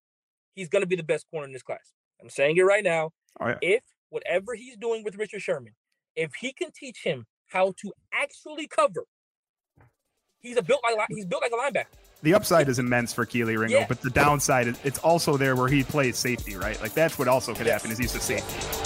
he's 0.54 0.68
going 0.68 0.82
to 0.82 0.86
be 0.86 0.96
the 0.96 1.02
best 1.02 1.26
corner 1.30 1.46
in 1.46 1.52
this 1.52 1.62
class. 1.62 1.92
I'm 2.20 2.30
saying 2.30 2.56
it 2.56 2.62
right 2.62 2.84
now. 2.84 3.10
Oh, 3.40 3.48
yeah. 3.48 3.58
If 3.60 3.82
whatever 4.10 4.54
he's 4.54 4.76
doing 4.76 5.04
with 5.04 5.16
Richard 5.16 5.42
Sherman, 5.42 5.74
if 6.14 6.34
he 6.40 6.52
can 6.52 6.70
teach 6.72 7.02
him 7.04 7.26
how 7.48 7.74
to 7.82 7.92
actually 8.12 8.66
cover, 8.66 9.04
he's 10.40 10.56
a 10.56 10.62
built 10.62 10.80
like 10.82 11.06
he's 11.10 11.26
built 11.26 11.42
like 11.42 11.52
a 11.52 11.54
linebacker. 11.56 11.86
The 12.22 12.34
upside 12.34 12.68
is 12.68 12.78
immense 12.78 13.12
for 13.12 13.26
Kelee 13.26 13.58
Ringo, 13.58 13.78
Yeah. 13.80 13.86
but 13.86 14.00
the 14.00 14.10
downside 14.10 14.68
is 14.68 14.78
it's 14.84 14.98
also 15.00 15.36
there 15.36 15.54
where 15.54 15.68
he 15.68 15.82
plays 15.82 16.16
safety, 16.16 16.56
right? 16.56 16.80
Like 16.80 16.94
that's 16.94 17.18
what 17.18 17.28
also 17.28 17.54
could 17.54 17.66
happen 17.66 17.90
is 17.90 17.98
he's 17.98 18.14
a 18.14 18.20
safety. 18.20 18.85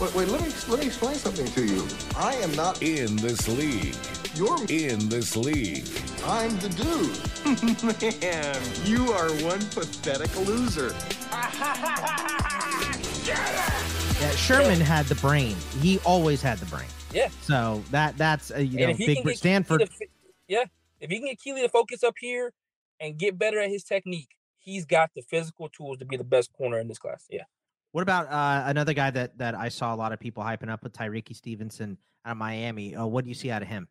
Wait, 0.00 0.12
wait, 0.14 0.28
let 0.28 0.40
me 0.40 0.48
let 0.68 0.80
me 0.80 0.86
explain 0.86 1.14
something 1.14 1.46
to 1.46 1.64
you. 1.64 1.86
I 2.16 2.34
am 2.36 2.52
not 2.56 2.82
in 2.82 3.14
this 3.16 3.46
league. 3.46 3.94
You're 4.34 4.58
in 4.68 5.08
this 5.08 5.36
league. 5.36 5.86
I'm 6.24 6.58
the 6.58 6.68
dude. 6.70 8.20
Man, 8.22 8.62
you 8.84 9.12
are 9.12 9.30
one 9.44 9.60
pathetic 9.70 10.34
loser. 10.46 10.94
Yeah, 14.20 14.30
Sherman 14.36 14.80
had 14.80 15.06
the 15.06 15.16
brain. 15.16 15.56
He 15.80 15.98
always 16.00 16.40
had 16.40 16.58
the 16.58 16.66
brain. 16.66 16.88
Yeah. 17.12 17.28
So 17.42 17.82
that 17.90 18.16
that's 18.16 18.50
a, 18.50 18.64
you 18.64 18.78
And 18.78 18.98
know 18.98 19.06
big 19.06 19.16
can 19.16 19.24
for 19.24 19.34
Stanford. 19.34 19.80
To 19.80 20.06
yeah, 20.46 20.64
if 21.00 21.10
he 21.10 21.18
can 21.18 21.28
get 21.28 21.40
Kelee 21.40 21.62
to 21.62 21.68
focus 21.68 22.02
up 22.04 22.14
here 22.18 22.52
and 23.00 23.18
get 23.18 23.38
better 23.38 23.58
at 23.60 23.70
his 23.70 23.82
technique, 23.84 24.30
he's 24.58 24.84
got 24.84 25.10
the 25.14 25.22
physical 25.22 25.68
tools 25.68 25.98
to 25.98 26.04
be 26.04 26.16
the 26.16 26.24
best 26.24 26.52
corner 26.52 26.78
in 26.78 26.88
this 26.88 26.98
class. 26.98 27.26
Yeah. 27.30 27.44
What 27.94 28.02
about 28.02 28.26
uh, 28.26 28.64
another 28.66 28.92
guy 28.92 29.12
that 29.12 29.38
that 29.38 29.54
I 29.54 29.68
saw 29.68 29.94
a 29.94 29.96
lot 29.96 30.12
of 30.12 30.18
people 30.18 30.42
hyping 30.42 30.68
up 30.68 30.82
with 30.82 30.92
Tyrique 30.92 31.32
Stevenson 31.36 31.96
out 32.24 32.32
of 32.32 32.38
Miami? 32.38 32.96
Uh, 32.96 33.06
what 33.06 33.22
do 33.22 33.28
you 33.28 33.36
see 33.36 33.52
out 33.52 33.62
of 33.62 33.68
him? 33.68 33.86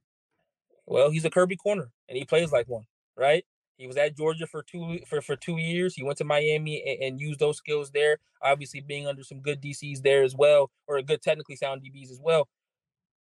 Well, 0.86 1.10
he's 1.10 1.24
a 1.24 1.30
Kirby 1.30 1.56
corner, 1.56 1.90
and 2.10 2.18
he 2.18 2.26
plays 2.26 2.52
like 2.52 2.68
one, 2.68 2.84
right? 3.16 3.46
He 3.78 3.88
was 3.88 3.96
at 3.96 4.18
Georgia 4.18 4.46
for 4.46 4.62
two 4.62 5.00
for, 5.08 5.22
for 5.22 5.38
two 5.38 5.56
years. 5.56 5.96
He 5.96 6.04
went 6.04 6.18
to 6.18 6.26
Miami 6.26 6.84
and, 6.86 7.02
and 7.02 7.20
used 7.22 7.40
those 7.40 7.56
skills 7.56 7.92
there. 7.92 8.18
Obviously, 8.42 8.82
being 8.82 9.08
under 9.08 9.24
some 9.24 9.40
good 9.40 9.62
DCs 9.62 10.02
there 10.02 10.24
as 10.24 10.36
well, 10.36 10.70
or 10.86 11.02
good 11.02 11.22
technically 11.22 11.56
sound 11.56 11.82
DBs 11.82 12.12
as 12.12 12.20
well. 12.22 12.50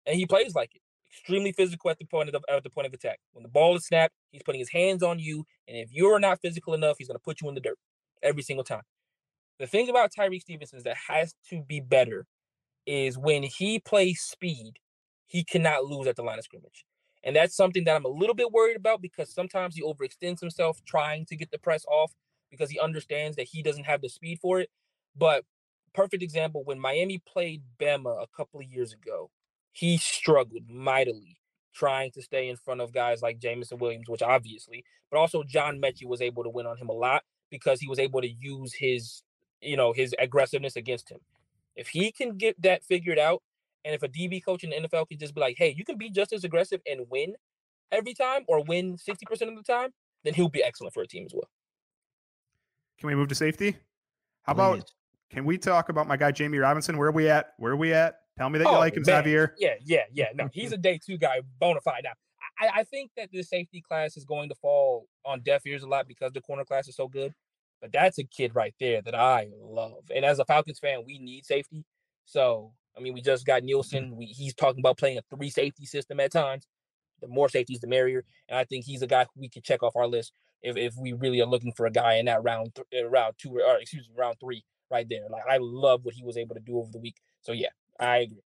And 0.05 0.15
he 0.15 0.25
plays 0.25 0.55
like 0.55 0.73
it. 0.73 0.81
Extremely 1.11 1.51
physical 1.51 1.89
at 1.89 1.99
the 1.99 2.05
point 2.05 2.29
of 2.29 2.45
at 2.49 2.63
the 2.63 2.69
point 2.69 2.87
of 2.87 2.93
attack. 2.93 3.19
When 3.33 3.43
the 3.43 3.49
ball 3.49 3.75
is 3.75 3.87
snapped, 3.87 4.13
he's 4.31 4.43
putting 4.43 4.59
his 4.59 4.71
hands 4.71 5.03
on 5.03 5.19
you, 5.19 5.45
and 5.67 5.75
if 5.75 5.91
you're 5.91 6.17
not 6.17 6.39
physical 6.41 6.73
enough, 6.73 6.95
he's 6.97 7.09
going 7.09 7.19
to 7.19 7.23
put 7.25 7.41
you 7.41 7.49
in 7.49 7.55
the 7.55 7.61
dirt 7.61 7.77
every 8.23 8.41
single 8.41 8.63
time. 8.63 8.83
The 9.61 9.67
thing 9.67 9.89
about 9.89 10.11
Tyrique 10.11 10.41
Stevenson 10.41 10.81
that 10.85 10.97
has 11.07 11.35
to 11.51 11.61
be 11.61 11.79
better 11.79 12.25
is 12.87 13.15
when 13.15 13.43
he 13.43 13.77
plays 13.77 14.19
speed, 14.19 14.73
he 15.27 15.43
cannot 15.43 15.85
lose 15.85 16.07
at 16.07 16.15
the 16.15 16.23
line 16.23 16.39
of 16.39 16.45
scrimmage. 16.45 16.83
And 17.23 17.35
that's 17.35 17.55
something 17.55 17.83
that 17.83 17.95
I'm 17.95 18.05
a 18.05 18.09
little 18.09 18.33
bit 18.33 18.51
worried 18.51 18.75
about 18.75 19.03
because 19.03 19.31
sometimes 19.31 19.75
he 19.75 19.83
overextends 19.83 20.39
himself 20.39 20.81
trying 20.87 21.27
to 21.27 21.35
get 21.35 21.51
the 21.51 21.59
press 21.59 21.85
off 21.87 22.11
because 22.49 22.71
he 22.71 22.79
understands 22.79 23.37
that 23.37 23.49
he 23.51 23.61
doesn't 23.61 23.83
have 23.83 24.01
the 24.01 24.09
speed 24.09 24.39
for 24.41 24.59
it. 24.59 24.69
But 25.15 25.45
perfect 25.93 26.23
example 26.23 26.63
when 26.63 26.79
Miami 26.79 27.19
played 27.19 27.61
Bama 27.79 28.23
a 28.23 28.27
couple 28.35 28.61
of 28.61 28.65
years 28.65 28.93
ago, 28.93 29.29
he 29.73 29.99
struggled 29.99 30.71
mightily 30.71 31.37
trying 31.75 32.09
to 32.13 32.23
stay 32.23 32.49
in 32.49 32.57
front 32.57 32.81
of 32.81 32.91
guys 32.93 33.21
like 33.21 33.37
Jameson 33.37 33.77
Williams, 33.77 34.09
which 34.09 34.23
obviously, 34.23 34.83
but 35.11 35.19
also 35.19 35.43
John 35.43 35.79
Metchie 35.79 36.07
was 36.07 36.19
able 36.19 36.43
to 36.43 36.49
win 36.49 36.65
on 36.65 36.77
him 36.77 36.89
a 36.89 36.93
lot 36.93 37.21
because 37.51 37.79
he 37.79 37.87
was 37.87 37.99
able 37.99 38.21
to 38.21 38.27
use 38.27 38.73
his, 38.73 39.21
you 39.61 39.77
know, 39.77 39.93
his 39.93 40.15
aggressiveness 40.19 40.75
against 40.75 41.09
him. 41.09 41.19
If 41.75 41.87
he 41.87 42.11
can 42.11 42.37
get 42.37 42.61
that 42.61 42.83
figured 42.83 43.19
out, 43.19 43.41
and 43.85 43.95
if 43.95 44.03
a 44.03 44.07
DB 44.07 44.43
coach 44.43 44.63
in 44.63 44.69
the 44.69 44.87
NFL 44.87 45.07
can 45.07 45.17
just 45.17 45.33
be 45.33 45.41
like, 45.41 45.55
hey, 45.57 45.73
you 45.75 45.83
can 45.83 45.97
be 45.97 46.09
just 46.09 46.33
as 46.33 46.43
aggressive 46.43 46.81
and 46.89 47.01
win 47.09 47.35
every 47.91 48.13
time 48.13 48.43
or 48.47 48.63
win 48.63 48.95
60% 48.97 49.21
of 49.31 49.55
the 49.55 49.63
time, 49.63 49.89
then 50.23 50.33
he'll 50.33 50.49
be 50.49 50.63
excellent 50.63 50.93
for 50.93 51.01
a 51.01 51.07
team 51.07 51.25
as 51.25 51.33
well. 51.33 51.49
Can 52.99 53.07
we 53.07 53.15
move 53.15 53.29
to 53.29 53.35
safety? 53.35 53.77
How 54.43 54.53
about 54.53 54.91
can 55.31 55.45
we 55.45 55.57
talk 55.57 55.89
about 55.89 56.07
my 56.07 56.17
guy 56.17 56.31
Jammie 56.31 56.61
Robinson? 56.61 56.97
Where 56.97 57.07
are 57.07 57.13
we 57.13 57.29
at? 57.29 57.53
Where 57.57 57.71
are 57.71 57.77
we 57.77 57.93
at? 57.93 58.15
Tell 58.37 58.49
me 58.49 58.59
that 58.59 58.65
you 58.65 58.71
Oh, 58.75 58.79
like 58.79 58.95
him, 58.95 59.03
man. 59.05 59.23
Xavier. 59.23 59.55
Yeah, 59.57 59.75
yeah, 59.83 60.03
yeah. 60.11 60.27
No, 60.35 60.49
he's 60.51 60.71
a 60.71 60.77
day 60.77 60.99
two 61.03 61.17
guy, 61.17 61.41
bona 61.59 61.81
fide. 61.81 62.01
Now, 62.03 62.11
I, 62.59 62.81
I 62.81 62.83
think 62.83 63.11
that 63.17 63.29
the 63.31 63.41
safety 63.43 63.81
class 63.81 64.17
is 64.17 64.25
going 64.25 64.49
to 64.49 64.55
fall 64.55 65.07
on 65.25 65.41
deaf 65.41 65.65
ears 65.65 65.83
a 65.83 65.87
lot 65.87 66.07
because 66.07 66.31
the 66.33 66.41
corner 66.41 66.65
class 66.65 66.87
is 66.87 66.95
so 66.95 67.07
good. 67.07 67.33
But 67.81 67.91
that's 67.91 68.19
a 68.19 68.23
kid 68.23 68.53
right 68.53 68.75
there 68.79 69.01
that 69.01 69.15
I 69.15 69.49
love. 69.59 70.03
And 70.13 70.23
as 70.23 70.39
a 70.39 70.45
Falcons 70.45 70.79
fan, 70.79 71.03
we 71.05 71.17
need 71.17 71.45
safety. 71.45 71.83
So, 72.25 72.73
I 72.95 73.01
mean, 73.01 73.13
we 73.13 73.21
just 73.21 73.45
got 73.45 73.63
Nielsen. 73.63 74.15
We, 74.15 74.25
he's 74.25 74.53
talking 74.53 74.79
about 74.79 74.97
playing 74.97 75.17
a 75.17 75.35
three 75.35 75.49
safety 75.49 75.85
system 75.85 76.19
at 76.19 76.31
times. 76.31 76.67
The 77.21 77.27
more 77.27 77.49
safeties, 77.49 77.79
the 77.79 77.87
merrier. 77.87 78.23
And 78.49 78.57
I 78.57 78.63
think 78.63 78.85
he's 78.85 79.01
a 79.01 79.07
guy 79.07 79.23
who 79.23 79.41
we 79.41 79.49
can 79.49 79.61
check 79.63 79.83
off 79.83 79.95
our 79.95 80.07
list 80.07 80.33
if, 80.61 80.77
if 80.77 80.95
we 80.95 81.13
really 81.13 81.41
are 81.41 81.47
looking 81.47 81.73
for 81.73 81.87
a 81.87 81.91
guy 81.91 82.15
in 82.15 82.25
that 82.25 82.43
round, 82.43 82.75
th- 82.75 83.03
uh, 83.03 83.09
round 83.09 83.35
two, 83.37 83.59
or 83.59 83.77
excuse 83.77 84.07
me, 84.07 84.15
round 84.17 84.37
three 84.39 84.63
right 84.91 85.07
there. 85.09 85.27
Like, 85.29 85.43
I 85.49 85.57
love 85.59 86.05
what 86.05 86.13
he 86.13 86.23
was 86.23 86.37
able 86.37 86.55
to 86.55 86.61
do 86.61 86.77
over 86.77 86.91
the 86.91 86.99
week. 86.99 87.17
So, 87.41 87.51
yeah, 87.51 87.69
I 87.99 88.17
agree. 88.17 88.43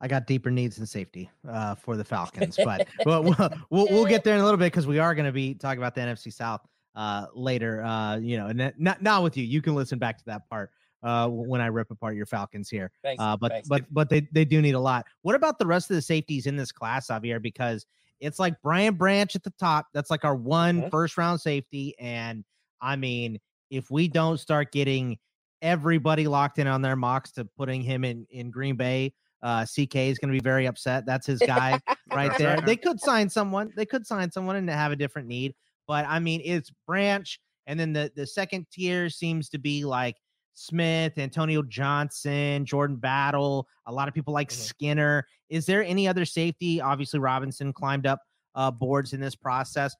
I 0.00 0.08
got 0.08 0.26
deeper 0.26 0.50
needs 0.50 0.78
in 0.78 0.86
safety 0.86 1.30
uh, 1.48 1.76
for 1.76 1.96
the 1.96 2.04
Falcons, 2.04 2.58
but 2.62 2.88
we'll, 3.06 3.22
we'll, 3.22 3.50
we'll 3.70 3.86
we'll 3.90 4.04
get 4.04 4.24
there 4.24 4.34
in 4.34 4.40
a 4.40 4.44
little 4.44 4.58
bit 4.58 4.66
because 4.66 4.86
we 4.86 4.98
are 4.98 5.14
going 5.14 5.24
to 5.24 5.32
be 5.32 5.54
talking 5.54 5.78
about 5.78 5.94
the 5.94 6.00
NFC 6.02 6.32
South 6.32 6.60
uh, 6.94 7.26
later. 7.34 7.82
Uh, 7.82 8.16
you 8.18 8.36
know, 8.36 8.46
and 8.48 8.72
not 8.78 9.02
not 9.02 9.22
with 9.22 9.36
you. 9.36 9.44
You 9.44 9.60
can 9.62 9.74
listen 9.74 9.98
back 9.98 10.18
to 10.18 10.24
that 10.26 10.48
part 10.48 10.70
uh, 11.02 11.28
when 11.28 11.60
I 11.60 11.66
rip 11.66 11.90
apart 11.90 12.16
your 12.16 12.26
Falcons 12.26 12.68
here. 12.68 12.90
Thanks, 13.02 13.22
Uh, 13.22 13.36
but 13.36 13.52
thanks. 13.52 13.68
but 13.68 13.84
but 13.92 14.08
they 14.08 14.26
they 14.32 14.44
do 14.44 14.60
need 14.62 14.74
a 14.74 14.80
lot. 14.80 15.06
What 15.22 15.34
about 15.34 15.58
the 15.58 15.66
rest 15.66 15.90
of 15.90 15.96
the 15.96 16.02
safeties 16.02 16.46
in 16.46 16.56
this 16.56 16.72
class, 16.72 17.08
Javier? 17.08 17.40
Because 17.42 17.86
it's 18.20 18.38
like 18.38 18.54
Brian 18.62 18.94
Branch 18.94 19.34
at 19.34 19.42
the 19.42 19.52
top. 19.58 19.86
That's 19.92 20.10
like 20.10 20.24
our 20.24 20.36
one 20.36 20.82
Mhm. 20.82 20.90
first 20.90 21.18
round 21.18 21.40
safety, 21.40 21.94
and 21.98 22.44
I 22.80 22.96
mean, 22.96 23.40
if 23.70 23.90
we 23.90 24.08
don't 24.08 24.38
start 24.38 24.72
getting 24.72 25.18
everybody 25.62 26.26
locked 26.26 26.58
in 26.58 26.66
on 26.66 26.82
their 26.82 26.96
mocks 26.96 27.32
to 27.32 27.44
putting 27.56 27.80
him 27.82 28.04
in 28.04 28.26
in 28.30 28.50
Green 28.50 28.76
Bay. 28.76 29.12
Uh, 29.42 29.62
CK 29.66 30.08
is 30.08 30.18
going 30.18 30.32
to 30.32 30.32
be 30.32 30.40
very 30.42 30.64
upset. 30.64 31.04
That's 31.04 31.26
his 31.26 31.38
guy 31.38 31.78
right 32.14 32.32
there. 32.38 32.58
They 32.62 32.76
could 32.76 32.98
sign 32.98 33.28
someone. 33.28 33.70
They 33.76 33.84
could 33.84 34.06
sign 34.06 34.30
someone 34.30 34.56
and 34.56 34.70
have 34.70 34.90
a 34.90 34.96
different 34.96 35.28
need. 35.28 35.54
But 35.86 36.06
I 36.06 36.18
mean, 36.18 36.40
it's 36.44 36.70
Branch, 36.86 37.40
and 37.66 37.78
then 37.78 37.92
the 37.92 38.10
the 38.14 38.26
second 38.26 38.66
tier 38.72 39.08
seems 39.08 39.48
to 39.50 39.58
be 39.58 39.84
like 39.84 40.16
Smith, 40.54 41.18
Antonio 41.18 41.62
Johnson, 41.62 42.64
Jordan 42.64 42.96
Battle. 42.96 43.68
A 43.86 43.92
lot 43.92 44.08
of 44.08 44.14
people 44.14 44.32
like 44.32 44.50
Skinner. 44.50 45.26
Is 45.50 45.66
there 45.66 45.84
any 45.84 46.08
other 46.08 46.24
safety? 46.24 46.80
Obviously, 46.80 47.20
Robinson 47.20 47.72
climbed 47.72 48.06
up 48.06 48.20
uh, 48.54 48.70
boards 48.70 49.12
in 49.12 49.20
this 49.20 49.34
process. 49.34 49.94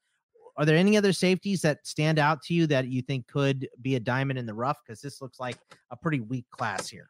Are 0.56 0.64
there 0.64 0.76
any 0.76 0.96
other 0.96 1.12
safeties 1.12 1.62
that 1.62 1.84
stand 1.84 2.18
out 2.18 2.40
to 2.42 2.54
you 2.54 2.66
that 2.68 2.86
you 2.86 3.02
think 3.02 3.26
could 3.26 3.68
be 3.82 3.96
a 3.96 4.00
diamond 4.00 4.38
in 4.38 4.46
the 4.46 4.54
rough? 4.54 4.78
Because 4.86 5.00
this 5.00 5.20
looks 5.20 5.40
like 5.40 5.56
a 5.90 5.96
pretty 5.96 6.20
weak 6.20 6.46
class 6.50 6.88
here. 6.88 7.08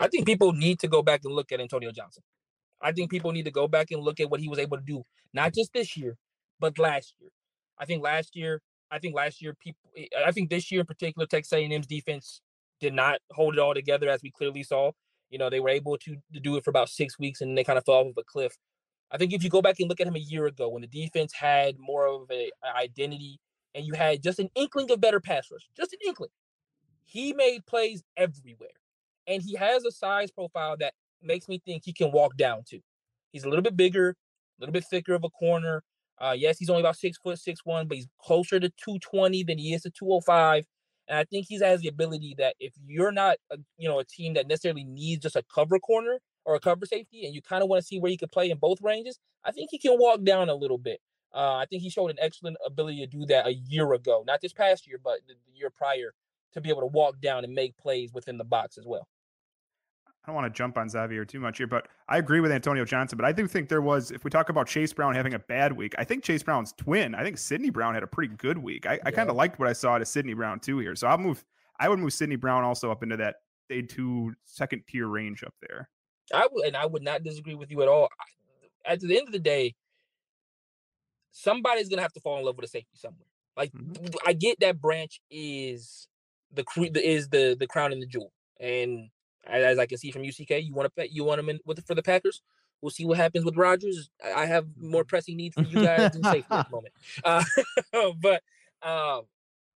I 0.00 0.08
think 0.08 0.26
people 0.26 0.52
need 0.52 0.80
to 0.80 0.88
go 0.88 1.02
back 1.02 1.20
and 1.24 1.32
look 1.32 1.52
at 1.52 1.60
Antonio 1.60 1.92
Johnson. 1.92 2.22
I 2.80 2.92
think 2.92 3.10
people 3.10 3.32
need 3.32 3.44
to 3.44 3.50
go 3.50 3.68
back 3.68 3.90
and 3.90 4.02
look 4.02 4.20
at 4.20 4.30
what 4.30 4.40
he 4.40 4.48
was 4.48 4.58
able 4.58 4.76
to 4.76 4.82
do, 4.82 5.04
not 5.32 5.54
just 5.54 5.72
this 5.72 5.96
year, 5.96 6.16
but 6.60 6.78
last 6.78 7.14
year. 7.20 7.30
I 7.78 7.84
think 7.84 8.02
last 8.02 8.34
year, 8.36 8.60
I 8.90 8.98
think 8.98 9.14
last 9.14 9.40
year 9.42 9.54
people, 9.54 9.90
eh, 9.96 10.06
I 10.26 10.32
think 10.32 10.50
this 10.50 10.70
year 10.70 10.80
in 10.80 10.86
particular, 10.86 11.26
Texas 11.26 11.52
A&M's 11.52 11.86
defense 11.86 12.40
did 12.80 12.94
not 12.94 13.18
hold 13.32 13.54
it 13.54 13.60
all 13.60 13.74
together 13.74 14.08
as 14.08 14.22
we 14.22 14.30
clearly 14.30 14.62
saw. 14.62 14.92
You 15.30 15.38
know, 15.38 15.50
they 15.50 15.60
were 15.60 15.68
able 15.68 15.98
to, 15.98 16.16
to 16.32 16.40
do 16.40 16.56
it 16.56 16.64
for 16.64 16.70
about 16.70 16.88
six 16.88 17.18
weeks 17.18 17.40
and 17.40 17.56
they 17.56 17.64
kind 17.64 17.78
of 17.78 17.84
fell 17.84 17.96
off 17.96 18.06
of 18.06 18.18
a 18.18 18.24
cliff. 18.24 18.56
I 19.10 19.18
think 19.18 19.32
if 19.32 19.42
you 19.42 19.50
go 19.50 19.62
back 19.62 19.76
and 19.80 19.88
look 19.88 20.00
at 20.00 20.06
him 20.06 20.16
a 20.16 20.20
year 20.20 20.46
ago 20.46 20.68
when 20.68 20.82
the 20.82 20.88
defense 20.88 21.32
had 21.32 21.78
more 21.78 22.06
of 22.06 22.30
a, 22.30 22.50
a 22.62 22.76
identity 22.76 23.38
and 23.74 23.86
you 23.86 23.94
had 23.94 24.22
just 24.22 24.38
an 24.38 24.50
inkling 24.54 24.90
of 24.90 25.00
better 25.00 25.20
pass 25.20 25.48
rush, 25.50 25.68
just 25.76 25.92
an 25.92 25.98
inkling, 26.06 26.30
he 27.04 27.32
made 27.32 27.64
plays 27.66 28.02
everywhere. 28.16 28.68
And 29.26 29.42
he 29.42 29.54
has 29.56 29.84
a 29.84 29.92
size 29.92 30.30
profile 30.30 30.76
that 30.78 30.94
makes 31.22 31.48
me 31.48 31.60
think 31.64 31.82
he 31.84 31.92
can 31.92 32.12
walk 32.12 32.36
down 32.36 32.62
to. 32.68 32.80
He's 33.32 33.44
a 33.44 33.48
little 33.48 33.62
bit 33.62 33.76
bigger, 33.76 34.10
a 34.10 34.14
little 34.60 34.72
bit 34.72 34.84
thicker 34.84 35.14
of 35.14 35.24
a 35.24 35.30
corner. 35.30 35.82
Uh, 36.20 36.34
yes, 36.36 36.58
he's 36.58 36.70
only 36.70 36.82
about 36.82 36.96
six 36.96 37.18
foot 37.18 37.38
six 37.38 37.60
one, 37.64 37.86
but 37.86 37.96
he's 37.96 38.08
closer 38.20 38.58
to 38.60 38.68
220 38.68 39.44
than 39.44 39.58
he 39.58 39.74
is 39.74 39.82
to 39.82 39.90
205. 39.90 40.66
And 41.08 41.18
I 41.18 41.24
think 41.24 41.46
he 41.48 41.58
has 41.60 41.80
the 41.80 41.88
ability 41.88 42.34
that 42.38 42.54
if 42.60 42.74
you're 42.86 43.12
not, 43.12 43.38
a, 43.50 43.56
you 43.78 43.88
know, 43.88 43.98
a 43.98 44.04
team 44.04 44.34
that 44.34 44.46
necessarily 44.46 44.84
needs 44.84 45.22
just 45.22 45.36
a 45.36 45.44
cover 45.54 45.78
corner 45.78 46.18
or 46.44 46.54
a 46.54 46.60
cover 46.60 46.86
safety, 46.86 47.24
and 47.24 47.34
you 47.34 47.40
kind 47.42 47.62
of 47.62 47.68
want 47.68 47.80
to 47.80 47.86
see 47.86 47.98
where 47.98 48.10
he 48.10 48.16
could 48.16 48.32
play 48.32 48.50
in 48.50 48.58
both 48.58 48.80
ranges, 48.82 49.18
I 49.44 49.52
think 49.52 49.70
he 49.70 49.78
can 49.78 49.98
walk 49.98 50.22
down 50.24 50.48
a 50.48 50.54
little 50.54 50.78
bit. 50.78 51.00
Uh, 51.34 51.56
I 51.56 51.66
think 51.66 51.82
he 51.82 51.90
showed 51.90 52.10
an 52.10 52.18
excellent 52.20 52.56
ability 52.66 53.00
to 53.00 53.06
do 53.06 53.26
that 53.26 53.46
a 53.46 53.54
year 53.54 53.92
ago, 53.92 54.24
not 54.26 54.40
this 54.40 54.52
past 54.52 54.86
year, 54.86 54.98
but 55.02 55.20
the, 55.26 55.34
the 55.46 55.58
year 55.58 55.70
prior, 55.70 56.14
to 56.54 56.60
be 56.60 56.70
able 56.70 56.80
to 56.80 56.86
walk 56.86 57.20
down 57.20 57.44
and 57.44 57.52
make 57.54 57.76
plays 57.76 58.12
within 58.12 58.38
the 58.38 58.44
box 58.44 58.78
as 58.78 58.86
well. 58.86 59.06
I 60.28 60.30
don't 60.30 60.42
want 60.42 60.52
to 60.52 60.58
jump 60.58 60.76
on 60.76 60.90
Xavier 60.90 61.24
too 61.24 61.40
much 61.40 61.56
here, 61.56 61.66
but 61.66 61.88
I 62.06 62.18
agree 62.18 62.40
with 62.40 62.52
Antonio 62.52 62.84
Johnson. 62.84 63.16
But 63.16 63.24
I 63.24 63.32
do 63.32 63.46
think 63.46 63.70
there 63.70 63.80
was, 63.80 64.10
if 64.10 64.24
we 64.24 64.30
talk 64.30 64.50
about 64.50 64.66
Chase 64.66 64.92
Brown 64.92 65.14
having 65.14 65.32
a 65.32 65.38
bad 65.38 65.72
week, 65.72 65.94
I 65.96 66.04
think 66.04 66.22
Chase 66.22 66.42
Brown's 66.42 66.74
twin, 66.74 67.14
I 67.14 67.22
think 67.22 67.38
Sydney 67.38 67.70
Brown 67.70 67.94
had 67.94 68.02
a 68.02 68.06
pretty 68.06 68.34
good 68.36 68.58
week. 68.58 68.84
I, 68.84 68.94
yeah. 68.94 68.98
I 69.06 69.10
kind 69.10 69.30
of 69.30 69.36
liked 69.36 69.58
what 69.58 69.68
I 69.68 69.72
saw 69.72 69.96
to 69.96 70.04
Sydney 70.04 70.34
Brown 70.34 70.60
too 70.60 70.80
here. 70.80 70.94
So 70.94 71.06
I'll 71.06 71.16
move, 71.16 71.42
I 71.80 71.88
would 71.88 71.98
move 71.98 72.12
Sydney 72.12 72.36
Brown 72.36 72.62
also 72.62 72.90
up 72.90 73.02
into 73.02 73.16
that 73.16 73.36
day 73.70 73.80
two, 73.80 74.34
second 74.44 74.82
tier 74.86 75.06
range 75.06 75.42
up 75.44 75.54
there. 75.66 75.88
I 76.34 76.46
would, 76.52 76.66
and 76.66 76.76
I 76.76 76.84
would 76.84 77.02
not 77.02 77.22
disagree 77.22 77.54
with 77.54 77.70
you 77.70 77.80
at 77.80 77.88
all. 77.88 78.10
At 78.84 79.00
the 79.00 79.16
end 79.16 79.28
of 79.28 79.32
the 79.32 79.38
day, 79.38 79.76
somebody's 81.30 81.88
gonna 81.88 82.02
have 82.02 82.12
to 82.12 82.20
fall 82.20 82.38
in 82.38 82.44
love 82.44 82.56
with 82.56 82.66
a 82.66 82.68
safety 82.68 82.96
somewhere. 82.96 83.28
Like 83.56 83.72
mm-hmm. 83.72 84.08
I 84.26 84.34
get 84.34 84.60
that 84.60 84.78
branch 84.78 85.22
is 85.30 86.06
the 86.52 86.66
is 87.02 87.30
the 87.30 87.56
the 87.58 87.66
crown 87.66 87.92
and 87.92 88.02
the 88.02 88.06
jewel, 88.06 88.30
and 88.60 89.08
as 89.48 89.78
I 89.78 89.86
can 89.86 89.98
see 89.98 90.10
from 90.10 90.22
UCK, 90.22 90.64
you 90.64 90.72
want 90.72 90.94
to 90.94 91.12
you 91.12 91.24
want 91.24 91.40
him 91.40 91.48
in 91.48 91.60
with 91.64 91.84
for 91.86 91.94
the 91.94 92.02
Packers. 92.02 92.42
We'll 92.80 92.90
see 92.90 93.04
what 93.04 93.16
happens 93.16 93.44
with 93.44 93.56
Rodgers. 93.56 94.08
I 94.24 94.46
have 94.46 94.66
more 94.76 95.02
mm-hmm. 95.02 95.08
pressing 95.08 95.36
needs 95.36 95.54
for 95.54 95.62
you 95.62 95.82
guys 95.82 96.12
than 96.12 96.22
safety 96.22 96.46
at 96.50 96.68
the 96.68 96.76
moment. 96.76 96.94
Uh, 97.24 97.42
but 98.20 98.42
um, 98.82 99.22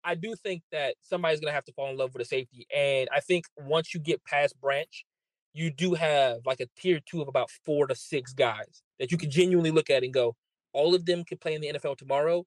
I 0.05 0.15
do 0.15 0.35
think 0.35 0.63
that 0.73 0.97
somebody's 1.03 1.41
gonna 1.41 1.53
have 1.53 1.65
to 1.65 1.73
fall 1.73 1.91
in 1.91 1.97
love 1.97 2.13
with 2.13 2.23
a 2.23 2.27
safety, 2.27 2.67
and 2.75 3.09
I 3.15 3.21
think 3.21 3.47
once 3.57 3.95
you 3.95 4.01
get 4.01 4.25
past 4.25 4.61
Branch, 4.61 5.05
you 5.53 5.71
do 5.71 5.95
have 5.95 6.41
like 6.45 6.61
a 6.61 6.67
tier 6.79 7.01
two 7.05 7.23
of 7.23 7.29
about 7.29 7.51
four 7.65 7.87
to 7.87 7.95
six 7.95 8.33
guys 8.33 8.83
that 8.99 9.11
you 9.11 9.19
can 9.19 9.31
genuinely 9.31 9.71
look 9.71 9.91
at 9.91 10.05
and 10.05 10.13
go, 10.13 10.37
all 10.73 10.95
of 10.95 11.07
them 11.07 11.25
could 11.25 11.41
play 11.41 11.55
in 11.55 11.61
the 11.61 11.73
NFL 11.73 11.97
tomorrow, 11.97 12.45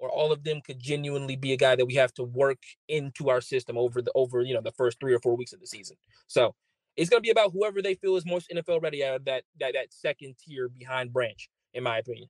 or 0.00 0.10
all 0.10 0.32
of 0.32 0.42
them 0.42 0.60
could 0.66 0.80
genuinely 0.80 1.36
be 1.36 1.52
a 1.52 1.56
guy 1.56 1.76
that 1.76 1.86
we 1.86 1.94
have 1.94 2.12
to 2.14 2.24
work 2.24 2.58
into 2.88 3.28
our 3.28 3.40
system 3.40 3.76
over 3.78 4.02
the 4.02 4.10
over 4.14 4.42
you 4.42 4.54
know 4.54 4.62
the 4.62 4.72
first 4.72 4.98
three 4.98 5.14
or 5.14 5.20
four 5.20 5.36
weeks 5.36 5.52
of 5.52 5.60
the 5.60 5.66
season. 5.66 5.96
So 6.26 6.54
it's 6.96 7.08
going 7.08 7.22
to 7.22 7.26
be 7.26 7.30
about 7.30 7.52
whoever 7.52 7.80
they 7.80 7.94
feel 7.94 8.16
is 8.16 8.26
most 8.26 8.50
NFL 8.50 8.82
ready 8.82 9.04
out 9.04 9.16
of 9.16 9.24
that 9.26 9.44
that 9.60 9.74
that 9.74 9.92
second 9.92 10.36
tier 10.38 10.68
behind 10.68 11.12
Branch, 11.12 11.48
in 11.74 11.84
my 11.84 11.98
opinion. 11.98 12.28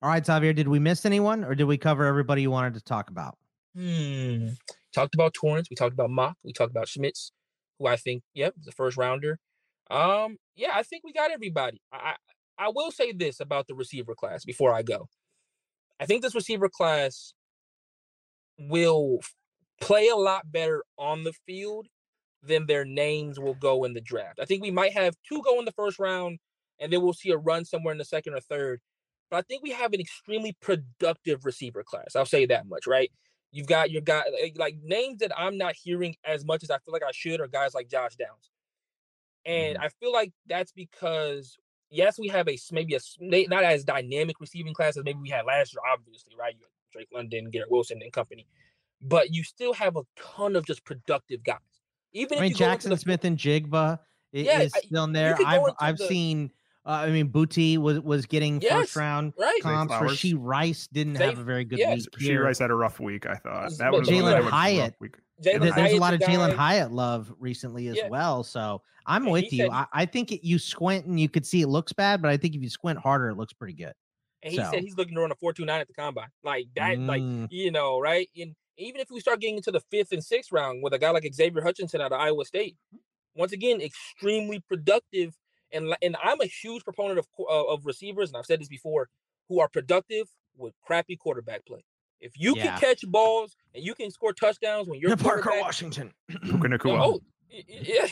All 0.00 0.10
right, 0.10 0.24
Xavier, 0.24 0.52
did 0.52 0.68
we 0.68 0.78
miss 0.78 1.04
anyone, 1.04 1.44
or 1.44 1.54
did 1.54 1.64
we 1.64 1.76
cover 1.76 2.04
everybody 2.04 2.42
you 2.42 2.50
wanted 2.50 2.74
to 2.74 2.80
talk 2.80 3.10
about? 3.10 3.36
Hmm. 3.76 4.48
Talked 4.94 5.14
about 5.14 5.34
Torrence. 5.34 5.68
We 5.70 5.76
talked 5.76 5.92
about 5.92 6.10
Mauch. 6.10 6.36
We 6.44 6.52
talked 6.52 6.70
about 6.70 6.88
Schmitz, 6.88 7.32
who 7.78 7.86
I 7.86 7.96
think, 7.96 8.22
yep, 8.32 8.54
the 8.64 8.72
first 8.72 8.96
rounder. 8.96 9.38
Um, 9.90 10.36
yeah, 10.54 10.70
I 10.74 10.82
think 10.82 11.02
we 11.04 11.12
got 11.12 11.30
everybody. 11.30 11.80
I 11.92 12.14
I 12.58 12.70
will 12.74 12.90
say 12.90 13.12
this 13.12 13.40
about 13.40 13.66
the 13.68 13.74
receiver 13.74 14.14
class 14.14 14.44
before 14.44 14.72
I 14.72 14.82
go. 14.82 15.08
I 16.00 16.06
think 16.06 16.22
this 16.22 16.34
receiver 16.34 16.68
class 16.68 17.34
will 18.58 19.20
play 19.80 20.08
a 20.08 20.16
lot 20.16 20.50
better 20.50 20.84
on 20.98 21.24
the 21.24 21.32
field 21.46 21.86
than 22.42 22.66
their 22.66 22.84
names 22.84 23.38
will 23.38 23.54
go 23.54 23.84
in 23.84 23.94
the 23.94 24.00
draft. 24.00 24.38
I 24.40 24.44
think 24.44 24.62
we 24.62 24.70
might 24.70 24.92
have 24.92 25.14
two 25.28 25.42
go 25.42 25.58
in 25.58 25.64
the 25.64 25.72
first 25.72 25.98
round, 25.98 26.38
and 26.80 26.92
then 26.92 27.02
we'll 27.02 27.12
see 27.12 27.30
a 27.30 27.36
run 27.36 27.64
somewhere 27.64 27.92
in 27.92 27.98
the 27.98 28.04
second 28.04 28.34
or 28.34 28.40
third. 28.40 28.80
But 29.30 29.38
I 29.38 29.42
think 29.42 29.62
we 29.62 29.70
have 29.70 29.92
an 29.92 30.00
extremely 30.00 30.56
productive 30.60 31.44
receiver 31.44 31.84
class. 31.84 32.16
I'll 32.16 32.24
say 32.24 32.46
that 32.46 32.66
much, 32.66 32.86
right? 32.86 33.10
You've 33.50 33.66
got 33.66 33.90
your 33.90 34.02
guy 34.02 34.22
like 34.56 34.76
names 34.82 35.18
that 35.18 35.38
I'm 35.38 35.58
not 35.58 35.74
hearing 35.74 36.16
as 36.24 36.44
much 36.44 36.62
as 36.62 36.70
I 36.70 36.78
feel 36.78 36.92
like 36.92 37.02
I 37.02 37.12
should 37.12 37.40
are 37.40 37.48
guys 37.48 37.74
like 37.74 37.88
Josh 37.88 38.16
Downs. 38.16 38.50
And 39.44 39.76
mm-hmm. 39.76 39.84
I 39.84 39.88
feel 40.00 40.12
like 40.12 40.32
that's 40.46 40.72
because 40.72 41.56
yes, 41.90 42.18
we 42.18 42.28
have 42.28 42.48
a 42.48 42.58
maybe 42.72 42.94
a 42.94 43.00
not 43.48 43.64
as 43.64 43.84
dynamic 43.84 44.40
receiving 44.40 44.74
class 44.74 44.96
as 44.96 45.04
maybe 45.04 45.18
we 45.20 45.30
had 45.30 45.44
last 45.44 45.74
year, 45.74 45.80
obviously, 45.92 46.34
right? 46.38 46.54
You 46.58 46.66
Drake 46.92 47.08
London, 47.12 47.50
Garrett 47.50 47.70
Wilson, 47.70 48.00
and 48.02 48.12
company, 48.12 48.46
but 49.02 49.32
you 49.32 49.42
still 49.42 49.72
have 49.74 49.96
a 49.96 50.02
ton 50.16 50.56
of 50.56 50.66
just 50.66 50.84
productive 50.84 51.42
guys. 51.44 51.58
Even 52.12 52.38
I 52.38 52.42
mean, 52.42 52.54
Jaxon 52.54 52.88
the, 52.88 52.96
Smith-Njigba 52.96 53.98
yeah, 54.32 54.60
is 54.60 54.72
still 54.84 55.04
in 55.04 55.12
there. 55.12 55.36
I've 55.44 55.62
I've 55.78 55.98
the, 55.98 56.06
seen. 56.06 56.50
Uh, 56.86 56.90
I 56.90 57.10
mean, 57.10 57.28
Booty 57.28 57.76
was 57.76 58.00
was 58.00 58.24
getting 58.24 58.62
yes, 58.62 58.72
first 58.72 58.96
round 58.96 59.34
right. 59.38 59.60
comps. 59.62 59.92
Rashee 59.94 60.34
Rice 60.38 60.88
didn't 60.90 61.14
they, 61.14 61.26
have 61.26 61.38
a 61.38 61.44
very 61.44 61.64
good 61.64 61.78
yes. 61.78 61.96
week. 61.96 62.30
Rashee 62.30 62.42
Rice 62.42 62.58
had 62.58 62.70
a 62.70 62.74
rough 62.74 62.98
week. 62.98 63.26
I 63.26 63.34
thought 63.34 63.76
that 63.78 63.92
was 63.92 64.08
Jalin 64.08 64.48
Hyatt. 64.48 64.94
Jalin 65.42 65.74
There's 65.74 65.92
a 65.92 65.98
lot 65.98 66.14
of 66.14 66.20
Jalin 66.20 66.54
Hyatt 66.54 66.92
love 66.92 67.32
recently 67.38 67.88
as 67.88 67.96
yeah. 67.96 68.08
well. 68.08 68.42
So 68.42 68.82
I'm 69.06 69.24
and 69.24 69.32
with 69.32 69.52
you. 69.52 69.64
Said, 69.64 69.70
I, 69.70 69.86
I, 69.92 70.06
think 70.06 70.32
it, 70.32 70.46
you 70.46 70.58
squint 70.58 71.06
and 71.06 71.18
you 71.18 71.28
could 71.28 71.46
see 71.46 71.62
it 71.62 71.68
looks 71.68 71.92
bad, 71.92 72.20
but 72.20 72.30
I 72.30 72.36
think 72.36 72.54
if 72.54 72.62
you 72.62 72.68
squint 72.68 72.98
harder, 72.98 73.28
it 73.28 73.36
looks 73.36 73.52
pretty 73.52 73.74
good. 73.74 73.92
And 74.42 74.52
he 74.52 74.58
so. 74.58 74.70
said 74.70 74.82
he's 74.82 74.96
looking 74.96 75.14
to 75.14 75.20
run 75.20 75.32
a 75.32 75.36
four 75.36 75.52
two 75.52 75.64
nine 75.64 75.80
at 75.80 75.88
the 75.88 75.94
combine, 75.94 76.28
like 76.44 76.66
that, 76.76 76.96
mm. 76.96 77.06
like 77.08 77.50
you 77.50 77.72
know, 77.72 77.98
right? 77.98 78.28
And 78.36 78.54
even 78.76 79.00
if 79.00 79.10
we 79.10 79.20
start 79.20 79.40
getting 79.40 79.56
into 79.56 79.72
the 79.72 79.80
fifth 79.90 80.12
and 80.12 80.22
sixth 80.22 80.52
round 80.52 80.82
with 80.82 80.92
a 80.92 80.98
guy 80.98 81.10
like 81.10 81.28
Xavier 81.32 81.62
Hutchinson 81.62 82.00
out 82.00 82.12
of 82.12 82.20
Iowa 82.20 82.44
State, 82.44 82.76
once 83.34 83.52
again, 83.52 83.80
extremely 83.80 84.60
productive. 84.68 85.34
And 85.72 85.94
and 86.02 86.16
I'm 86.22 86.40
a 86.40 86.46
huge 86.46 86.84
proponent 86.84 87.18
of 87.18 87.26
uh, 87.38 87.66
of 87.66 87.84
receivers, 87.84 88.30
and 88.30 88.38
I've 88.38 88.46
said 88.46 88.60
this 88.60 88.68
before, 88.68 89.08
who 89.48 89.60
are 89.60 89.68
productive 89.68 90.28
with 90.56 90.74
crappy 90.84 91.16
quarterback 91.16 91.66
play. 91.66 91.84
If 92.20 92.38
you 92.38 92.54
yeah. 92.56 92.78
can 92.78 92.80
catch 92.80 93.08
balls 93.08 93.56
and 93.74 93.84
you 93.84 93.94
can 93.94 94.10
score 94.10 94.32
touchdowns 94.32 94.88
when 94.88 95.00
you're 95.00 95.16
Parker 95.16 95.52
Washington, 95.60 96.12
Puka 96.28 96.68
Nacua. 96.68 97.00
Oh, 97.00 97.20
yeah. 97.50 98.06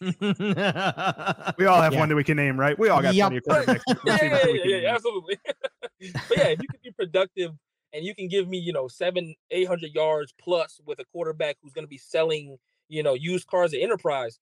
we 1.58 1.66
all 1.66 1.80
have 1.80 1.92
yeah. 1.92 1.98
one 1.98 2.08
that 2.08 2.16
we 2.16 2.24
can 2.24 2.36
name, 2.36 2.58
right? 2.58 2.78
We 2.78 2.88
all 2.88 3.02
got 3.02 3.14
yep. 3.14 3.30
plenty 3.30 3.38
of 3.38 3.44
quarterbacks. 3.44 3.82
yeah, 4.04 4.18
yeah, 4.22 4.46
yeah, 4.46 4.76
yeah, 4.76 4.94
absolutely. 4.94 5.38
but 5.44 6.36
yeah, 6.36 6.48
if 6.48 6.60
you 6.60 6.68
can 6.68 6.80
be 6.82 6.90
productive 6.90 7.52
and 7.92 8.04
you 8.04 8.14
can 8.14 8.28
give 8.28 8.48
me, 8.48 8.58
you 8.58 8.72
know, 8.72 8.88
seven, 8.88 9.34
eight 9.50 9.66
hundred 9.66 9.94
yards 9.94 10.34
plus 10.38 10.80
with 10.84 10.98
a 10.98 11.04
quarterback 11.06 11.56
who's 11.62 11.72
going 11.72 11.84
to 11.84 11.88
be 11.88 11.98
selling, 11.98 12.58
you 12.88 13.02
know, 13.02 13.14
used 13.14 13.46
cars 13.46 13.72
at 13.72 13.80
Enterprise. 13.80 14.38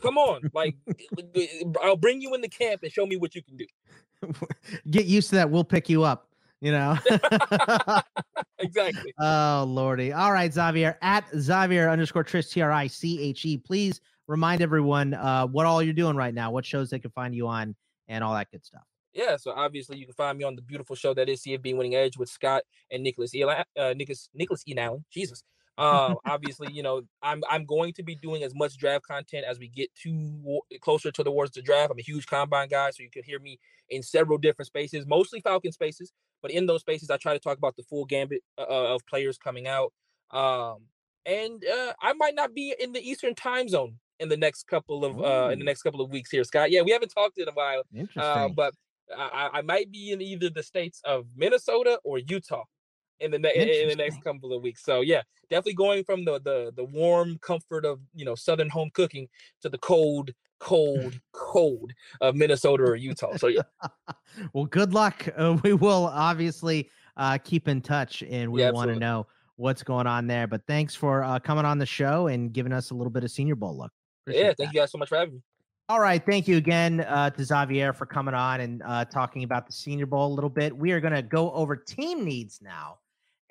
Come 0.00 0.16
on, 0.16 0.50
like 0.54 0.76
I'll 1.82 1.96
bring 1.96 2.20
you 2.20 2.34
in 2.34 2.40
the 2.40 2.48
camp 2.48 2.82
and 2.84 2.92
show 2.92 3.04
me 3.04 3.16
what 3.16 3.34
you 3.34 3.42
can 3.42 3.56
do. 3.56 3.66
Get 4.90 5.06
used 5.06 5.30
to 5.30 5.36
that. 5.36 5.50
We'll 5.50 5.64
pick 5.64 5.88
you 5.88 6.04
up 6.04 6.27
you 6.60 6.72
know? 6.72 6.96
Exactly. 8.60 9.14
Oh 9.20 9.64
lordy. 9.68 10.12
All 10.12 10.32
right 10.32 10.52
xavier 10.52 10.98
at 11.00 11.24
xavier 11.38 11.88
underscore 11.88 12.24
triche 12.24 12.50
t-r-i-c-h-e 12.50 13.58
please 13.58 14.00
remind 14.26 14.62
everyone 14.62 15.14
uh, 15.14 15.46
what 15.46 15.64
all 15.64 15.82
you're 15.82 15.94
doing 15.94 16.16
right 16.16 16.34
now 16.34 16.50
what 16.50 16.66
shows 16.66 16.90
they 16.90 16.98
can 16.98 17.10
find 17.12 17.34
you 17.34 17.46
on 17.46 17.74
and 18.08 18.24
all 18.24 18.34
that 18.34 18.50
good 18.50 18.64
stuff. 18.64 18.82
Yeah 19.14 19.36
so 19.36 19.52
obviously 19.52 19.96
you 19.98 20.06
can 20.06 20.14
find 20.14 20.36
me 20.36 20.44
on 20.44 20.56
the 20.56 20.62
beautiful 20.62 20.96
show 20.96 21.14
that 21.14 21.28
is 21.28 21.42
cfb 21.42 21.76
winning 21.76 21.94
edge 21.94 22.16
with 22.16 22.28
scott 22.28 22.62
and 22.90 23.02
nicholas 23.02 23.34
Eli, 23.34 23.62
uh, 23.78 23.94
nicholas 23.96 24.28
nicholas 24.34 24.64
e. 24.66 24.76
Allen. 24.76 25.04
jesus 25.10 25.42
uh, 25.78 26.14
obviously, 26.26 26.72
you 26.72 26.82
know, 26.82 27.02
I'm 27.22 27.42
I'm 27.48 27.64
going 27.64 27.92
to 27.94 28.02
be 28.02 28.16
doing 28.16 28.42
as 28.42 28.54
much 28.54 28.76
draft 28.76 29.06
content 29.06 29.46
as 29.48 29.58
we 29.58 29.68
get 29.68 29.94
to 30.02 30.60
closer 30.80 31.10
to 31.12 31.22
the 31.22 31.30
towards 31.30 31.52
the 31.52 31.62
draft. 31.62 31.92
I'm 31.92 31.98
a 31.98 32.02
huge 32.02 32.26
combine 32.26 32.68
guy, 32.68 32.90
so 32.90 33.02
you 33.02 33.10
can 33.10 33.22
hear 33.22 33.38
me 33.38 33.58
in 33.88 34.02
several 34.02 34.38
different 34.38 34.66
spaces, 34.66 35.06
mostly 35.06 35.40
Falcon 35.40 35.72
spaces. 35.72 36.12
But 36.42 36.50
in 36.50 36.66
those 36.66 36.80
spaces, 36.80 37.10
I 37.10 37.16
try 37.16 37.32
to 37.32 37.38
talk 37.38 37.58
about 37.58 37.76
the 37.76 37.82
full 37.84 38.04
gambit 38.04 38.42
uh, 38.58 38.62
uh 38.62 38.94
of 38.94 39.06
players 39.06 39.38
coming 39.38 39.66
out. 39.66 39.92
Um, 40.30 40.86
and 41.24 41.64
uh, 41.64 41.92
I 42.00 42.12
might 42.14 42.34
not 42.34 42.54
be 42.54 42.74
in 42.78 42.92
the 42.92 43.00
Eastern 43.00 43.34
time 43.34 43.68
zone 43.68 43.98
in 44.18 44.28
the 44.28 44.36
next 44.36 44.66
couple 44.66 45.04
of 45.04 45.20
uh, 45.20 45.50
in 45.52 45.58
the 45.58 45.64
next 45.64 45.82
couple 45.82 46.00
of 46.00 46.10
weeks 46.10 46.30
here, 46.30 46.44
Scott. 46.44 46.70
Yeah, 46.70 46.82
we 46.82 46.90
haven't 46.90 47.10
talked 47.10 47.38
in 47.38 47.48
a 47.48 47.52
while. 47.52 47.82
Interesting. 47.94 48.22
Uh, 48.22 48.48
but 48.48 48.74
I, 49.16 49.50
I 49.54 49.62
might 49.62 49.90
be 49.90 50.10
in 50.10 50.20
either 50.20 50.50
the 50.50 50.62
states 50.62 51.00
of 51.04 51.26
Minnesota 51.36 51.98
or 52.04 52.18
Utah 52.18 52.64
in 53.20 53.30
the 53.30 53.38
ne- 53.38 53.82
in 53.82 53.88
the 53.88 53.96
next 53.96 54.22
couple 54.22 54.52
of 54.52 54.62
weeks. 54.62 54.84
So 54.84 55.00
yeah, 55.00 55.22
definitely 55.50 55.74
going 55.74 56.04
from 56.04 56.24
the 56.24 56.40
the 56.40 56.72
the 56.76 56.84
warm 56.84 57.38
comfort 57.38 57.84
of 57.84 58.00
you 58.14 58.24
know 58.24 58.34
southern 58.34 58.68
home 58.68 58.90
cooking 58.92 59.28
to 59.62 59.68
the 59.68 59.78
cold 59.78 60.32
cold 60.58 61.18
cold 61.32 61.92
of 62.20 62.34
Minnesota 62.34 62.84
or 62.84 62.96
Utah. 62.96 63.36
So 63.36 63.48
yeah. 63.48 63.62
well, 64.52 64.66
good 64.66 64.92
luck. 64.92 65.26
Uh, 65.36 65.58
we 65.62 65.72
will 65.74 66.06
obviously 66.06 66.90
uh, 67.16 67.38
keep 67.38 67.68
in 67.68 67.80
touch, 67.80 68.22
and 68.22 68.50
we 68.50 68.62
yeah, 68.62 68.70
want 68.70 68.92
to 68.92 68.98
know 68.98 69.26
what's 69.56 69.82
going 69.82 70.06
on 70.06 70.26
there. 70.26 70.46
But 70.46 70.66
thanks 70.66 70.94
for 70.94 71.22
uh, 71.22 71.38
coming 71.40 71.64
on 71.64 71.78
the 71.78 71.86
show 71.86 72.28
and 72.28 72.52
giving 72.52 72.72
us 72.72 72.90
a 72.90 72.94
little 72.94 73.10
bit 73.10 73.24
of 73.24 73.30
Senior 73.30 73.56
Bowl 73.56 73.76
look. 73.76 73.92
Appreciate 74.24 74.42
yeah, 74.42 74.46
thank 74.48 74.56
that. 74.56 74.74
you 74.74 74.80
guys 74.80 74.92
so 74.92 74.98
much 74.98 75.08
for 75.08 75.16
having 75.18 75.34
me. 75.34 75.42
All 75.90 76.00
right. 76.00 76.22
Thank 76.24 76.46
you 76.46 76.58
again 76.58 77.00
uh, 77.00 77.30
to 77.30 77.44
Xavier 77.44 77.94
for 77.94 78.04
coming 78.04 78.34
on 78.34 78.60
and 78.60 78.82
uh, 78.84 79.06
talking 79.06 79.42
about 79.44 79.66
the 79.66 79.72
Senior 79.72 80.04
Bowl 80.04 80.30
a 80.30 80.34
little 80.34 80.50
bit. 80.50 80.76
We 80.76 80.92
are 80.92 81.00
going 81.00 81.14
to 81.14 81.22
go 81.22 81.50
over 81.52 81.74
team 81.76 82.26
needs 82.26 82.60
now 82.60 82.98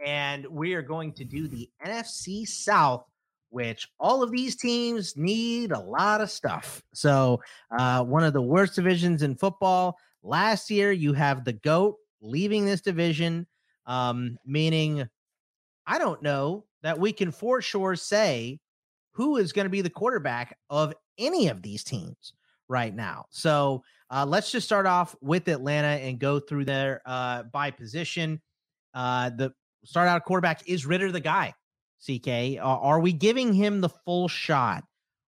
and 0.03 0.45
we 0.47 0.73
are 0.73 0.81
going 0.81 1.13
to 1.13 1.25
do 1.25 1.47
the 1.47 1.69
NFC 1.85 2.47
South, 2.47 3.05
which 3.49 3.87
all 3.99 4.23
of 4.23 4.31
these 4.31 4.55
teams 4.55 5.15
need 5.15 5.71
a 5.71 5.79
lot 5.79 6.21
of 6.21 6.29
stuff. 6.29 6.81
So, 6.93 7.41
uh, 7.77 8.03
one 8.03 8.23
of 8.23 8.33
the 8.33 8.41
worst 8.41 8.75
divisions 8.75 9.23
in 9.23 9.35
football. 9.35 9.97
Last 10.23 10.69
year, 10.69 10.91
you 10.91 11.13
have 11.13 11.45
the 11.45 11.53
GOAT 11.53 11.95
leaving 12.21 12.65
this 12.65 12.81
division, 12.81 13.47
um, 13.85 14.37
meaning 14.45 15.07
I 15.85 15.97
don't 15.99 16.21
know 16.21 16.65
that 16.83 16.99
we 16.99 17.13
can 17.13 17.31
for 17.31 17.61
sure 17.61 17.95
say 17.95 18.59
who 19.11 19.37
is 19.37 19.53
going 19.53 19.65
to 19.65 19.69
be 19.69 19.81
the 19.81 19.89
quarterback 19.89 20.57
of 20.69 20.93
any 21.17 21.47
of 21.47 21.61
these 21.61 21.83
teams 21.83 22.33
right 22.67 22.93
now. 22.93 23.25
So 23.29 23.83
uh, 24.11 24.25
let's 24.27 24.51
just 24.51 24.65
start 24.65 24.85
off 24.85 25.15
with 25.21 25.47
Atlanta 25.47 25.87
and 25.87 26.19
go 26.19 26.39
through 26.39 26.65
there 26.65 27.01
uh, 27.05 27.43
by 27.43 27.71
position. 27.71 28.41
Uh, 28.93 29.29
the 29.29 29.53
start 29.87 30.09
out 30.09 30.25
quarterback 30.25 30.67
is 30.67 30.85
Ridder 30.85 31.11
the 31.11 31.21
guy. 31.21 31.53
CK, 32.05 32.59
are 32.61 32.99
we 32.99 33.13
giving 33.13 33.53
him 33.53 33.81
the 33.81 33.89
full 33.89 34.27
shot, 34.27 34.83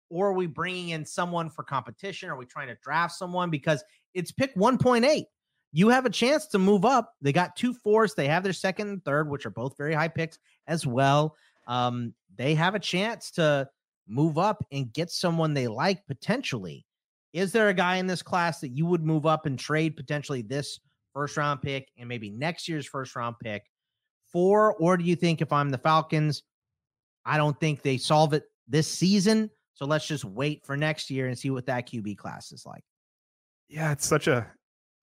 or 0.10 0.28
are 0.28 0.34
we 0.34 0.48
bringing 0.48 0.90
in 0.90 1.06
someone 1.06 1.50
for 1.50 1.64
competition? 1.64 2.30
Are 2.30 2.36
we 2.36 2.46
trying 2.46 2.68
to 2.68 2.78
draft 2.84 3.16
someone 3.16 3.50
because 3.50 3.84
it's 4.14 4.32
pick 4.32 4.54
1.8? 4.56 5.24
You 5.72 5.90
have 5.90 6.06
a 6.06 6.10
chance 6.10 6.48
to 6.48 6.60
move 6.60 6.86
up. 6.86 7.14
They 7.22 7.32
got 7.32 7.56
two 7.56 7.74
fours. 7.74 8.16
They 8.16 8.28
have 8.28 8.44
their 8.44 8.52
second 8.52 8.90
and 8.90 9.06
third, 9.06 9.30
which 9.30 9.46
are 9.46 9.52
both 9.52 9.78
very 9.78 9.94
high 9.94 10.08
picks 10.08 10.40
as 10.66 10.88
well. 10.88 11.36
Um, 11.68 12.14
they 12.36 12.56
have 12.56 12.76
a 12.76 12.80
chance 12.80 13.32
to 13.32 13.70
move 14.08 14.38
up 14.38 14.66
and 14.72 14.92
get 14.92 15.12
someone 15.12 15.54
they 15.54 15.68
like 15.68 16.06
potentially. 16.08 16.86
Is 17.32 17.52
there 17.52 17.70
a 17.70 17.74
guy 17.74 17.98
in 17.98 18.08
this 18.08 18.24
class 18.24 18.60
that 18.62 18.70
you 18.70 18.86
would 18.88 19.04
move 19.06 19.26
up 19.26 19.46
and 19.46 19.60
trade 19.60 19.96
potentially 19.96 20.42
this 20.42 20.80
first 21.14 21.38
round 21.38 21.62
pick 21.62 21.90
and 21.98 22.10
maybe 22.10 22.30
next 22.30 22.68
year's 22.68 22.86
first 22.86 23.16
round 23.16 23.36
pick 23.42 23.64
for? 24.32 24.76
Or 24.76 24.98
do 24.98 25.04
you 25.04 25.16
think 25.16 25.42
if 25.42 25.52
I'm 25.52 25.70
the 25.70 25.78
Falcons, 25.78 26.44
I 27.26 27.38
don't 27.38 27.60
think 27.60 27.82
they 27.82 27.98
solve 27.98 28.34
it 28.34 28.44
this 28.68 28.88
season. 28.88 29.50
So 29.74 29.86
let's 29.86 30.08
just 30.08 30.26
wait 30.26 30.66
for 30.66 30.76
next 30.76 31.10
year 31.10 31.28
and 31.28 31.38
see 31.38 31.50
what 31.50 31.66
that 31.68 31.88
QB 31.88 32.18
class 32.18 32.52
is 32.52 32.66
like. 32.66 32.84
Yeah, 33.70 33.92
it's 33.92 34.08
such 34.08 34.28
a 34.28 34.48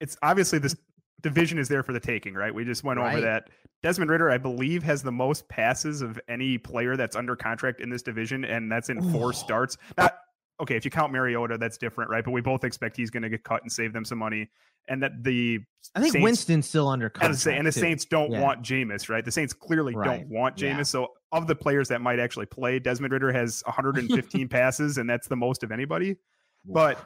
it's 0.00 0.16
obviously 0.22 0.58
this 0.58 0.74
division 1.22 1.58
is 1.58 1.68
there 1.68 1.82
for 1.82 1.92
the 1.92 2.00
taking, 2.00 2.34
right? 2.34 2.54
We 2.54 2.64
just 2.64 2.84
went 2.84 2.98
right. 2.98 3.12
over 3.12 3.20
that. 3.22 3.50
Desmond 3.82 4.10
Ridder, 4.10 4.30
I 4.30 4.38
believe, 4.38 4.82
has 4.82 5.02
the 5.02 5.12
most 5.12 5.46
passes 5.48 6.00
of 6.00 6.18
any 6.28 6.56
player 6.56 6.96
that's 6.96 7.16
under 7.16 7.36
contract 7.36 7.80
in 7.80 7.90
this 7.90 8.02
division, 8.02 8.44
and 8.44 8.72
that's 8.72 8.88
in 8.88 9.12
four 9.12 9.32
starts. 9.32 9.76
Not 9.98 10.16
okay, 10.60 10.76
if 10.76 10.84
you 10.84 10.90
count 10.90 11.12
Mariota, 11.12 11.58
that's 11.58 11.78
different, 11.78 12.10
right? 12.10 12.24
But 12.24 12.30
we 12.32 12.40
both 12.40 12.64
expect 12.64 12.96
he's 12.96 13.10
going 13.10 13.22
to 13.22 13.28
get 13.28 13.44
cut 13.44 13.62
and 13.62 13.70
save 13.70 13.92
them 13.92 14.04
some 14.04 14.18
money. 14.18 14.50
And 14.88 15.02
that 15.02 15.24
the 15.24 15.60
I 15.94 16.00
think 16.00 16.12
Saints, 16.12 16.24
Winston's 16.24 16.66
still 16.66 16.88
under 16.88 17.08
contract. 17.08 17.46
And 17.46 17.66
the, 17.66 17.72
Saints 17.72 18.04
don't 18.04 18.30
yeah. 18.30 18.42
want 18.42 18.62
Jameis, 18.62 19.08
right? 19.08 19.24
The 19.24 19.32
Saints 19.32 19.54
clearly 19.54 19.94
right. 19.94 20.04
don't 20.04 20.28
want 20.28 20.56
Jameis. 20.56 20.76
Yeah. 20.76 20.82
So 20.82 21.08
of 21.32 21.46
the 21.46 21.54
players 21.54 21.88
that 21.88 22.02
might 22.02 22.18
actually 22.18 22.46
play, 22.46 22.78
Desmond 22.78 23.12
Ridder 23.12 23.32
has 23.32 23.62
115 23.66 24.48
passes, 24.48 24.98
and 24.98 25.08
that's 25.08 25.26
the 25.26 25.36
most 25.36 25.62
of 25.62 25.72
anybody. 25.72 26.16
But 26.66 26.98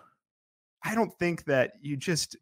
I 0.85 0.95
don't 0.95 1.13
think 1.19 1.45
that 1.45 1.73
you 1.81 1.97
just 1.97 2.37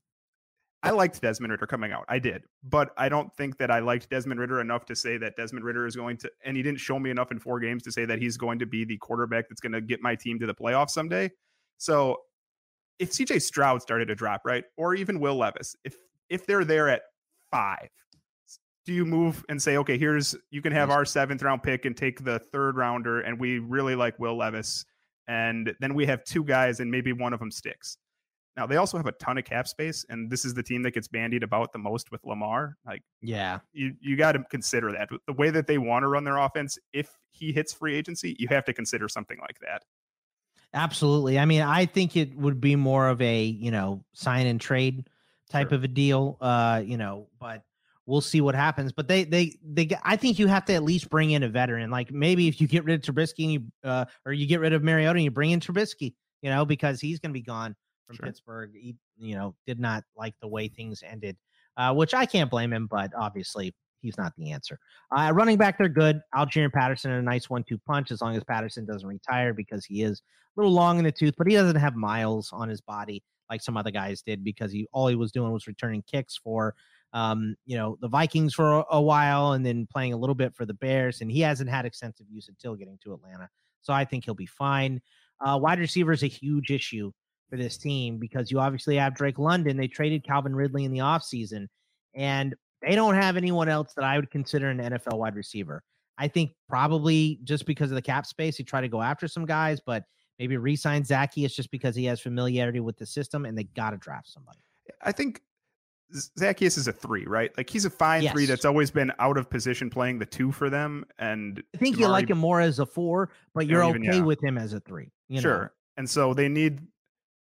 I 0.82 0.90
liked 0.90 1.20
Desmond 1.20 1.50
Ridder 1.50 1.66
coming 1.66 1.92
out. 1.92 2.04
I 2.08 2.18
did. 2.18 2.44
But 2.62 2.90
I 2.96 3.08
don't 3.08 3.34
think 3.34 3.58
that 3.58 3.70
I 3.70 3.80
liked 3.80 4.08
Desmond 4.10 4.38
Ridder 4.38 4.60
enough 4.60 4.84
to 4.86 4.96
say 4.96 5.16
that 5.18 5.36
Desmond 5.36 5.64
Ridder 5.64 5.86
is 5.86 5.96
going 5.96 6.16
to, 6.18 6.30
and 6.44 6.56
he 6.56 6.62
didn't 6.62 6.78
show 6.78 6.98
me 6.98 7.10
enough 7.10 7.32
in 7.32 7.38
four 7.38 7.58
games 7.58 7.82
to 7.84 7.92
say 7.92 8.04
that 8.04 8.20
he's 8.20 8.36
going 8.36 8.58
to 8.58 8.66
be 8.66 8.84
the 8.84 8.96
quarterback 8.98 9.48
that's 9.48 9.60
going 9.60 9.72
to 9.72 9.80
get 9.80 10.00
my 10.02 10.14
team 10.14 10.38
to 10.38 10.46
the 10.46 10.54
playoffs 10.54 10.90
someday. 10.90 11.30
So 11.78 12.18
if 12.98 13.10
CJ 13.10 13.42
Stroud 13.42 13.82
started 13.82 14.06
to 14.06 14.14
drop, 14.14 14.42
right, 14.44 14.64
or 14.76 14.94
even 14.94 15.20
Will 15.20 15.36
Levis, 15.36 15.74
if 15.84 15.96
if 16.28 16.46
they're 16.46 16.64
there 16.64 16.88
at 16.88 17.02
five, 17.50 17.88
do 18.84 18.92
you 18.92 19.04
move 19.04 19.44
and 19.48 19.60
say, 19.60 19.76
okay, 19.78 19.98
here's 19.98 20.34
you 20.50 20.62
can 20.62 20.72
have 20.72 20.90
our 20.90 21.04
seventh 21.04 21.42
round 21.42 21.62
pick 21.62 21.84
and 21.84 21.96
take 21.96 22.24
the 22.24 22.38
third 22.52 22.76
rounder, 22.76 23.20
and 23.20 23.38
we 23.38 23.58
really 23.58 23.94
like 23.94 24.18
Will 24.18 24.36
Levis, 24.36 24.84
and 25.28 25.74
then 25.80 25.94
we 25.94 26.06
have 26.06 26.24
two 26.24 26.44
guys, 26.44 26.80
and 26.80 26.90
maybe 26.90 27.12
one 27.12 27.32
of 27.32 27.40
them 27.40 27.50
sticks. 27.50 27.98
Now 28.56 28.66
they 28.66 28.76
also 28.76 28.96
have 28.96 29.06
a 29.06 29.12
ton 29.12 29.36
of 29.36 29.44
cap 29.44 29.68
space, 29.68 30.04
and 30.08 30.30
this 30.30 30.44
is 30.44 30.54
the 30.54 30.62
team 30.62 30.82
that 30.82 30.92
gets 30.92 31.08
bandied 31.08 31.42
about 31.42 31.72
the 31.72 31.78
most 31.78 32.10
with 32.10 32.24
Lamar. 32.24 32.76
Like, 32.86 33.02
yeah, 33.20 33.58
you 33.72 33.94
you 34.00 34.16
got 34.16 34.32
to 34.32 34.44
consider 34.50 34.92
that 34.92 35.10
the 35.26 35.32
way 35.32 35.50
that 35.50 35.66
they 35.66 35.76
want 35.76 36.04
to 36.04 36.08
run 36.08 36.24
their 36.24 36.38
offense. 36.38 36.78
If 36.92 37.10
he 37.30 37.52
hits 37.52 37.74
free 37.74 37.94
agency, 37.94 38.34
you 38.38 38.48
have 38.48 38.64
to 38.64 38.72
consider 38.72 39.08
something 39.08 39.38
like 39.40 39.58
that. 39.60 39.84
Absolutely. 40.72 41.38
I 41.38 41.44
mean, 41.44 41.62
I 41.62 41.86
think 41.86 42.16
it 42.16 42.36
would 42.36 42.60
be 42.60 42.76
more 42.76 43.08
of 43.08 43.20
a 43.20 43.44
you 43.44 43.70
know 43.70 44.04
sign 44.14 44.46
and 44.46 44.60
trade 44.60 45.08
type 45.50 45.68
sure. 45.68 45.76
of 45.76 45.84
a 45.84 45.88
deal. 45.88 46.38
Uh, 46.40 46.82
you 46.84 46.96
know, 46.96 47.28
but 47.38 47.62
we'll 48.06 48.22
see 48.22 48.40
what 48.40 48.54
happens. 48.54 48.90
But 48.90 49.06
they 49.06 49.24
they 49.24 49.58
they 49.62 49.90
I 50.02 50.16
think 50.16 50.38
you 50.38 50.46
have 50.46 50.64
to 50.66 50.72
at 50.72 50.82
least 50.82 51.10
bring 51.10 51.30
in 51.30 51.42
a 51.42 51.48
veteran. 51.48 51.90
Like 51.90 52.10
maybe 52.10 52.48
if 52.48 52.60
you 52.60 52.68
get 52.68 52.84
rid 52.84 53.06
of 53.06 53.14
Trubisky 53.14 53.44
and 53.44 53.52
you 53.52 53.62
uh, 53.84 54.06
or 54.24 54.32
you 54.32 54.46
get 54.46 54.60
rid 54.60 54.72
of 54.72 54.82
Mariota 54.82 55.16
and 55.16 55.24
you 55.24 55.30
bring 55.30 55.50
in 55.50 55.60
Trubisky, 55.60 56.14
you 56.40 56.48
know, 56.48 56.64
because 56.64 57.02
he's 57.02 57.18
going 57.18 57.30
to 57.30 57.38
be 57.38 57.42
gone 57.42 57.76
from 58.06 58.16
sure. 58.16 58.26
Pittsburgh. 58.26 58.70
He, 58.74 58.96
you 59.18 59.36
know, 59.36 59.54
did 59.66 59.80
not 59.80 60.04
like 60.16 60.34
the 60.40 60.48
way 60.48 60.68
things 60.68 61.02
ended, 61.04 61.36
uh, 61.76 61.94
which 61.94 62.14
I 62.14 62.26
can't 62.26 62.50
blame 62.50 62.72
him, 62.72 62.86
but 62.90 63.10
obviously 63.18 63.74
he's 64.00 64.18
not 64.18 64.32
the 64.36 64.52
answer. 64.52 64.78
Uh, 65.16 65.32
running 65.34 65.56
back, 65.56 65.78
they're 65.78 65.88
good. 65.88 66.20
Allgeier 66.34 66.72
Patterson 66.72 67.10
a 67.10 67.22
nice 67.22 67.50
one-two 67.50 67.78
punch 67.78 68.10
as 68.10 68.20
long 68.20 68.36
as 68.36 68.44
Patterson 68.44 68.84
doesn't 68.84 69.08
retire 69.08 69.52
because 69.52 69.84
he 69.84 70.02
is 70.02 70.22
a 70.56 70.60
little 70.60 70.72
long 70.72 70.98
in 70.98 71.04
the 71.04 71.12
tooth, 71.12 71.34
but 71.36 71.46
he 71.46 71.54
doesn't 71.54 71.76
have 71.76 71.96
miles 71.96 72.50
on 72.52 72.68
his 72.68 72.80
body 72.80 73.22
like 73.50 73.62
some 73.62 73.76
other 73.76 73.92
guys 73.92 74.22
did 74.22 74.42
because 74.42 74.72
he 74.72 74.88
all 74.92 75.06
he 75.06 75.14
was 75.14 75.30
doing 75.30 75.52
was 75.52 75.68
returning 75.68 76.02
kicks 76.02 76.36
for 76.36 76.74
um, 77.12 77.56
you 77.64 77.76
know, 77.76 77.96
the 78.02 78.08
Vikings 78.08 78.52
for 78.52 78.80
a, 78.80 78.84
a 78.90 79.00
while 79.00 79.52
and 79.52 79.64
then 79.64 79.86
playing 79.90 80.12
a 80.12 80.16
little 80.16 80.34
bit 80.34 80.54
for 80.54 80.66
the 80.66 80.74
Bears, 80.74 81.22
and 81.22 81.30
he 81.30 81.40
hasn't 81.40 81.70
had 81.70 81.86
extensive 81.86 82.26
use 82.28 82.48
until 82.48 82.74
getting 82.74 82.98
to 83.04 83.14
Atlanta. 83.14 83.48
So 83.80 83.92
I 83.94 84.04
think 84.04 84.24
he'll 84.24 84.34
be 84.34 84.46
fine. 84.46 85.00
Uh, 85.40 85.58
wide 85.60 85.78
receiver 85.78 86.12
is 86.12 86.22
a 86.22 86.28
huge 86.28 86.70
issue 86.70 87.12
for 87.48 87.56
this 87.56 87.76
team 87.76 88.18
because 88.18 88.50
you 88.50 88.58
obviously 88.60 88.96
have 88.96 89.14
Drake 89.14 89.38
London. 89.38 89.76
They 89.76 89.88
traded 89.88 90.24
Calvin 90.24 90.54
Ridley 90.54 90.84
in 90.84 90.92
the 90.92 90.98
offseason, 90.98 91.68
and 92.14 92.54
they 92.82 92.94
don't 92.94 93.14
have 93.14 93.36
anyone 93.36 93.68
else 93.68 93.94
that 93.94 94.04
I 94.04 94.16
would 94.16 94.30
consider 94.30 94.68
an 94.68 94.78
NFL 94.78 95.18
wide 95.18 95.36
receiver. 95.36 95.82
I 96.18 96.28
think 96.28 96.52
probably 96.68 97.40
just 97.44 97.66
because 97.66 97.90
of 97.90 97.94
the 97.94 98.02
cap 98.02 98.26
space, 98.26 98.56
he 98.56 98.64
tried 98.64 98.82
to 98.82 98.88
go 98.88 99.02
after 99.02 99.28
some 99.28 99.44
guys, 99.44 99.80
but 99.84 100.04
maybe 100.38 100.56
re-sign 100.56 101.02
Zaccheaus 101.02 101.54
just 101.54 101.70
because 101.70 101.94
he 101.94 102.04
has 102.06 102.20
familiarity 102.20 102.80
with 102.80 102.96
the 102.96 103.06
system 103.06 103.44
and 103.44 103.56
they 103.56 103.64
got 103.64 103.90
to 103.90 103.96
draft 103.98 104.28
somebody. 104.28 104.58
I 105.02 105.12
think 105.12 105.42
Zaccheaus 106.14 106.78
is 106.78 106.88
a 106.88 106.92
three, 106.92 107.26
right? 107.26 107.50
Like 107.56 107.68
he's 107.68 107.84
a 107.84 107.90
fine 107.90 108.22
yes. 108.22 108.32
three 108.32 108.46
that's 108.46 108.64
always 108.64 108.90
been 108.90 109.12
out 109.18 109.36
of 109.36 109.50
position 109.50 109.90
playing 109.90 110.18
the 110.18 110.26
two 110.26 110.52
for 110.52 110.70
them. 110.70 111.04
And 111.18 111.62
I 111.74 111.78
think 111.78 111.98
you 111.98 112.08
like 112.08 112.30
him 112.30 112.38
more 112.38 112.60
as 112.60 112.78
a 112.78 112.86
four, 112.86 113.30
but 113.54 113.66
you're 113.66 113.82
even, 113.88 114.08
okay 114.08 114.18
yeah. 114.18 114.24
with 114.24 114.42
him 114.42 114.56
as 114.56 114.72
a 114.72 114.80
three. 114.80 115.10
sure. 115.38 115.62
Know? 115.62 115.68
And 115.98 116.08
so 116.08 116.34
they 116.34 116.48
need 116.48 116.80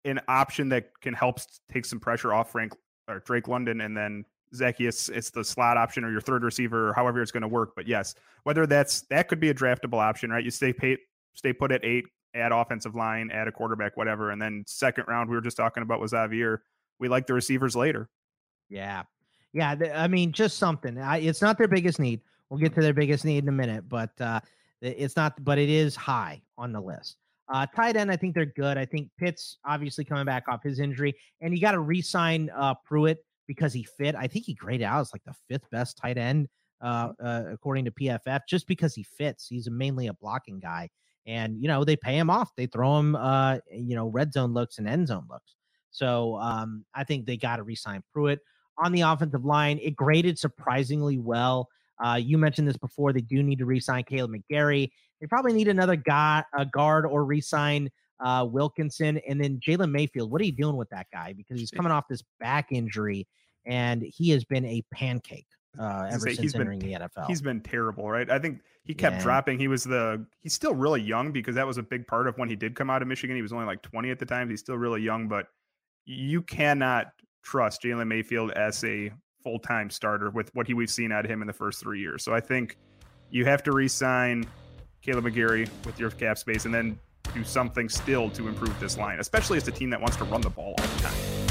an 0.06 0.20
option 0.28 0.68
that 0.70 0.98
can 1.00 1.12
help 1.12 1.40
take 1.72 1.84
some 1.84 2.00
pressure 2.00 2.32
off 2.32 2.52
Frank 2.52 2.74
or 3.08 3.20
Drake 3.20 3.48
London, 3.48 3.82
and 3.82 3.96
then 3.96 4.24
Zaccheaus, 4.54 5.10
it's 5.10 5.30
the 5.30 5.44
slot 5.44 5.76
option 5.76 6.04
or 6.04 6.10
your 6.10 6.20
third 6.20 6.44
receiver, 6.44 6.90
or 6.90 6.92
however 6.94 7.20
it's 7.20 7.32
going 7.32 7.42
to 7.42 7.48
work. 7.48 7.74
But 7.74 7.86
yes, 7.86 8.14
whether 8.44 8.66
that's 8.66 9.02
that 9.10 9.28
could 9.28 9.40
be 9.40 9.50
a 9.50 9.54
draftable 9.54 9.98
option, 9.98 10.30
right? 10.30 10.44
You 10.44 10.50
stay 10.50 10.72
pay, 10.72 10.98
stay 11.34 11.52
put 11.52 11.72
at 11.72 11.84
eight, 11.84 12.04
add 12.34 12.52
offensive 12.52 12.94
line, 12.94 13.30
add 13.30 13.48
a 13.48 13.52
quarterback, 13.52 13.96
whatever, 13.96 14.30
and 14.30 14.40
then 14.40 14.64
second 14.66 15.04
round 15.08 15.28
we 15.28 15.36
were 15.36 15.42
just 15.42 15.56
talking 15.56 15.82
about 15.82 16.00
was 16.00 16.12
Xavier. 16.12 16.62
We 16.98 17.08
like 17.08 17.26
the 17.26 17.34
receivers 17.34 17.76
later. 17.76 18.08
Yeah, 18.68 19.02
yeah. 19.52 19.74
I 19.94 20.08
mean, 20.08 20.32
just 20.32 20.58
something. 20.58 20.98
I, 20.98 21.18
it's 21.18 21.42
not 21.42 21.58
their 21.58 21.68
biggest 21.68 21.98
need. 21.98 22.20
We'll 22.48 22.60
get 22.60 22.74
to 22.74 22.80
their 22.80 22.94
biggest 22.94 23.24
need 23.24 23.42
in 23.42 23.48
a 23.48 23.52
minute, 23.52 23.88
but 23.88 24.18
uh, 24.20 24.40
it's 24.80 25.16
not. 25.16 25.42
But 25.44 25.58
it 25.58 25.68
is 25.68 25.96
high 25.96 26.40
on 26.56 26.72
the 26.72 26.80
list. 26.80 27.16
Uh, 27.48 27.66
tight 27.66 27.96
end, 27.96 28.10
I 28.10 28.16
think 28.16 28.34
they're 28.34 28.46
good. 28.46 28.76
I 28.76 28.84
think 28.84 29.08
Pitts 29.18 29.58
obviously 29.64 30.04
coming 30.04 30.24
back 30.24 30.44
off 30.48 30.62
his 30.62 30.80
injury, 30.80 31.14
and 31.40 31.54
you 31.54 31.60
got 31.60 31.72
to 31.72 31.80
re-sign 31.80 32.50
uh, 32.56 32.74
Pruitt 32.84 33.24
because 33.46 33.72
he 33.72 33.84
fit. 33.84 34.14
I 34.16 34.26
think 34.26 34.44
he 34.44 34.54
graded 34.54 34.84
out 34.84 35.00
as 35.00 35.12
like 35.12 35.22
the 35.24 35.34
fifth 35.48 35.70
best 35.70 35.96
tight 35.96 36.18
end 36.18 36.48
uh, 36.80 37.12
uh, 37.22 37.44
according 37.50 37.84
to 37.84 37.90
PFF, 37.90 38.40
just 38.48 38.66
because 38.66 38.94
he 38.94 39.04
fits. 39.04 39.46
He's 39.48 39.70
mainly 39.70 40.08
a 40.08 40.14
blocking 40.14 40.58
guy, 40.58 40.90
and 41.24 41.60
you 41.60 41.68
know 41.68 41.84
they 41.84 41.96
pay 41.96 42.18
him 42.18 42.30
off. 42.30 42.50
They 42.56 42.66
throw 42.66 42.98
him, 42.98 43.14
uh, 43.14 43.58
you 43.70 43.94
know, 43.94 44.08
red 44.08 44.32
zone 44.32 44.52
looks 44.52 44.78
and 44.78 44.88
end 44.88 45.08
zone 45.08 45.26
looks. 45.30 45.54
So 45.90 46.36
um, 46.36 46.84
I 46.94 47.04
think 47.04 47.26
they 47.26 47.36
got 47.36 47.56
to 47.56 47.62
re-sign 47.62 48.02
Pruitt 48.12 48.40
on 48.76 48.92
the 48.92 49.00
offensive 49.02 49.44
line. 49.44 49.78
It 49.82 49.96
graded 49.96 50.38
surprisingly 50.38 51.18
well. 51.18 51.68
Uh, 52.04 52.18
you 52.22 52.36
mentioned 52.36 52.68
this 52.68 52.76
before. 52.76 53.12
They 53.12 53.22
do 53.22 53.42
need 53.42 53.58
to 53.60 53.64
re-sign 53.64 54.04
Kaleb 54.04 54.34
McGary. 54.34 54.90
They 55.20 55.26
probably 55.26 55.52
need 55.52 55.68
another 55.68 55.96
guy, 55.96 56.44
a 56.56 56.66
guard, 56.66 57.06
or 57.06 57.24
re-sign 57.24 57.90
uh, 58.20 58.46
Wilkinson, 58.50 59.18
and 59.28 59.40
then 59.40 59.60
Jalen 59.60 59.90
Mayfield. 59.90 60.30
What 60.30 60.40
are 60.40 60.44
you 60.44 60.52
doing 60.52 60.76
with 60.76 60.90
that 60.90 61.06
guy? 61.12 61.32
Because 61.32 61.60
he's 61.60 61.70
coming 61.70 61.92
off 61.92 62.04
this 62.08 62.22
back 62.40 62.68
injury, 62.70 63.26
and 63.64 64.02
he 64.02 64.30
has 64.30 64.44
been 64.44 64.64
a 64.64 64.82
pancake 64.92 65.46
uh, 65.78 66.08
ever 66.10 66.30
since 66.30 66.54
entering 66.54 66.78
been, 66.78 66.92
the 66.92 66.98
NFL. 66.98 67.26
He's 67.26 67.42
been 67.42 67.60
terrible, 67.60 68.08
right? 68.08 68.30
I 68.30 68.38
think 68.38 68.60
he 68.84 68.94
kept 68.94 69.16
yeah. 69.16 69.22
dropping. 69.22 69.58
He 69.58 69.68
was 69.68 69.84
the 69.84 70.24
he's 70.40 70.54
still 70.54 70.74
really 70.74 71.02
young 71.02 71.32
because 71.32 71.54
that 71.56 71.66
was 71.66 71.78
a 71.78 71.82
big 71.82 72.06
part 72.06 72.26
of 72.26 72.36
when 72.38 72.48
he 72.48 72.56
did 72.56 72.74
come 72.74 72.90
out 72.90 73.02
of 73.02 73.08
Michigan. 73.08 73.36
He 73.36 73.42
was 73.42 73.52
only 73.52 73.66
like 73.66 73.82
20 73.82 74.10
at 74.10 74.18
the 74.18 74.26
time. 74.26 74.48
He's 74.48 74.60
still 74.60 74.78
really 74.78 75.02
young, 75.02 75.28
but 75.28 75.46
you 76.04 76.42
cannot 76.42 77.08
trust 77.42 77.82
Jalen 77.82 78.06
Mayfield 78.06 78.52
as 78.52 78.82
a 78.84 79.10
full 79.42 79.58
time 79.58 79.90
starter 79.90 80.30
with 80.30 80.54
what 80.54 80.66
he 80.66 80.74
we've 80.74 80.90
seen 80.90 81.12
out 81.12 81.24
of 81.24 81.30
him 81.30 81.42
in 81.42 81.46
the 81.46 81.52
first 81.52 81.80
three 81.80 82.00
years. 82.00 82.24
So 82.24 82.34
I 82.34 82.40
think 82.40 82.78
you 83.30 83.44
have 83.44 83.62
to 83.64 83.72
re-sign 83.72 84.46
Kaleb 85.06 85.24
McGary 85.24 85.68
with 85.84 85.98
your 85.98 86.10
cap 86.10 86.38
space, 86.38 86.64
and 86.64 86.74
then 86.74 86.98
do 87.34 87.44
something 87.44 87.88
still 87.88 88.30
to 88.30 88.48
improve 88.48 88.78
this 88.80 88.98
line, 88.98 89.20
especially 89.20 89.58
as 89.58 89.68
a 89.68 89.72
team 89.72 89.90
that 89.90 90.00
wants 90.00 90.16
to 90.16 90.24
run 90.24 90.40
the 90.40 90.50
ball 90.50 90.74
all 90.78 90.86
the 90.86 91.02
time. 91.02 91.46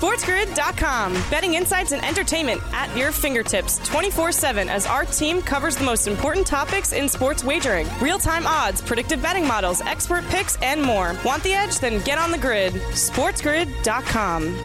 SportsGrid.com. 0.00 1.12
Betting 1.30 1.54
insights 1.54 1.92
and 1.92 2.02
entertainment 2.04 2.62
at 2.72 2.96
your 2.96 3.12
fingertips 3.12 3.78
24 3.86 4.32
7 4.32 4.68
as 4.68 4.86
our 4.86 5.04
team 5.04 5.42
covers 5.42 5.76
the 5.76 5.84
most 5.84 6.06
important 6.06 6.46
topics 6.46 6.92
in 6.92 7.08
sports 7.08 7.44
wagering 7.44 7.86
real 8.00 8.18
time 8.18 8.46
odds, 8.46 8.80
predictive 8.80 9.20
betting 9.20 9.46
models, 9.46 9.82
expert 9.82 10.24
picks, 10.28 10.56
and 10.62 10.80
more. 10.80 11.14
Want 11.24 11.42
the 11.42 11.52
edge? 11.52 11.80
Then 11.80 12.02
get 12.04 12.18
on 12.18 12.30
the 12.30 12.38
grid. 12.38 12.72
SportsGrid.com. 12.72 14.64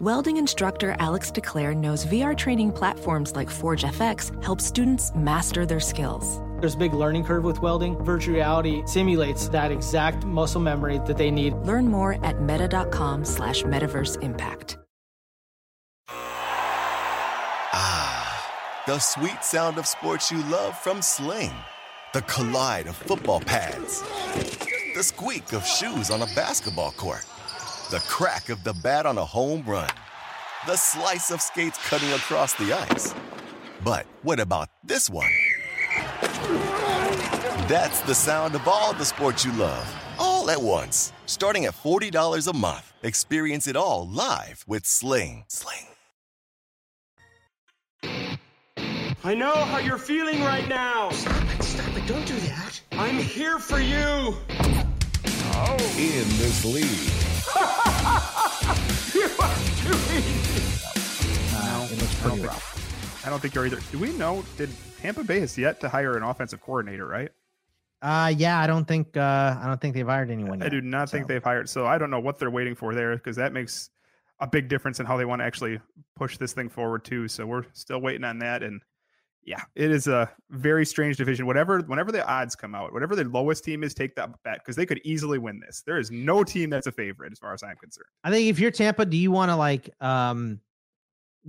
Welding 0.00 0.38
instructor 0.38 0.96
Alex 0.98 1.30
DeClaire 1.30 1.76
knows 1.76 2.06
VR 2.06 2.34
training 2.34 2.72
platforms 2.72 3.36
like 3.36 3.50
Forge 3.50 3.82
FX 3.82 4.42
help 4.42 4.58
students 4.58 5.14
master 5.14 5.66
their 5.66 5.78
skills. 5.78 6.40
There's 6.58 6.74
a 6.74 6.78
big 6.78 6.94
learning 6.94 7.24
curve 7.24 7.44
with 7.44 7.60
welding. 7.60 8.02
Virtual 8.02 8.36
reality 8.36 8.82
simulates 8.86 9.50
that 9.50 9.70
exact 9.70 10.24
muscle 10.24 10.62
memory 10.62 11.00
that 11.06 11.18
they 11.18 11.30
need. 11.30 11.52
Learn 11.66 11.86
more 11.86 12.16
at 12.24 12.40
meta.com 12.40 13.26
slash 13.26 13.64
metaverse 13.64 14.22
impact. 14.22 14.78
Ah, 17.74 18.82
the 18.86 18.98
sweet 18.98 19.44
sound 19.44 19.76
of 19.76 19.86
sports 19.86 20.32
you 20.32 20.42
love 20.44 20.78
from 20.78 21.02
Sling. 21.02 21.52
The 22.14 22.22
collide 22.22 22.86
of 22.86 22.96
football 22.96 23.40
pads. 23.40 24.02
The 24.94 25.02
squeak 25.02 25.52
of 25.52 25.66
shoes 25.66 26.08
on 26.08 26.22
a 26.22 26.26
basketball 26.34 26.92
court. 26.92 27.26
The 27.90 27.98
crack 28.06 28.50
of 28.50 28.62
the 28.62 28.72
bat 28.72 29.04
on 29.04 29.18
a 29.18 29.24
home 29.24 29.64
run. 29.66 29.90
The 30.64 30.76
slice 30.76 31.32
of 31.32 31.42
skates 31.42 31.76
cutting 31.88 32.12
across 32.12 32.54
the 32.54 32.72
ice. 32.72 33.12
But 33.82 34.06
what 34.22 34.38
about 34.38 34.68
this 34.84 35.10
one? 35.10 35.32
That's 37.66 38.00
the 38.02 38.14
sound 38.14 38.54
of 38.54 38.68
all 38.68 38.92
the 38.92 39.04
sports 39.04 39.44
you 39.44 39.50
love, 39.54 39.92
all 40.20 40.50
at 40.50 40.62
once. 40.62 41.12
Starting 41.26 41.64
at 41.64 41.74
$40 41.74 42.46
a 42.46 42.56
month. 42.56 42.92
Experience 43.02 43.66
it 43.66 43.74
all 43.74 44.08
live 44.08 44.64
with 44.68 44.86
Sling. 44.86 45.44
Sling. 45.48 45.88
I 49.24 49.34
know 49.34 49.56
how 49.64 49.78
you're 49.78 49.98
feeling 49.98 50.44
right 50.44 50.68
now. 50.68 51.10
Stop 51.10 51.42
it, 51.58 51.64
stop 51.64 51.96
it, 51.96 52.06
don't 52.06 52.24
do 52.24 52.36
that. 52.36 52.80
I'm 52.92 53.16
here 53.16 53.58
for 53.58 53.80
you. 53.80 54.36
Oh. 55.56 55.76
In 55.98 56.28
this 56.38 56.64
league. 56.64 57.19
You 59.14 59.24
are 59.38 59.54
too 59.80 59.96
easy. 60.14 60.62
Uh, 61.56 61.88
it 61.90 61.98
looks 62.00 62.14
pretty 62.20 62.40
rough. 62.42 63.24
I 63.26 63.30
don't 63.30 63.40
think 63.40 63.54
you're 63.54 63.66
either. 63.66 63.80
Do 63.92 63.98
we 63.98 64.12
know? 64.12 64.44
Did 64.56 64.70
Tampa 64.98 65.24
Bay 65.24 65.40
has 65.40 65.56
yet 65.58 65.80
to 65.80 65.88
hire 65.88 66.16
an 66.16 66.22
offensive 66.22 66.60
coordinator, 66.60 67.06
right? 67.06 67.30
Uh 68.02 68.32
yeah, 68.34 68.58
I 68.60 68.66
don't 68.66 68.86
think 68.88 69.14
uh 69.16 69.58
I 69.60 69.66
don't 69.66 69.78
think 69.78 69.94
they've 69.94 70.06
hired 70.06 70.30
anyone. 70.30 70.62
I 70.62 70.66
yet, 70.66 70.70
do 70.70 70.80
not 70.80 71.10
so. 71.10 71.18
think 71.18 71.28
they've 71.28 71.44
hired. 71.44 71.68
So 71.68 71.86
I 71.86 71.98
don't 71.98 72.10
know 72.10 72.20
what 72.20 72.38
they're 72.38 72.50
waiting 72.50 72.74
for 72.74 72.94
there 72.94 73.14
because 73.14 73.36
that 73.36 73.52
makes 73.52 73.90
a 74.38 74.46
big 74.46 74.68
difference 74.68 75.00
in 75.00 75.06
how 75.06 75.18
they 75.18 75.26
want 75.26 75.40
to 75.40 75.44
actually 75.44 75.80
push 76.16 76.38
this 76.38 76.54
thing 76.54 76.70
forward 76.70 77.04
too. 77.04 77.28
So 77.28 77.46
we're 77.46 77.64
still 77.74 78.00
waiting 78.00 78.24
on 78.24 78.38
that. 78.38 78.62
And 78.62 78.80
yeah, 79.44 79.62
it 79.74 79.90
is 79.90 80.06
a 80.06 80.30
very 80.50 80.84
strange 80.84 81.16
division. 81.16 81.46
Whatever, 81.46 81.80
whenever 81.80 82.12
the 82.12 82.26
odds 82.26 82.54
come 82.54 82.74
out, 82.74 82.92
whatever 82.92 83.16
the 83.16 83.24
lowest 83.24 83.64
team 83.64 83.82
is, 83.82 83.94
take 83.94 84.14
that 84.16 84.30
bet 84.42 84.58
because 84.58 84.76
they 84.76 84.86
could 84.86 85.00
easily 85.04 85.38
win 85.38 85.60
this. 85.60 85.82
There 85.86 85.98
is 85.98 86.10
no 86.10 86.44
team 86.44 86.70
that's 86.70 86.86
a 86.86 86.92
favorite 86.92 87.32
as 87.32 87.38
far 87.38 87.52
as 87.54 87.62
I'm 87.62 87.76
concerned. 87.76 88.06
I 88.22 88.30
think 88.30 88.48
if 88.48 88.58
you're 88.58 88.70
Tampa, 88.70 89.06
do 89.06 89.16
you 89.16 89.30
want 89.30 89.50
to 89.50 89.56
like 89.56 89.90
um 90.00 90.60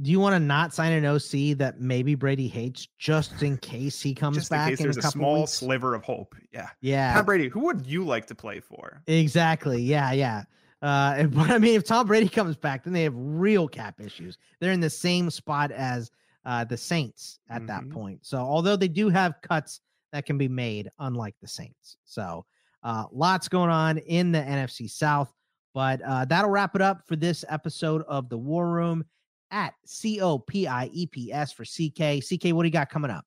do 0.02 0.10
you 0.10 0.20
want 0.20 0.34
to 0.34 0.40
not 0.40 0.74
sign 0.74 0.94
an 0.94 1.06
OC 1.06 1.58
that 1.58 1.76
maybe 1.80 2.16
Brady 2.16 2.48
hates 2.48 2.88
just 2.98 3.44
in 3.44 3.58
case 3.58 4.02
he 4.02 4.16
comes 4.16 4.38
Just 4.38 4.50
back 4.50 4.70
in 4.70 4.74
case 4.74 4.80
in 4.80 4.84
there's 4.86 4.98
a 4.98 5.00
a, 5.00 5.04
couple 5.04 5.20
small 5.20 5.40
weeks? 5.42 5.52
sliver 5.52 5.94
of 5.94 6.04
hope. 6.04 6.34
Yeah. 6.54 6.70
Yeah. 6.80 7.14
Tom 7.14 7.26
Brady, 7.26 7.50
who 7.50 7.60
would 7.62 7.86
you 7.86 8.06
like 8.06 8.26
to 8.28 8.36
play 8.36 8.62
for? 8.62 9.02
Exactly. 9.08 9.82
Yeah, 9.82 10.14
yeah. 10.14 10.44
Uh, 10.82 11.24
but 11.28 11.50
I 11.50 11.58
mean, 11.58 11.76
if 11.76 11.84
Tom 11.84 12.08
Brady 12.08 12.30
comes 12.30 12.56
back, 12.56 12.86
then 12.86 12.94
they 12.94 13.04
have 13.04 13.14
real 13.16 13.68
cap 13.68 14.00
issues. 14.00 14.38
They're 14.62 14.72
in 14.72 14.80
the 14.80 14.90
same 14.90 15.30
spot 15.30 15.72
as 15.72 16.10
uh, 16.46 16.64
the 16.64 16.78
Saints 16.78 17.40
at 17.50 17.66
that 17.68 17.84
Mhm. 17.84 17.92
point. 17.92 18.26
So, 18.26 18.38
although 18.40 18.76
they 18.76 18.88
do 18.88 19.10
have 19.10 19.36
cuts 19.42 19.82
that 20.12 20.26
can 20.26 20.38
be 20.38 20.48
made, 20.48 20.90
unlike 21.00 21.36
the 21.42 21.48
Saints. 21.48 21.98
So, 22.04 22.46
uh, 22.84 23.06
lots 23.12 23.48
going 23.48 23.70
on 23.70 23.98
in 24.00 24.32
the 24.32 24.40
NFC 24.40 24.88
South. 24.90 25.34
But 25.74 26.02
uh, 26.02 26.26
that'll 26.26 26.50
wrap 26.52 26.76
it 26.76 26.82
up 26.82 27.08
for 27.08 27.16
this 27.16 27.46
episode 27.48 28.02
of 28.08 28.28
the 28.28 28.38
War 28.38 28.70
Room 28.70 29.06
at 29.52 29.74
C 29.86 30.20
O 30.20 30.38
P 30.40 30.68
I 30.68 30.88
E 30.92 31.06
P 31.08 31.32
S 31.32 31.54
for 31.54 31.64
CK. 31.64 32.20
CK, 32.22 32.52
what 32.54 32.64
do 32.64 32.68
you 32.68 32.72
got 32.74 32.90
coming 32.90 33.10
up? 33.12 33.26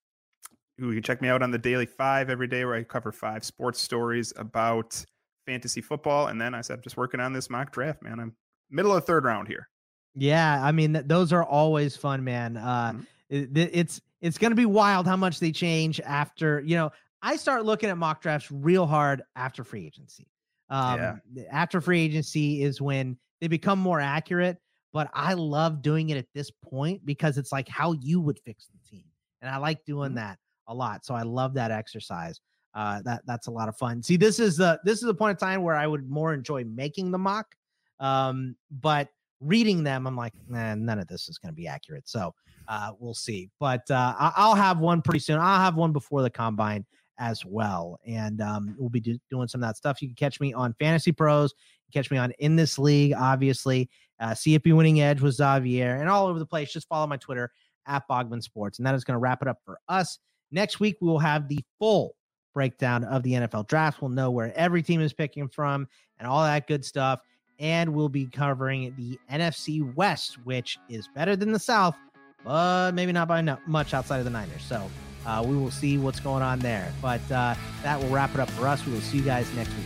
Ooh, 0.81 0.89
you 0.89 0.95
can 0.95 1.03
check 1.03 1.21
me 1.21 1.29
out 1.29 1.41
on 1.41 1.49
the 1.51 1.57
Daily 1.57 1.85
Five 1.85 2.29
every 2.29 2.47
day, 2.47 2.65
where 2.65 2.75
I 2.75 2.83
cover 2.83 3.11
five 3.11 3.43
sports 3.45 3.79
stories 3.81 4.31
about 4.35 5.03
fantasy 5.47 5.81
football. 5.81 6.27
And 6.27 6.39
then 6.39 6.53
I 6.53 6.61
said, 6.61 6.77
I'm 6.77 6.81
just 6.83 6.97
working 6.97 7.19
on 7.19 7.33
this 7.33 7.49
mock 7.49 7.71
draft, 7.71 8.03
man. 8.03 8.19
I'm 8.19 8.35
middle 8.69 8.93
of 8.93 9.05
third 9.05 9.23
round 9.25 9.47
here. 9.47 9.69
Yeah, 10.15 10.63
I 10.63 10.71
mean 10.71 10.93
th- 10.93 11.05
those 11.07 11.33
are 11.33 11.43
always 11.43 11.95
fun, 11.97 12.23
man. 12.23 12.57
Uh 12.57 12.93
it- 13.29 13.55
it- 13.57 13.71
it's 13.73 14.01
it's 14.21 14.37
going 14.37 14.51
to 14.51 14.55
be 14.55 14.65
wild 14.65 15.05
how 15.05 15.17
much 15.17 15.39
they 15.39 15.51
change 15.51 15.99
after, 16.01 16.61
you 16.61 16.75
know, 16.75 16.91
I 17.21 17.35
start 17.35 17.65
looking 17.65 17.89
at 17.89 17.97
mock 17.97 18.21
drafts 18.21 18.49
real 18.49 18.87
hard 18.87 19.23
after 19.35 19.63
free 19.63 19.85
agency. 19.85 20.29
Um 20.69 21.21
Yeah. 21.33 21.43
after 21.51 21.81
free 21.81 22.01
agency 22.01 22.63
is 22.63 22.81
when 22.81 23.17
they 23.41 23.47
become 23.47 23.77
more 23.79 23.99
accurate, 23.99 24.57
but 24.93 25.09
I 25.13 25.33
love 25.33 25.81
doing 25.81 26.09
it 26.09 26.17
at 26.17 26.27
this 26.33 26.49
point 26.49 27.05
because 27.05 27.37
it's 27.37 27.51
like 27.51 27.67
how 27.67 27.91
you 27.93 28.21
would 28.21 28.39
fix 28.39 28.67
the 28.67 28.79
team. 28.89 29.05
And 29.41 29.49
I 29.51 29.57
like 29.57 29.83
doing 29.85 30.15
that 30.15 30.39
a 30.67 30.73
lot. 30.73 31.05
So 31.05 31.13
I 31.13 31.23
love 31.23 31.53
that 31.55 31.71
exercise. 31.71 32.39
Uh 32.73 33.01
that 33.03 33.23
that's 33.25 33.47
a 33.47 33.51
lot 33.51 33.67
of 33.67 33.77
fun. 33.77 34.01
See, 34.01 34.15
this 34.17 34.39
is 34.39 34.55
the 34.55 34.79
this 34.85 34.99
is 34.99 35.05
the 35.07 35.13
point 35.13 35.31
of 35.33 35.39
time 35.39 35.61
where 35.61 35.75
I 35.75 35.87
would 35.87 36.09
more 36.09 36.33
enjoy 36.33 36.63
making 36.63 37.11
the 37.11 37.17
mock. 37.17 37.53
Um, 37.99 38.55
but 38.71 39.09
reading 39.45 39.83
them, 39.83 40.07
I'm 40.07 40.15
like, 40.15 40.33
nah, 40.47 40.75
none 40.75 40.99
of 40.99 41.07
this 41.07 41.29
is 41.29 41.37
going 41.37 41.51
to 41.51 41.55
be 41.55 41.67
accurate. 41.67 42.07
So 42.07 42.33
uh, 42.67 42.91
we'll 42.99 43.13
see. 43.13 43.49
But 43.59 43.89
uh, 43.89 44.13
I'll 44.17 44.55
have 44.55 44.79
one 44.79 45.01
pretty 45.01 45.19
soon. 45.19 45.39
I'll 45.39 45.59
have 45.59 45.75
one 45.75 45.91
before 45.91 46.21
the 46.21 46.29
combine 46.29 46.85
as 47.17 47.45
well, 47.45 47.99
and 48.05 48.41
um, 48.41 48.75
we'll 48.77 48.89
be 48.89 48.99
do- 48.99 49.19
doing 49.29 49.47
some 49.47 49.63
of 49.63 49.69
that 49.69 49.77
stuff. 49.77 50.01
You 50.01 50.09
can 50.09 50.15
catch 50.15 50.41
me 50.41 50.53
on 50.53 50.73
Fantasy 50.79 51.11
Pros. 51.11 51.53
Catch 51.93 52.11
me 52.11 52.17
on 52.17 52.31
In 52.39 52.55
This 52.57 52.77
League, 52.77 53.13
obviously. 53.17 53.89
Uh, 54.19 54.31
CFB 54.31 54.75
Winning 54.75 55.01
Edge 55.01 55.21
with 55.21 55.35
Xavier, 55.35 55.95
and 55.95 56.09
all 56.09 56.27
over 56.27 56.39
the 56.39 56.45
place. 56.45 56.73
Just 56.73 56.89
follow 56.89 57.07
my 57.07 57.17
Twitter 57.17 57.51
at 57.87 58.03
Bogman 58.09 58.43
Sports, 58.43 58.79
and 58.79 58.85
that 58.85 58.95
is 58.95 59.03
going 59.03 59.15
to 59.15 59.19
wrap 59.19 59.41
it 59.41 59.47
up 59.47 59.59
for 59.63 59.79
us. 59.87 60.19
Next 60.51 60.79
week 60.79 60.97
we 61.01 61.07
will 61.07 61.19
have 61.19 61.47
the 61.47 61.63
full 61.79 62.15
breakdown 62.53 63.03
of 63.03 63.23
the 63.23 63.33
NFL 63.33 63.67
draft. 63.67 64.01
We'll 64.01 64.09
know 64.09 64.31
where 64.31 64.53
every 64.57 64.81
team 64.81 65.01
is 65.01 65.13
picking 65.13 65.47
from 65.47 65.87
and 66.17 66.27
all 66.27 66.43
that 66.43 66.67
good 66.67 66.85
stuff 66.85 67.19
and 67.59 67.93
we'll 67.93 68.09
be 68.09 68.25
covering 68.25 68.93
the 68.97 69.19
NFC 69.31 69.93
West, 69.95 70.37
which 70.45 70.77
is 70.89 71.07
better 71.07 71.35
than 71.35 71.51
the 71.51 71.59
South, 71.59 71.95
but 72.43 72.93
maybe 72.93 73.11
not 73.11 73.27
by 73.27 73.41
much 73.65 73.93
outside 73.93 74.19
of 74.19 74.25
the 74.25 74.29
Niners. 74.29 74.63
So 74.63 74.89
uh, 75.25 75.43
we 75.45 75.57
will 75.57 75.71
see 75.71 75.97
what's 75.97 76.19
going 76.19 76.43
on 76.43 76.59
there. 76.59 76.91
But 77.01 77.21
uh, 77.31 77.55
that 77.83 77.99
will 77.99 78.09
wrap 78.09 78.33
it 78.33 78.39
up 78.39 78.49
for 78.51 78.67
us. 78.67 78.85
We 78.85 78.93
will 78.93 79.01
see 79.01 79.17
you 79.17 79.23
guys 79.23 79.51
next 79.55 79.69
week. 79.69 79.85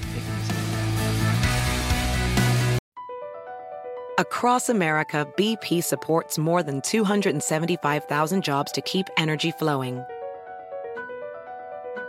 Across 4.18 4.68
America, 4.68 5.26
BP 5.38 5.82
supports 5.82 6.38
more 6.38 6.62
than 6.62 6.82
275,000 6.82 8.44
jobs 8.44 8.72
to 8.74 8.82
keep 8.82 9.08
energy 9.16 9.52
flowing. 9.52 10.04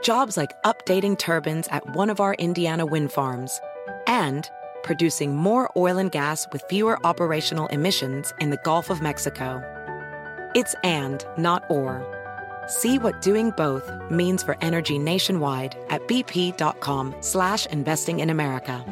Jobs 0.02 0.36
like 0.36 0.50
updating 0.64 1.16
turbines 1.16 1.68
at 1.68 1.94
one 1.94 2.11
of 2.11 2.18
our 2.18 2.34
Indiana 2.34 2.84
wind 2.84 3.12
farms 3.12 3.61
and 4.08 4.50
producing 4.83 5.37
more 5.37 5.70
oil 5.76 5.99
and 5.99 6.11
gas 6.11 6.47
with 6.53 6.62
fewer 6.68 6.99
operational 7.05 7.66
emissions 7.68 8.33
in 8.41 8.51
the 8.51 8.61
Gulf 8.64 8.91
of 8.91 9.01
Mexico. 9.01 9.62
It's 10.55 10.74
and, 10.85 11.24
not 11.37 11.64
or. 11.70 12.07
See 12.66 12.99
what 12.99 13.20
doing 13.22 13.51
both 13.57 13.91
means 14.11 14.43
for 14.43 14.57
energy 14.61 14.99
nationwide 14.99 15.76
at 15.89 16.07
bp.com 16.07 17.14
slash 17.20 17.66
investing 17.66 18.20
in 18.20 18.31
America. 18.31 18.85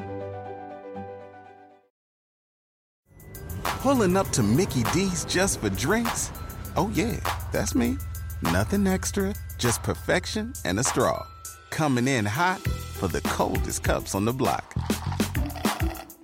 Pulling 3.62 4.16
up 4.16 4.28
to 4.30 4.42
Mickey 4.42 4.82
D's 4.92 5.24
just 5.24 5.60
for 5.60 5.70
drinks? 5.70 6.32
Oh, 6.76 6.90
yeah, 6.94 7.18
that's 7.52 7.74
me. 7.74 7.96
Nothing 8.42 8.86
extra, 8.86 9.34
just 9.56 9.82
perfection 9.82 10.52
and 10.64 10.78
a 10.78 10.84
straw. 10.84 11.26
Coming 11.70 12.08
in 12.08 12.24
hot 12.24 12.60
for 12.60 13.08
the 13.08 13.20
coldest 13.22 13.84
cups 13.84 14.14
on 14.14 14.24
the 14.24 14.32
block. 14.32 14.74